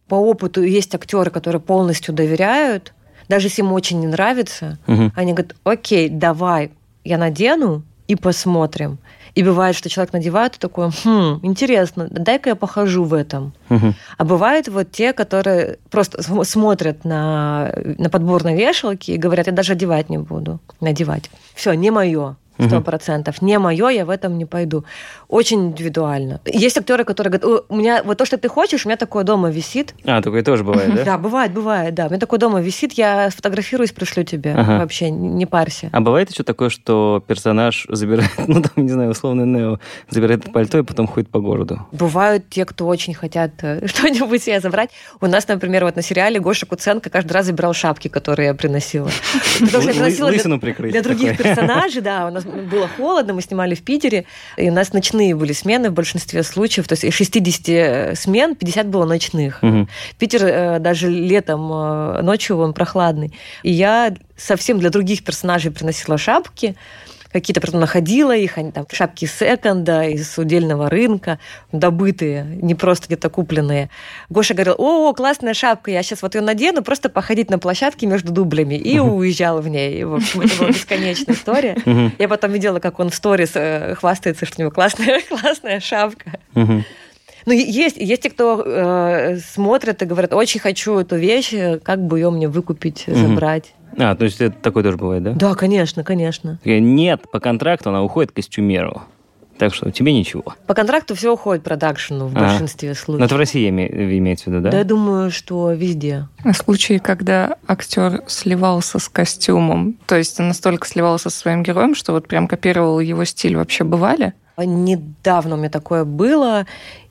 По 0.08 0.16
опыту 0.16 0.64
есть 0.64 0.94
актеры, 0.96 1.30
которые 1.32 1.62
полностью 1.62 2.14
доверяют, 2.14 2.94
даже 3.30 3.48
если 3.48 3.62
им 3.62 3.72
очень 3.72 4.00
не 4.00 4.08
нравится, 4.08 4.78
Мгм. 4.86 5.12
они 5.16 5.34
говорят, 5.34 5.56
окей, 5.64 6.10
давай, 6.10 6.72
я 7.04 7.18
надену 7.18 7.84
и 8.08 8.16
посмотрим. 8.16 8.98
И 9.36 9.44
бывает, 9.44 9.76
что 9.76 9.90
человек 9.90 10.14
надевает 10.14 10.56
и 10.56 10.60
такой, 10.60 10.90
хм, 11.04 11.40
интересно, 11.42 12.08
дай-ка 12.10 12.50
я 12.50 12.56
похожу 12.56 13.04
в 13.04 13.14
этом. 13.16 13.54
Мгм. 13.70 13.96
А 14.18 14.24
бывают 14.26 14.68
вот 14.68 14.92
те, 14.92 15.12
которые 15.14 15.78
просто 15.90 16.22
см- 16.22 16.46
смотрят 16.46 17.04
на, 17.04 17.74
на 17.98 18.10
подбор 18.10 18.44
на 18.44 18.54
вешалке 18.56 19.14
и 19.16 19.18
говорят, 19.18 19.48
я 19.48 19.54
даже 19.54 19.74
одевать 19.74 20.10
не 20.10 20.20
буду. 20.20 20.60
Надевать. 20.82 21.32
Все, 21.56 21.74
не 21.74 21.90
мое. 21.90 22.36
Сто 22.60 22.82
процентов. 22.82 23.42
Не 23.42 23.58
мое, 23.60 23.90
я 23.90 24.06
в 24.06 24.10
этом 24.10 24.38
не 24.38 24.46
пойду. 24.46 24.84
Очень 25.28 25.70
индивидуально. 25.70 26.40
Есть 26.46 26.78
актеры, 26.78 27.04
которые 27.04 27.32
говорят, 27.40 27.64
«О, 27.70 27.74
у 27.74 27.76
меня 27.76 28.04
вот 28.04 28.18
то, 28.18 28.26
что 28.26 28.38
ты 28.38 28.48
хочешь, 28.48 28.86
у 28.86 28.90
меня 28.90 28.98
такое 28.98 29.24
дома 29.24 29.50
висит. 29.50 29.94
А, 30.06 30.22
такое 30.22 30.44
тоже 30.44 30.64
бывает, 30.64 30.94
да? 30.96 31.04
Да, 31.04 31.18
бывает, 31.18 31.52
бывает, 31.52 31.94
да. 31.96 32.06
У 32.06 32.10
меня 32.10 32.20
такое 32.20 32.40
дома 32.40 32.62
висит, 32.62 32.94
я 32.94 33.30
сфотографируюсь, 33.32 33.92
пришлю 33.92 34.24
тебе. 34.24 34.54
Ага. 34.54 34.78
Вообще, 34.80 35.10
не 35.10 35.46
парься. 35.46 35.90
А 35.92 36.02
бывает 36.02 36.30
еще 36.32 36.44
такое, 36.44 36.70
что 36.70 37.24
персонаж 37.26 37.86
забирает, 37.90 38.30
ну 38.48 38.62
там, 38.62 38.72
не 38.84 38.90
знаю, 38.90 39.12
условно 39.12 39.44
Нео, 39.46 39.80
забирает 40.10 40.52
пальто 40.52 40.78
и 40.80 40.84
потом 40.84 41.08
ходит 41.08 41.30
по 41.30 41.40
городу. 41.40 41.86
Бывают 41.92 42.50
те, 42.50 42.66
кто 42.66 42.86
очень 42.88 43.14
хотят 43.14 43.52
э, 43.64 43.88
что-нибудь 43.88 44.44
себе 44.44 44.60
забрать. 44.60 44.92
У 45.22 45.28
нас, 45.28 45.48
например, 45.48 45.86
вот 45.86 45.96
на 45.96 46.02
сериале 46.02 46.40
Гоша 46.40 46.66
Куценко 46.66 47.10
каждый 47.10 47.32
раз 47.34 47.46
забирал 47.48 47.74
шапки, 47.74 48.08
которые 48.08 48.48
я 48.48 48.54
приносила. 48.54 49.10
Потому 49.60 49.82
что 49.82 49.92
я 49.92 49.94
приносила 49.94 50.32
для- 50.32 51.02
других 51.02 51.38
персонажей, 51.38 52.02
да, 52.02 52.28
у 52.28 52.32
нас 52.32 52.43
было 52.46 52.88
холодно, 52.88 53.34
мы 53.34 53.42
снимали 53.42 53.76
в 53.76 53.84
Питере, 53.84 54.26
и 54.58 54.70
у 54.70 54.74
нас 54.74 54.94
ночные 54.94 55.36
были 55.36 55.54
смены 55.54 55.90
в 55.90 55.94
большинстве 55.94 56.44
случаев, 56.44 56.88
то 56.88 56.94
есть 56.94 57.04
из 57.04 57.14
60 57.14 58.18
смен 58.18 58.56
50 58.56 58.88
было 58.88 59.06
ночных. 59.06 59.62
Мгм. 59.62 59.90
Питер 60.18 60.46
э, 60.46 60.80
даже 60.80 61.10
летом 61.10 61.72
э, 61.72 62.22
ночью 62.22 62.58
он 62.58 62.74
прохладный. 62.74 63.34
И 63.64 63.72
я 63.72 64.14
совсем 64.38 64.80
для 64.80 64.90
других 64.90 65.24
персонажей 65.24 65.72
приносила 65.72 66.18
шапки, 66.18 66.76
какие-то 67.34 67.60
потом 67.60 67.82
находила 67.82 68.36
их, 68.36 68.58
они 68.58 68.72
там 68.72 68.86
шапки 68.92 69.26
секонда, 69.26 70.04
из 70.04 70.38
удельного 70.38 70.90
рынка, 70.90 71.40
добытые, 71.72 72.44
не 72.44 72.76
просто 72.76 73.08
где-то 73.08 73.30
купленные. 73.30 73.90
Гоша 74.30 74.54
говорил, 74.54 74.76
о, 74.78 75.14
классная 75.14 75.54
шапка, 75.54 75.92
я 75.92 76.04
сейчас 76.04 76.22
вот 76.22 76.36
ее 76.36 76.42
надену, 76.42 76.84
просто 76.84 77.10
походить 77.10 77.50
на 77.50 77.60
площадке 77.60 78.06
между 78.06 78.32
дублями, 78.32 78.76
и 78.76 79.00
уезжал 79.00 79.62
в 79.62 79.68
ней. 79.68 80.00
И, 80.00 80.04
в 80.04 80.14
общем, 80.16 80.42
это 80.42 80.56
была 80.58 80.70
бесконечная 80.70 81.36
история. 81.36 81.76
Я 82.20 82.28
потом 82.30 82.52
видела, 82.52 82.80
как 82.80 83.00
он 83.00 83.10
в 83.10 83.16
сторис 83.16 83.52
э, 83.56 83.96
хвастается, 83.96 84.46
что 84.46 84.58
у 84.60 84.62
него 84.62 84.72
классная, 84.72 85.22
классная 85.28 85.80
шапка. 85.80 86.40
Ну, 87.46 87.54
есть, 87.54 87.98
есть 87.98 88.22
те, 88.24 88.30
кто 88.30 88.64
э, 88.66 89.38
смотрят 89.38 90.02
и 90.02 90.06
говорят, 90.06 90.34
очень 90.34 90.60
хочу 90.60 90.98
эту 90.98 91.16
вещь, 91.18 91.54
э, 91.54 91.80
как 91.80 92.06
бы 92.06 92.20
ее 92.20 92.30
мне 92.32 92.48
выкупить, 92.48 93.06
Мгм. 93.08 93.16
забрать. 93.18 93.74
А, 93.98 94.16
то 94.16 94.26
есть 94.26 94.42
это 94.42 94.56
такое 94.62 94.84
тоже 94.84 94.98
бывает, 94.98 95.24
да? 95.24 95.32
Да, 95.34 95.54
конечно, 95.56 96.04
конечно. 96.04 96.60
Нет, 96.66 97.30
по 97.32 97.40
контракту 97.40 97.90
она 97.90 98.04
уходит 98.04 98.32
к 98.32 98.36
костюмеру. 98.36 99.04
Так 99.60 99.72
что 99.76 99.92
тебе 99.92 100.14
ничего. 100.14 100.56
По 100.66 100.74
контракту 100.74 101.14
все 101.14 101.32
уходит 101.32 101.64
продакшену 101.64 102.26
в 102.28 102.36
А. 102.36 102.40
большинстве 102.40 102.90
Но 102.90 102.96
случаев. 102.96 103.26
это 103.28 103.36
в 103.36 103.38
России 103.38 103.70
име- 103.70 104.18
имеется 104.18 104.46
в 104.46 104.48
виду, 104.48 104.62
да? 104.64 104.72
Да, 104.72 104.78
я 104.80 104.84
думаю, 104.84 105.30
что 105.30 105.72
везде. 105.74 106.28
А 106.44 106.54
случаи, 106.54 106.98
когда 106.98 107.58
актер 107.68 108.24
сливался 108.26 108.98
с 108.98 109.08
костюмом, 109.10 109.96
то 110.08 110.16
есть 110.16 110.40
он 110.40 110.48
настолько 110.48 110.88
сливался 110.88 111.30
со 111.30 111.38
своим 111.40 111.62
героем, 111.62 111.94
что 111.94 112.14
вот 112.14 112.28
прям 112.28 112.48
копировал 112.48 113.00
его 113.00 113.26
стиль, 113.26 113.56
вообще 113.56 113.84
бывали? 113.84 114.34
Недавно 114.58 115.56
у 115.56 115.58
меня 115.60 115.70
такое 115.70 116.04
было. 116.04 116.66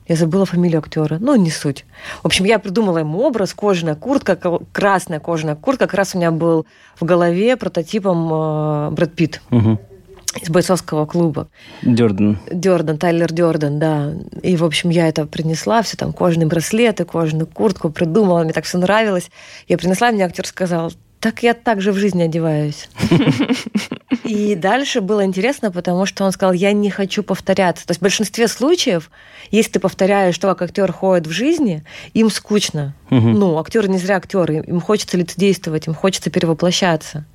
Я 0.07 0.15
забыла 0.15 0.45
фамилию 0.45 0.79
актера. 0.79 1.17
Ну, 1.19 1.35
не 1.35 1.49
суть. 1.49 1.85
В 2.21 2.25
общем, 2.25 2.45
я 2.45 2.59
придумала 2.59 2.97
ему 2.99 3.19
образ, 3.21 3.53
кожаная 3.53 3.95
куртка, 3.95 4.37
красная 4.71 5.19
кожаная 5.19 5.55
куртка. 5.55 5.85
Как 5.87 5.93
раз 5.95 6.13
у 6.13 6.17
меня 6.17 6.31
был 6.31 6.65
в 6.99 7.05
голове 7.05 7.55
прототипом 7.57 8.29
э, 8.31 8.89
Брэд 8.91 9.13
Питт 9.15 9.41
Мгм. 9.49 9.79
из 10.41 10.49
бойцовского 10.49 11.05
клуба. 11.05 11.47
Дёрден. 11.83 12.37
Дёрден, 12.51 12.97
Тайлер 12.97 13.31
Дёрден, 13.31 13.79
да. 13.79 14.13
И, 14.41 14.57
в 14.57 14.63
общем, 14.65 14.89
я 14.89 15.07
это 15.07 15.25
принесла, 15.25 15.81
все 15.83 15.95
там 15.95 16.11
кожаные 16.11 16.47
браслеты, 16.47 17.05
кожаную 17.05 17.47
куртку 17.47 17.89
придумала, 17.89 18.43
мне 18.43 18.51
так 18.51 18.65
все 18.65 18.77
нравилось. 18.77 19.29
Я 19.67 19.77
принесла, 19.77 20.11
мне 20.11 20.25
актер 20.25 20.45
сказал, 20.45 20.91
так 21.21 21.43
я 21.43 21.53
так 21.53 21.79
же 21.81 21.91
в 21.93 21.97
жизни 21.97 22.23
одеваюсь. 22.23 22.89
И 24.23 24.55
дальше 24.55 25.01
было 25.01 25.25
интересно, 25.25 25.71
потому 25.71 26.05
что 26.05 26.23
он 26.23 26.31
сказал, 26.31 26.53
я 26.53 26.71
не 26.71 26.89
хочу 26.89 27.23
повторяться. 27.23 27.85
То 27.85 27.91
есть 27.91 27.99
в 27.99 28.03
большинстве 28.03 28.47
случаев, 28.47 29.11
если 29.51 29.73
ты 29.73 29.79
повторяешь 29.79 30.37
то, 30.37 30.47
как 30.49 30.63
актер 30.69 30.91
ходит 30.91 31.27
в 31.27 31.31
жизни, 31.31 31.83
им 32.13 32.29
скучно. 32.29 32.95
Мгм. 33.09 33.33
Ну, 33.33 33.59
актеры 33.59 33.87
не 33.87 33.97
зря 33.97 34.17
актеры, 34.17 34.63
им 34.65 34.79
хочется 34.79 35.17
лицедействовать, 35.17 35.87
им 35.87 35.93
хочется 35.93 36.29
перевоплощаться. 36.29 37.25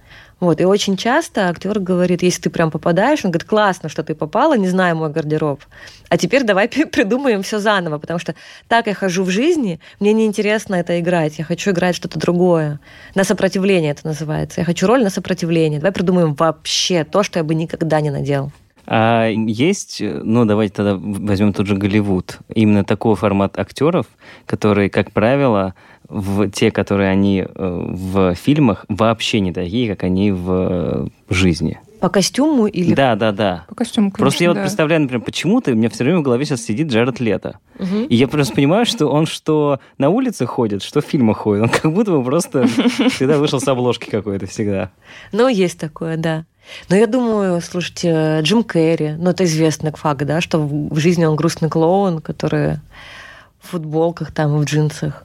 Вот. 0.40 0.60
И 0.60 0.64
очень 0.64 0.96
часто 0.96 1.48
актер 1.48 1.80
говорит, 1.80 2.22
если 2.22 2.42
ты 2.42 2.50
прям 2.50 2.70
попадаешь, 2.70 3.24
он 3.24 3.32
говорит, 3.32 3.48
классно, 3.48 3.88
что 3.88 4.02
ты 4.04 4.14
попала, 4.14 4.56
не 4.56 4.68
знаю 4.68 4.96
мой 4.96 5.10
гардероб. 5.10 5.60
А 6.08 6.16
теперь 6.16 6.44
давай 6.44 6.68
придумаем 6.92 7.42
все 7.42 7.58
заново, 7.58 7.98
потому 7.98 8.18
что 8.18 8.34
так 8.68 8.86
я 8.86 8.94
хожу 8.94 9.24
в 9.24 9.30
жизни, 9.30 9.80
мне 9.98 10.12
неинтересно 10.12 10.76
это 10.76 11.00
играть, 11.00 11.38
я 11.38 11.44
хочу 11.44 11.72
играть 11.72 11.96
что-то 11.96 12.18
другое. 12.18 12.78
На 13.14 13.24
сопротивление 13.24 13.90
это 13.90 14.06
называется. 14.06 14.60
Я 14.60 14.64
хочу 14.64 14.86
роль 14.86 15.02
на 15.02 15.10
сопротивление. 15.10 15.80
Давай 15.80 15.92
придумаем 15.92 16.34
вообще 16.34 17.04
то, 17.04 17.22
что 17.22 17.40
я 17.40 17.44
бы 17.44 17.54
никогда 17.54 18.00
не 18.00 18.10
надел. 18.10 18.52
А 18.90 19.26
есть, 19.28 20.00
ну 20.00 20.46
давайте 20.46 20.74
тогда 20.74 20.96
возьмем 20.98 21.52
тот 21.52 21.66
же 21.66 21.76
Голливуд, 21.76 22.38
именно 22.54 22.84
такой 22.84 23.16
формат 23.16 23.58
актеров, 23.58 24.06
которые, 24.46 24.88
как 24.88 25.12
правило, 25.12 25.74
в 26.08 26.50
те, 26.50 26.70
которые 26.70 27.10
они 27.10 27.42
э, 27.42 27.46
в 27.54 28.34
фильмах, 28.34 28.84
вообще 28.88 29.40
не 29.40 29.52
такие, 29.52 29.88
как 29.88 30.04
они 30.04 30.32
в 30.32 30.50
э, 30.50 31.06
жизни. 31.28 31.80
По 32.00 32.08
костюму 32.08 32.66
или... 32.66 32.94
Да, 32.94 33.16
да, 33.16 33.32
да. 33.32 33.64
По 33.68 33.74
костюму, 33.74 34.12
Просто 34.12 34.44
я 34.44 34.50
вот 34.50 34.54
да. 34.54 34.60
представляю, 34.62 35.02
например, 35.02 35.24
почему-то 35.24 35.72
у 35.72 35.74
меня 35.74 35.90
все 35.90 36.04
время 36.04 36.20
в 36.20 36.22
голове 36.22 36.44
сейчас 36.44 36.62
сидит 36.62 36.88
Джаред 36.88 37.18
Лето. 37.18 37.58
Мгм. 37.78 38.04
И 38.04 38.14
я 38.14 38.28
просто 38.28 38.54
понимаю, 38.54 38.86
что 38.86 39.08
он 39.08 39.26
что 39.26 39.80
на 39.98 40.08
улице 40.08 40.46
ходит, 40.46 40.82
что 40.82 41.00
в 41.00 41.04
фильмах 41.04 41.38
ходит. 41.38 41.64
Он 41.64 41.68
как 41.68 41.92
будто 41.92 42.12
бы 42.12 42.22
просто 42.22 42.66
всегда 42.66 43.38
вышел 43.38 43.60
с 43.60 43.66
обложки 43.66 44.08
какой-то 44.08 44.46
всегда. 44.46 44.90
Ну, 45.32 45.48
есть 45.48 45.78
такое, 45.78 46.16
да. 46.16 46.44
Но 46.88 46.96
я 46.96 47.06
думаю, 47.06 47.60
слушайте, 47.60 48.40
Джим 48.42 48.62
Керри, 48.62 49.14
ну 49.18 49.30
это 49.30 49.44
известный 49.44 49.92
факт, 49.92 50.24
да, 50.24 50.40
что 50.40 50.58
в 50.58 50.98
жизни 50.98 51.24
он 51.24 51.34
грустный 51.34 51.68
клоун, 51.70 52.20
который 52.20 52.76
в 53.60 53.70
футболках 53.70 54.32
там 54.32 54.56
и 54.56 54.60
в 54.60 54.64
джинсах. 54.64 55.24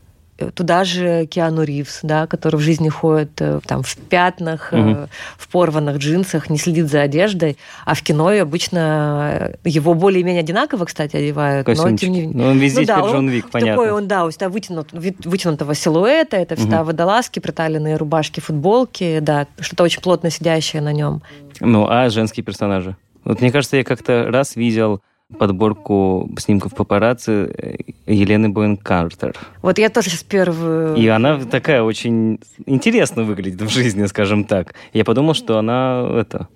Туда 0.52 0.84
же 0.84 1.26
Киану 1.26 1.64
Ривз, 1.64 2.00
да, 2.04 2.28
который 2.28 2.58
в 2.58 2.60
жизни 2.60 2.89
ходит 2.89 3.39
э, 3.39 3.60
там 3.66 3.84
в 3.84 3.96
пятнах, 3.98 4.70
угу. 4.72 5.08
в 5.38 5.48
порванных 5.48 5.98
джинсах, 5.98 6.50
не 6.50 6.58
следит 6.58 6.89
за 6.89 7.02
одеждой, 7.02 7.58
а 7.86 7.96
в 7.96 8.02
кино 8.02 8.30
обычно 8.30 9.54
его 9.64 9.94
более-менее 9.94 10.41
одинаково, 10.41 10.86
кстати, 10.86 11.16
одевают. 11.16 11.68
Но, 11.68 11.98
тем 11.98 12.12
не... 12.12 12.28
ну, 12.28 12.50
он 12.50 12.60
везде 12.60 12.82
ну, 12.82 12.88
да, 12.88 13.00
Джон 13.00 13.30
Вик, 13.30 13.50
понятно. 13.50 13.74
Такой 13.74 13.91
он, 13.91 14.08
да, 14.08 14.26
у 14.26 14.32
себя 14.32 14.50
вытянут, 14.50 14.89
вытянутого 14.91 15.76
силуэта, 15.76 16.38
это 16.38 16.56
всегда 16.56 16.82
угу. 16.82 16.88
водолазки, 16.88 17.39
приталенные 17.39 17.98
рубашки, 17.98 18.39
футболки, 18.39 19.20
да, 19.20 19.48
что-то 19.60 19.84
очень 19.84 20.02
плотно 20.02 20.30
сидящее 20.30 20.82
на 20.82 20.94
нем. 20.94 21.22
Ну, 21.60 21.88
а 21.89 22.10
женские 22.10 22.44
персонажи? 22.44 22.96
Вот 23.24 23.41
мне 23.41 23.52
кажется, 23.52 23.78
я 23.78 23.84
как-то 23.84 24.26
раз 24.30 24.56
видел 24.56 25.02
подборку 25.34 26.30
снимков 26.38 26.74
папарацци 26.74 27.52
э, 27.58 27.76
Елены 28.06 28.50
Боэн 28.50 28.78
Картер. 28.78 29.36
Вот 29.62 29.78
я 29.80 29.90
тоже 29.90 30.10
сейчас 30.10 30.24
первую... 30.24 30.96
И 30.96 31.08
она 31.08 31.40
такая 31.40 31.84
очень 31.84 32.40
интересно 32.66 33.24
выглядит 33.24 33.62
в 33.62 33.70
жизни, 33.70 34.06
скажем 34.06 34.46
так. 34.46 34.74
Я 34.94 35.04
подумал, 35.04 35.34
что 35.34 35.58
она 35.58 36.08
это 36.16 36.48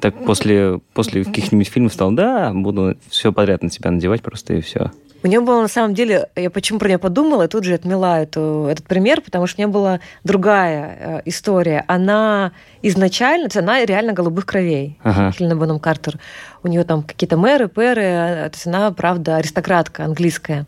так 0.00 0.24
после, 0.24 0.80
после 0.92 1.24
каких-нибудь 1.24 1.68
фильмов 1.68 1.92
стал, 1.92 2.12
да, 2.12 2.52
буду 2.52 2.96
все 3.08 3.32
подряд 3.32 3.62
на 3.62 3.70
себя 3.70 3.90
надевать 3.90 4.22
просто 4.22 4.54
и 4.54 4.60
все. 4.60 4.90
У 5.24 5.26
нее 5.26 5.40
было 5.40 5.62
на 5.62 5.68
самом 5.68 5.94
деле, 5.94 6.28
я 6.36 6.50
почему 6.50 6.78
про 6.78 6.86
нее 6.86 6.98
подумала, 6.98 7.44
и 7.44 7.48
тут 7.48 7.64
же 7.64 7.72
отмела 7.72 8.20
эту, 8.20 8.68
этот 8.70 8.86
пример, 8.86 9.22
потому 9.22 9.46
что 9.46 9.56
у 9.56 9.64
нее 9.64 9.72
была 9.72 10.00
другая 10.22 10.98
э, 11.00 11.22
история. 11.24 11.82
Она 11.88 12.52
изначально, 12.82 13.48
то 13.48 13.56
есть 13.56 13.66
она 13.66 13.82
реально 13.86 14.12
голубых 14.12 14.44
кровей, 14.44 14.98
ага. 15.02 15.32
Хелена 15.32 15.56
Боном 15.56 15.80
Картер. 15.80 16.18
У 16.62 16.68
нее 16.68 16.84
там 16.84 17.02
какие-то 17.02 17.38
мэры, 17.38 17.68
пэры, 17.68 18.02
э, 18.02 18.50
то 18.50 18.54
есть 18.54 18.66
она, 18.66 18.90
правда, 18.90 19.36
аристократка 19.36 20.04
английская. 20.04 20.66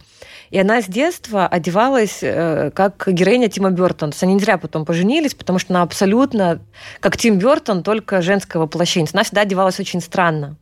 И 0.50 0.59
она 0.59 0.80
с 0.80 0.86
детства 0.86 1.46
одевалась 1.46 2.20
э, 2.22 2.70
как 2.74 3.09
героиня 3.09 3.50
Тима 3.50 3.70
Бертона. 3.70 4.12
То 4.12 4.14
есть 4.14 4.22
они 4.22 4.32
не 4.32 4.40
зря 4.40 4.57
потом 4.57 4.86
поженились, 4.86 5.34
потому 5.34 5.59
что 5.59 5.74
она 5.74 5.82
абсолютно 5.82 6.61
как 7.00 7.18
Тим 7.18 7.38
Бертон, 7.38 7.82
только 7.82 8.22
женского 8.22 8.62
воплощения. 8.62 9.09
Она 9.12 9.22
всегда 9.22 9.42
одевалась 9.42 9.78
очень 9.80 10.00
странно. 10.00 10.57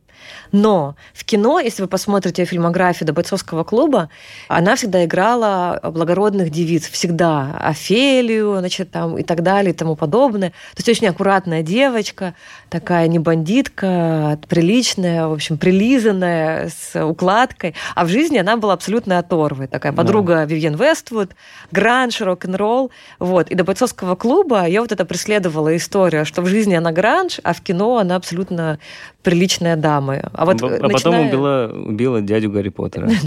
Но 0.51 0.95
в 1.13 1.25
кино, 1.25 1.59
если 1.59 1.81
вы 1.81 1.87
посмотрите 1.87 2.45
фильмографию 2.45 3.07
до 3.07 3.13
бойцовского 3.13 3.63
клуба, 3.63 4.09
она 4.47 4.75
всегда 4.75 5.03
играла 5.05 5.79
благородных 5.83 6.49
девиц. 6.49 6.89
Всегда. 6.89 7.57
Офелию, 7.59 8.57
значит, 8.59 8.91
там, 8.91 9.17
и 9.17 9.23
так 9.23 9.43
далее, 9.43 9.73
и 9.73 9.75
тому 9.75 9.95
подобное. 9.95 10.49
То 10.49 10.77
есть 10.77 10.89
очень 10.89 11.07
аккуратная 11.07 11.61
девочка, 11.61 12.35
такая 12.69 13.07
не 13.07 13.19
бандитка, 13.19 14.39
приличная, 14.47 15.27
в 15.27 15.33
общем, 15.33 15.57
прилизанная, 15.57 16.69
с 16.69 17.03
укладкой. 17.03 17.75
А 17.95 18.05
в 18.05 18.09
жизни 18.09 18.37
она 18.37 18.57
была 18.57 18.73
абсолютно 18.73 19.19
оторвой. 19.19 19.67
Такая 19.67 19.93
подруга 19.93 20.35
да. 20.35 20.45
Вивьен 20.45 20.75
Вествуд, 20.75 21.31
гранж, 21.71 22.21
рок-н-ролл. 22.21 22.91
Вот. 23.19 23.49
И 23.49 23.55
до 23.55 23.63
бойцовского 23.63 24.15
клуба 24.15 24.65
ее 24.67 24.81
вот 24.81 24.91
это 24.91 25.05
преследовала 25.05 25.75
история, 25.75 26.25
что 26.25 26.41
в 26.41 26.47
жизни 26.47 26.75
она 26.75 26.91
гранж, 26.91 27.39
а 27.43 27.53
в 27.53 27.61
кино 27.61 27.97
она 27.97 28.15
абсолютно 28.15 28.79
приличная 29.25 29.75
дама. 29.75 30.29
А, 30.33 30.45
вот, 30.45 30.61
а 30.61 30.67
начиная... 30.67 30.91
потом 30.91 31.27
убила, 31.27 31.71
убила 31.73 32.21
дядю 32.21 32.51
Гарри 32.51 32.69
Поттера. 32.69 33.09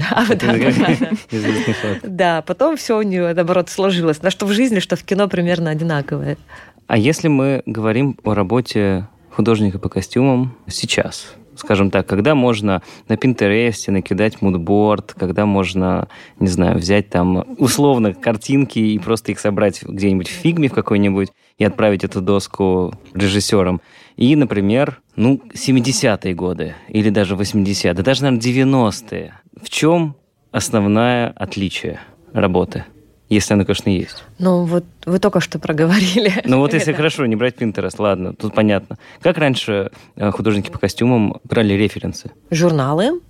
Да, 2.04 2.42
потом 2.42 2.76
все 2.76 2.96
у 2.96 3.02
нее, 3.02 3.34
наоборот, 3.34 3.68
сложилось. 3.68 4.22
На 4.22 4.30
что 4.30 4.46
в 4.46 4.52
жизни, 4.52 4.78
что 4.78 4.96
в 4.96 5.02
кино 5.02 5.28
примерно 5.28 5.70
одинаковое. 5.70 6.38
А 6.86 6.96
если 6.96 7.28
мы 7.28 7.62
говорим 7.66 8.16
о 8.24 8.34
работе 8.34 9.08
художника 9.30 9.78
по 9.78 9.88
костюмам 9.88 10.56
сейчас, 10.68 11.34
скажем 11.56 11.90
так, 11.90 12.06
когда 12.06 12.34
можно 12.34 12.82
на 13.08 13.16
Пинтересте 13.16 13.90
накидать 13.90 14.40
мудборд, 14.40 15.14
когда 15.18 15.46
можно, 15.46 16.08
не 16.38 16.48
знаю, 16.48 16.78
взять 16.78 17.10
там 17.10 17.44
условно 17.58 18.14
картинки 18.14 18.78
и 18.78 18.98
просто 18.98 19.32
их 19.32 19.40
собрать 19.40 19.82
где-нибудь 19.82 20.28
в 20.28 20.32
фигме 20.32 20.68
в 20.68 20.72
какой-нибудь 20.72 21.28
и 21.58 21.64
отправить 21.64 22.04
эту 22.04 22.20
доску 22.20 22.94
режиссерам. 23.14 23.80
И, 24.18 24.34
например, 24.34 25.00
ну, 25.14 25.40
70-е 25.54 26.34
годы 26.34 26.74
или 26.88 27.08
даже 27.08 27.36
80-е, 27.36 27.94
да 27.94 28.02
даже, 28.02 28.24
наверное, 28.24 28.42
90-е. 28.42 29.34
В 29.62 29.70
чем 29.70 30.16
основное 30.50 31.28
отличие 31.36 32.00
работы? 32.32 32.84
Если 33.28 33.54
оно, 33.54 33.64
конечно, 33.64 33.90
есть. 33.90 34.24
Ну, 34.40 34.64
вот 34.64 34.84
вы 35.06 35.20
только 35.20 35.38
что 35.38 35.60
проговорили. 35.60 36.32
Ну, 36.44 36.58
вот 36.58 36.74
если 36.74 36.92
хорошо, 36.94 37.26
не 37.26 37.36
брать 37.36 37.58
Pinterest, 37.58 37.94
ладно, 37.98 38.34
тут 38.34 38.54
понятно. 38.54 38.98
Как 39.20 39.38
раньше 39.38 39.92
э, 40.16 40.30
художники 40.32 40.68
по 40.68 40.80
костюмам 40.80 41.36
брали 41.44 41.74
референсы? 41.74 42.32
Журналы, 42.50 43.20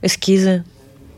эскизы. 0.00 0.64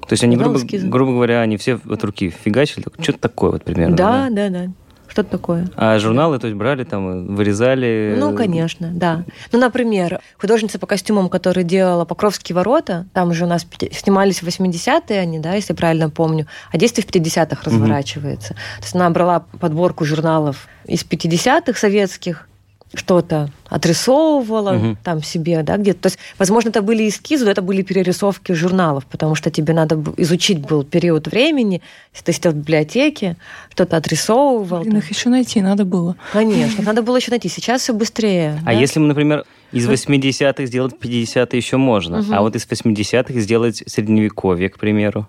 То 0.09 0.15
есть 0.15 0.25
они, 0.25 0.37
грубо, 0.37 0.59
грубо 0.59 1.13
говоря, 1.13 1.43
они 1.43 1.57
все 1.57 1.79
от 1.89 2.03
руки 2.03 2.31
фигачили, 2.31 2.85
что-то 3.01 3.21
такое 3.21 3.53
вот 3.53 3.63
примерно. 3.63 3.97
Да, 3.97 4.29
да, 4.29 4.49
да. 4.49 4.65
да. 4.65 4.73
Что-то 5.09 5.31
такое. 5.31 5.69
А 5.75 5.99
журналы, 5.99 6.39
то 6.39 6.47
есть 6.47 6.57
брали 6.57 6.85
там, 6.85 7.35
вырезали? 7.35 8.15
Ну, 8.19 8.35
конечно, 8.35 8.91
да. 8.93 9.25
Ну, 9.53 9.59
например, 9.59 10.21
художница 10.39 10.79
по 10.79 10.87
костюмам, 10.87 11.29
которая 11.29 11.65
делала 11.65 12.05
Покровские 12.05 12.55
ворота, 12.55 13.07
там 13.15 13.33
же 13.33 13.45
у 13.45 13.49
нас 13.49 13.67
снимались 13.93 14.43
в 14.43 14.47
80-е 14.47 15.19
они, 15.19 15.39
да, 15.39 15.55
если 15.55 15.73
правильно 15.73 16.11
помню, 16.11 16.47
а 16.71 16.79
действие 16.79 17.05
в 17.07 17.11
50-х 17.11 17.63
разворачивается. 17.65 18.53
Угу. 18.53 18.61
То 18.79 18.85
есть 18.85 18.95
она 18.95 19.11
брала 19.11 19.41
подборку 19.61 20.05
журналов 20.05 20.69
из 20.85 21.05
50-х 21.05 21.79
советских, 21.79 22.49
что-то 22.95 23.51
отрисовывала 23.69 24.73
угу. 24.73 24.97
там 25.05 25.23
себе, 25.23 25.63
да, 25.63 25.77
где-то. 25.77 26.03
То 26.03 26.07
есть, 26.07 26.19
возможно, 26.39 26.71
это 26.71 26.81
были 26.81 27.09
эскизы, 27.09 27.45
но 27.45 27.51
это 27.51 27.61
были 27.61 27.83
перерисовки 27.83 28.53
журналов, 28.53 29.05
потому 29.07 29.35
что 29.35 29.51
тебе 29.51 29.75
надо 29.75 30.03
изучить 30.17 30.59
был 30.59 30.85
период 30.85 31.29
времени, 31.29 31.83
если 32.13 32.25
ты 32.25 32.33
сидел 32.33 32.53
в 32.53 32.57
библиотеке, 32.57 33.37
что-то 33.71 33.99
отрисовывал. 33.99 34.83
Блин, 34.83 34.99
их 34.99 35.11
еще 35.11 35.29
найти 35.29 35.61
надо 35.61 35.85
было. 35.85 36.17
Конечно, 36.33 36.83
надо 36.87 37.03
было 37.03 37.17
еще 37.17 37.31
найти. 37.31 37.49
Сейчас 37.49 37.83
все 37.83 37.93
быстрее. 37.93 38.59
А 38.63 38.67
да? 38.67 38.73
если 38.73 39.01
мы, 39.01 39.09
например, 39.09 39.45
из 39.71 39.87
80-х 39.87 40.65
сделать 40.65 40.95
50-е 40.99 41.57
еще 41.59 41.77
можно, 41.77 42.21
угу. 42.21 42.33
а 42.33 42.41
вот 42.41 42.57
из 42.57 42.67
80-х 42.67 43.39
сделать 43.41 43.83
средневековье, 43.87 44.71
к 44.71 44.79
примеру? 44.79 45.29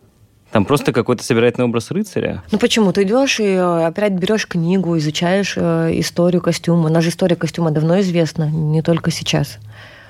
Там 0.51 0.65
просто 0.65 0.91
какой-то 0.91 1.23
собирательный 1.23 1.65
образ 1.65 1.91
рыцаря. 1.91 2.43
Ну 2.51 2.57
почему? 2.57 2.91
Ты 2.91 3.03
идешь 3.03 3.39
и 3.39 3.43
э, 3.43 3.85
опять 3.85 4.13
берешь 4.13 4.47
книгу, 4.47 4.97
изучаешь 4.97 5.53
э, 5.55 5.91
историю 5.99 6.41
костюма. 6.41 6.89
Наша 6.89 7.09
история 7.09 7.35
костюма 7.35 7.71
давно 7.71 7.99
известна, 7.99 8.49
не 8.49 8.81
только 8.81 9.11
сейчас. 9.11 9.59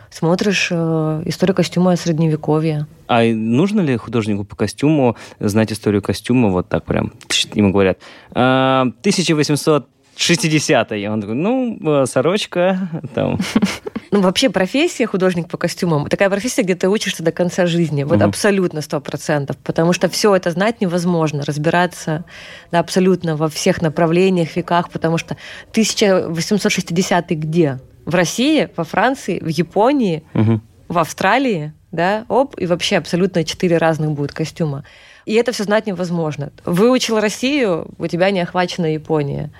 Смотришь 0.09 0.69
э, 0.71 1.23
историю 1.25 1.55
костюма 1.55 1.95
средневековья. 1.97 2.87
А 3.07 3.23
нужно 3.23 3.81
ли 3.81 3.97
художнику 3.97 4.45
по 4.45 4.55
костюму 4.55 5.17
знать 5.39 5.73
историю 5.73 6.01
костюма 6.01 6.49
вот 6.49 6.69
так 6.69 6.85
прям? 6.85 7.11
Ему 7.53 7.71
говорят, 7.71 7.99
1800 8.31 9.87
60-й. 10.19 11.07
Он 11.07 11.21
такой, 11.21 11.35
ну, 11.35 12.05
сорочка, 12.05 12.89
там. 13.13 13.39
Ну, 14.11 14.21
вообще 14.21 14.49
профессия 14.49 15.05
художник 15.05 15.47
по 15.47 15.57
костюмам 15.57 16.07
такая 16.07 16.29
профессия, 16.29 16.63
где 16.63 16.75
ты 16.75 16.89
учишься 16.89 17.23
до 17.23 17.31
конца 17.31 17.65
жизни. 17.65 18.03
Вот 18.03 18.17
угу. 18.17 18.25
абсолютно 18.25 18.81
сто 18.81 18.99
процентов. 18.99 19.57
Потому 19.57 19.93
что 19.93 20.09
все 20.09 20.35
это 20.35 20.51
знать 20.51 20.81
невозможно, 20.81 21.43
разбираться 21.45 22.23
да, 22.71 22.79
абсолютно 22.79 23.35
во 23.35 23.49
всех 23.49 23.81
направлениях, 23.81 24.55
веках, 24.55 24.89
потому 24.89 25.17
что 25.17 25.37
1860-й 25.73 27.35
где? 27.35 27.79
В 28.05 28.15
России, 28.15 28.69
во 28.75 28.83
Франции, 28.83 29.39
в 29.39 29.47
Японии, 29.47 30.23
угу. 30.33 30.61
в 30.87 30.97
Австралии, 30.97 31.73
да, 31.91 32.25
оп, 32.27 32.55
и 32.59 32.65
вообще 32.65 32.97
абсолютно 32.97 33.43
четыре 33.43 33.77
разных 33.77 34.11
будет 34.11 34.33
костюма. 34.33 34.83
И 35.25 35.35
это 35.35 35.51
все 35.51 35.63
знать 35.63 35.85
невозможно. 35.85 36.51
Выучил 36.65 37.19
Россию, 37.19 37.87
у 37.99 38.07
тебя 38.07 38.31
не 38.31 38.39
охвачена 38.39 38.91
Япония 38.91 39.51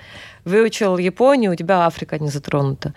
выучил 0.44 0.98
Японию, 0.98 1.52
у 1.52 1.54
тебя 1.54 1.86
Африка 1.86 2.18
не 2.18 2.28
затронута. 2.28 2.94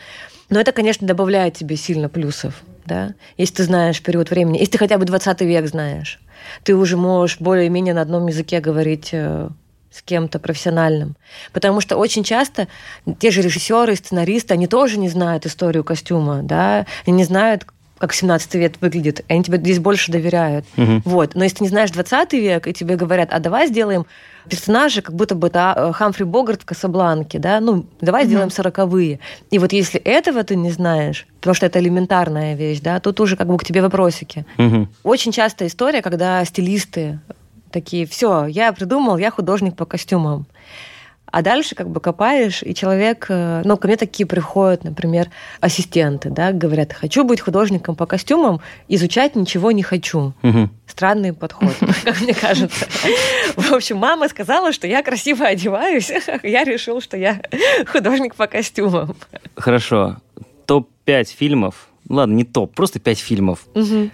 Но 0.54 0.60
это, 0.60 0.72
конечно, 0.72 1.08
добавляет 1.08 1.56
тебе 1.56 1.76
сильно 1.76 2.10
плюсов, 2.10 2.62
да, 2.86 3.16
если 3.38 3.56
ты 3.56 3.64
знаешь 3.64 4.04
период 4.04 4.30
времени, 4.30 4.60
если 4.60 4.74
ты 4.74 4.78
хотя 4.78 5.00
бы 5.00 5.06
20 5.06 5.42
век 5.42 5.66
знаешь, 5.66 6.20
ты 6.64 6.76
уже 6.76 6.96
можешь 6.96 7.40
более-менее 7.40 7.96
на 7.96 8.02
одном 8.02 8.28
языке 8.28 8.60
говорить 8.60 9.10
э, 9.14 9.50
с 9.90 10.04
кем-то 10.04 10.38
профессиональным. 10.38 11.18
Потому 11.54 11.82
что 11.82 11.98
очень 11.98 12.24
часто 12.24 12.68
те 13.18 13.32
же 13.32 13.42
режиссеры, 13.42 13.96
сценаристы, 13.96 14.54
они 14.54 14.68
тоже 14.68 15.00
не 15.00 15.10
знают 15.10 15.48
историю 15.48 15.84
костюма, 15.84 16.44
да, 16.44 16.86
они 17.08 17.16
не 17.16 17.24
знают, 17.24 17.66
как 18.04 18.12
17 18.12 18.56
век 18.56 18.74
выглядит, 18.82 19.24
они 19.30 19.46
тебе 19.46 19.58
здесь 19.58 19.80
больше 19.80 20.12
доверяют. 20.12 20.66
Угу. 20.76 21.04
Вот. 21.06 21.36
Но 21.36 21.46
если 21.46 21.60
ты 21.60 21.64
не 21.64 21.70
знаешь 21.70 21.90
20 21.90 22.34
век, 22.34 22.68
и 22.68 22.74
тебе 22.74 22.98
говорят, 22.98 23.30
а 23.32 23.40
давай 23.40 23.68
сделаем 23.68 24.06
персонажи, 24.50 25.02
как 25.02 25.16
будто 25.16 25.36
бы 25.36 25.48
это 25.48 25.94
Хамфри 25.96 26.26
Богарт 26.26 26.64
в 26.64 26.66
Касабланке, 26.66 27.40
да, 27.40 27.62
ну, 27.62 27.86
давай 28.02 28.26
сделаем 28.26 28.52
сороковые. 28.52 29.22
И 29.52 29.58
вот 29.58 29.72
если 29.72 30.02
этого 30.02 30.44
ты 30.44 30.58
не 30.58 30.70
знаешь, 30.70 31.28
потому 31.40 31.54
что 31.54 31.66
это 31.66 31.80
элементарная 31.80 32.56
вещь, 32.56 32.82
да, 32.82 33.00
тут 33.00 33.22
уже 33.22 33.38
как 33.38 33.48
бы 33.48 33.58
к 33.58 33.64
тебе 33.64 33.82
вопросики. 33.82 34.46
Угу. 34.58 34.90
Очень 35.04 35.32
частая 35.32 35.70
история, 35.70 36.02
когда 36.02 36.44
стилисты 36.44 37.22
такие, 37.72 38.06
все, 38.06 38.48
я 38.48 38.74
придумал, 38.74 39.16
я 39.16 39.32
художник 39.32 39.78
по 39.78 39.86
костюмам. 39.86 40.46
А 41.34 41.42
дальше 41.42 41.74
как 41.74 41.90
бы 41.90 42.00
копаешь, 42.00 42.62
и 42.62 42.76
человек... 42.76 43.26
э, 43.28 43.64
Ну, 43.66 43.76
ко 43.78 43.88
мне 43.88 43.98
такие 43.98 44.28
приходят, 44.28 44.84
например, 44.84 45.32
ассистенты, 45.62 46.30
да, 46.30 46.52
говорят, 46.52 46.94
хочу 46.94 47.24
быть 47.24 47.42
художником 47.42 47.96
по 47.96 48.06
костюмам, 48.06 48.62
изучать 48.88 49.36
ничего 49.36 49.72
не 49.72 49.82
хочу. 49.82 50.34
Мгм. 50.44 50.70
Странный 50.86 51.34
подход, 51.34 51.74
как 52.04 52.22
мне 52.22 52.36
кажется. 52.36 52.86
В 53.58 53.74
общем, 53.74 53.98
мама 53.98 54.30
сказала, 54.30 54.72
что 54.72 54.86
я 54.86 55.02
красиво 55.02 55.48
одеваюсь. 55.48 56.12
Я 56.44 56.64
решил, 56.66 57.02
что 57.02 57.18
я 57.18 57.42
художник 57.92 58.36
по 58.36 58.46
костюмам. 58.46 59.16
Хорошо. 59.56 60.18
Топ-5 60.68 61.26
фильмов. 61.36 61.88
Ладно, 62.10 62.36
не 62.36 62.44
топ, 62.44 62.76
просто 62.76 63.00
5 63.00 63.18
фильмов 63.18 63.66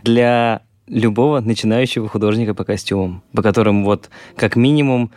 для 0.04 0.62
любого 0.88 1.42
начинающего 1.42 2.08
художника 2.08 2.54
по 2.54 2.64
костюмам, 2.64 3.24
по 3.36 3.42
которым 3.44 3.84
вот 3.84 4.10
как 4.38 4.56
минимум, 4.56 5.12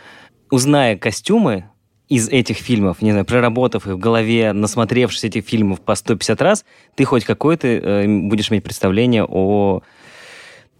узная 0.50 0.96
костюмы 0.96 1.66
из 2.12 2.28
этих 2.28 2.58
фильмов, 2.58 3.00
не 3.00 3.10
знаю, 3.12 3.24
проработав 3.24 3.86
их 3.86 3.94
в 3.94 3.98
голове, 3.98 4.52
насмотревшись 4.52 5.24
этих 5.24 5.46
фильмов 5.46 5.80
по 5.80 5.94
150 5.94 6.42
раз, 6.42 6.66
ты 6.94 7.04
хоть 7.04 7.24
какое-то 7.24 7.66
э, 7.68 8.06
будешь 8.06 8.50
иметь 8.50 8.64
представление 8.64 9.24
о, 9.24 9.80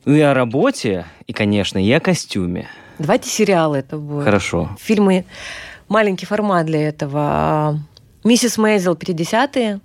и 0.05 0.20
о 0.20 0.35
работе, 0.35 1.07
и, 1.26 1.33
конечно, 1.33 1.83
и 1.83 1.91
о 1.91 2.01
костюме. 2.01 2.68
Давайте 2.99 3.30
сериалы 3.30 3.78
это 3.78 3.97
будет. 3.97 4.24
Хорошо. 4.24 4.76
Фильмы 4.78 5.24
маленький 5.89 6.26
формат 6.26 6.66
для 6.66 6.87
этого. 6.87 7.80
Миссис 8.24 8.59
Мейзел 8.59 8.93
50-е. 8.95 9.80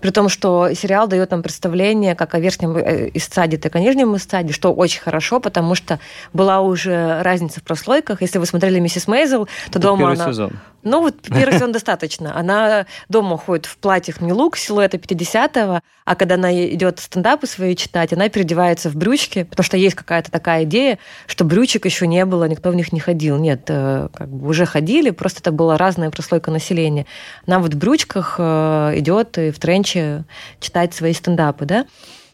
При 0.00 0.10
том, 0.10 0.28
что 0.28 0.72
сериал 0.74 1.08
дает 1.08 1.30
нам 1.30 1.42
представление 1.42 2.14
как 2.14 2.34
о 2.34 2.40
верхнем 2.40 2.76
э, 2.76 3.10
эстаде, 3.14 3.58
так 3.58 3.74
и 3.74 3.78
о 3.78 3.80
нижнем 3.80 4.16
эстаде, 4.16 4.52
что 4.52 4.72
очень 4.72 5.00
хорошо, 5.00 5.40
потому 5.40 5.74
что 5.74 5.98
была 6.32 6.60
уже 6.60 7.22
разница 7.22 7.60
в 7.60 7.62
прослойках. 7.62 8.22
Если 8.22 8.38
вы 8.38 8.46
смотрели 8.46 8.78
«Миссис 8.78 9.08
Мейзел», 9.08 9.48
то 9.70 9.78
дома 9.78 9.98
Первый 9.98 10.14
она... 10.14 10.26
сезон. 10.26 10.52
Ну, 10.84 11.00
вот 11.02 11.16
первый 11.22 11.54
сезон 11.54 11.72
достаточно. 11.72 12.36
Она 12.38 12.86
дома 13.08 13.36
ходит 13.36 13.66
в 13.66 13.76
платьях 13.78 14.20
милук, 14.20 14.56
силуэта 14.56 14.96
50-го, 14.96 15.80
а 16.04 16.14
когда 16.14 16.36
она 16.36 16.54
идет 16.68 17.00
стендапы 17.00 17.46
свои 17.46 17.74
читать, 17.74 18.12
она 18.12 18.28
переодевается 18.28 18.88
в 18.88 18.96
брючки, 18.96 19.42
потому 19.42 19.64
что 19.64 19.76
есть 19.76 19.96
какая-то 19.96 20.30
такая 20.30 20.64
идея, 20.64 20.98
что 21.26 21.44
брючек 21.44 21.84
еще 21.84 22.06
не 22.06 22.24
было, 22.24 22.44
никто 22.44 22.70
в 22.70 22.74
них 22.74 22.92
не 22.92 23.00
ходил. 23.00 23.36
Нет, 23.38 23.64
э, 23.68 24.08
как 24.14 24.28
бы 24.28 24.48
уже 24.48 24.66
ходили, 24.66 25.10
просто 25.10 25.40
это 25.40 25.52
была 25.52 25.76
разная 25.76 26.10
прослойка 26.10 26.50
населения. 26.50 27.06
Она 27.46 27.58
вот 27.58 27.74
в 27.74 27.76
брючках 27.76 28.36
э, 28.38 28.92
идет 28.96 29.36
и 29.36 29.50
в 29.50 29.58
тренче 29.68 30.24
читать 30.60 30.94
свои 30.94 31.12
стендапы, 31.12 31.66
да? 31.66 31.84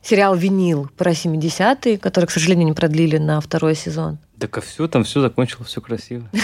Сериал 0.02 0.36
«Винил» 0.36 0.88
про 0.96 1.10
70-е, 1.10 1.98
который, 1.98 2.26
к 2.26 2.30
сожалению, 2.30 2.66
не 2.66 2.72
продлили 2.72 3.16
на 3.16 3.40
второй 3.40 3.74
сезон. 3.74 4.18
Так 4.38 4.56
а 4.58 4.60
все, 4.60 4.86
там 4.86 5.02
все 5.02 5.20
закончилось, 5.20 5.68
все 5.68 5.80
красиво. 5.80 6.28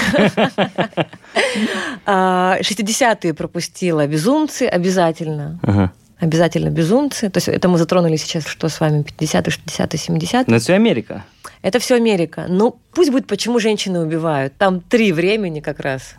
А, 2.07 2.59
60-е 2.61 3.35
пропустила 3.35 4.05
«Безумцы» 4.07 4.63
обязательно. 4.63 5.61
Ага. 5.63 5.93
Обязательно 6.19 6.71
«Безумцы». 6.71 7.31
То 7.31 7.39
есть 7.39 7.49
это 7.49 7.69
мы 7.69 7.79
затронули 7.79 8.17
сейчас, 8.17 8.47
что 8.47 8.69
с 8.69 8.81
вами 8.81 9.03
50-е, 9.03 9.43
60-е, 9.43 10.17
70-е. 10.17 10.45
Но 10.49 10.57
это 10.57 10.65
все 10.65 10.75
Америка. 10.75 11.25
Это 11.63 11.79
все 11.79 11.95
Америка. 11.95 12.47
Ну, 12.49 12.81
пусть 12.95 13.11
будет 13.11 13.27
«Почему 13.29 13.61
женщины 13.61 14.01
убивают». 14.01 14.57
Там 14.57 14.81
три 14.81 15.13
времени 15.13 15.61
как 15.61 15.79
раз. 15.79 16.17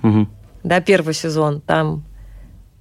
Да, 0.63 0.79
первый 0.79 1.13
сезон. 1.13 1.59
Там 1.59 2.03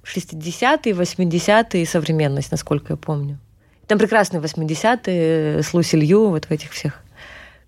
60-е, 0.03 0.93
80-е 0.93 1.81
и 1.81 1.85
современность, 1.85 2.51
насколько 2.51 2.93
я 2.93 2.97
помню. 2.97 3.37
Там 3.87 3.99
прекрасные 3.99 4.41
80-е 4.41 5.63
с 5.63 5.73
Луси 5.73 5.95
Лью 5.95 6.29
вот 6.29 6.45
в 6.45 6.51
этих 6.51 6.71
всех 6.71 7.01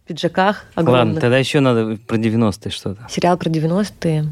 пиджаках 0.08 0.66
Ладно, 0.76 0.92
огромных. 0.92 1.22
тогда 1.22 1.38
еще 1.38 1.60
надо 1.60 1.98
про 2.08 2.18
90-е 2.18 2.72
что-то. 2.72 3.06
Сериал 3.10 3.38
про 3.38 3.50
90-е. 3.50 4.26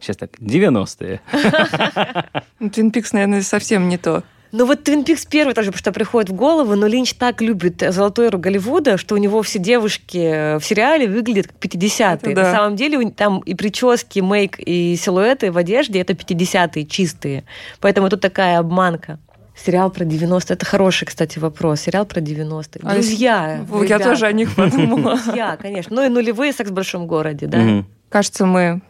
Сейчас 0.00 0.16
так, 0.16 0.30
90-е. 0.40 1.20
Ну, 2.58 2.70
Твин 2.70 2.90
Пикс, 2.90 3.12
наверное, 3.12 3.42
совсем 3.42 3.88
не 3.88 3.96
то. 3.98 4.22
Ну 4.52 4.66
вот 4.66 4.82
Твин 4.82 5.04
Пикс 5.04 5.26
первый 5.26 5.54
тоже, 5.54 5.72
что 5.74 5.92
приходит 5.92 6.30
в 6.30 6.34
голову, 6.34 6.74
но 6.74 6.86
Линч 6.86 7.14
так 7.14 7.40
любит 7.40 7.82
золотую 7.88 8.28
эру 8.28 8.38
Голливуда, 8.38 8.96
что 8.96 9.14
у 9.14 9.18
него 9.18 9.42
все 9.42 9.58
девушки 9.58 10.58
в 10.58 10.64
сериале 10.64 11.06
выглядят 11.06 11.46
как 11.46 11.56
50-е. 11.56 12.14
Это 12.14 12.34
да. 12.34 12.42
На 12.42 12.52
самом 12.52 12.76
деле 12.76 13.10
там 13.10 13.38
и 13.40 13.54
прически, 13.54 14.18
мейк, 14.20 14.58
и 14.58 14.96
силуэты 14.96 15.52
в 15.52 15.56
одежде 15.56 16.00
это 16.00 16.14
50-е 16.14 16.84
чистые. 16.86 17.44
Поэтому 17.80 18.08
тут 18.08 18.20
такая 18.20 18.58
обманка. 18.58 19.18
Сериал 19.54 19.90
про 19.90 20.04
90 20.04 20.54
это 20.54 20.64
хороший, 20.64 21.04
кстати, 21.04 21.38
вопрос. 21.38 21.82
Сериал 21.82 22.06
про 22.06 22.20
90-е. 22.20 22.80
А 22.82 22.94
Друзья. 22.94 23.64
Я 23.70 23.82
ребята. 23.82 24.04
тоже 24.04 24.26
о 24.26 24.32
них 24.32 24.54
подумала. 24.54 25.16
Друзья, 25.16 25.56
конечно. 25.60 25.94
Ну 25.94 26.04
и 26.04 26.08
нулевые 26.08 26.52
секс 26.52 26.70
в 26.70 26.72
большом 26.72 27.06
городе, 27.06 27.46
да. 27.46 27.84
Кажется, 28.08 28.46
мы 28.46 28.80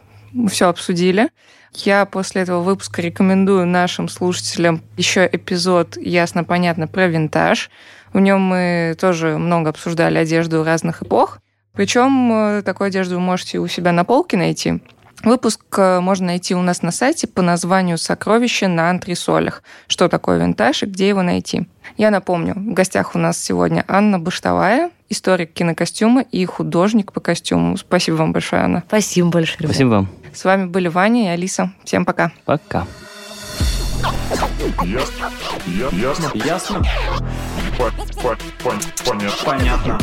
все 0.49 0.69
обсудили. 0.69 1.29
Я 1.73 2.05
после 2.05 2.41
этого 2.41 2.61
выпуска 2.61 3.01
рекомендую 3.01 3.65
нашим 3.65 4.09
слушателям 4.09 4.81
еще 4.97 5.27
эпизод 5.31 5.97
«Ясно, 5.97 6.43
понятно» 6.43 6.87
про 6.87 7.07
винтаж. 7.07 7.69
В 8.13 8.19
нем 8.19 8.41
мы 8.41 8.95
тоже 8.99 9.37
много 9.37 9.69
обсуждали 9.69 10.17
одежду 10.17 10.63
разных 10.63 11.01
эпох. 11.01 11.39
Причем 11.73 12.31
э, 12.33 12.61
такую 12.63 12.87
одежду 12.87 13.15
вы 13.15 13.21
можете 13.21 13.59
у 13.59 13.67
себя 13.67 13.93
на 13.93 14.03
полке 14.03 14.35
найти. 14.35 14.81
Выпуск 15.23 15.61
э, 15.77 16.01
можно 16.01 16.27
найти 16.27 16.55
у 16.55 16.61
нас 16.61 16.81
на 16.81 16.91
сайте 16.91 17.27
по 17.27 17.41
названию 17.41 17.97
«Сокровища 17.97 18.67
на 18.67 18.89
антресолях». 18.89 19.63
Что 19.87 20.09
такое 20.09 20.39
винтаж 20.39 20.83
и 20.83 20.87
где 20.87 21.07
его 21.07 21.21
найти. 21.21 21.67
Я 21.95 22.11
напомню, 22.11 22.55
в 22.55 22.73
гостях 22.73 23.15
у 23.15 23.19
нас 23.19 23.37
сегодня 23.37 23.85
Анна 23.87 24.19
Баштовая, 24.19 24.91
историк 25.09 25.53
кинокостюма 25.53 26.21
и 26.21 26.43
художник 26.45 27.13
по 27.13 27.21
костюму. 27.21 27.77
Спасибо 27.77 28.15
вам 28.15 28.33
большое, 28.33 28.63
Анна. 28.63 28.83
Спасибо 28.87 29.29
большое, 29.29 29.59
ребята. 29.59 29.73
Спасибо 29.73 29.89
вам. 29.89 30.20
С 30.33 30.45
вами 30.45 30.65
были 30.65 30.87
Ваня 30.87 31.25
и 31.25 31.27
Алиса. 31.27 31.71
Всем 31.83 32.05
пока. 32.05 32.31
Пока. 32.45 32.85
Ясно. 34.85 35.31
Ясно. 35.91 36.31
Ясно? 36.33 36.81
По- 37.77 37.91
по- 38.21 38.37
пон- 38.63 38.81
Понятно. 39.05 39.45
Понятно. 39.45 39.99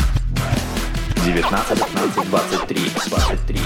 19, 1.25 1.79
15, 1.79 2.31
23, 2.31 2.91
23. 3.09 3.61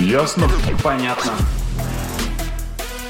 Ясно. 0.00 0.48
Понятно. 0.82 1.32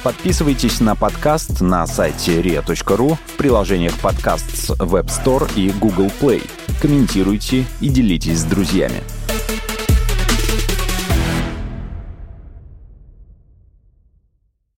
Подписывайтесь 0.02 0.80
на 0.80 0.96
подкаст 0.96 1.60
на 1.60 1.86
сайте 1.86 2.40
ria.ru 2.40 3.16
в 3.26 3.36
приложениях 3.36 3.94
подкаст 3.98 4.56
с 4.56 4.70
Web 4.70 5.06
Store 5.08 5.50
и 5.56 5.70
Google 5.72 6.10
Play. 6.20 6.48
Комментируйте 6.80 7.66
и 7.80 7.88
делитесь 7.88 8.38
с 8.38 8.44
друзьями. 8.44 9.02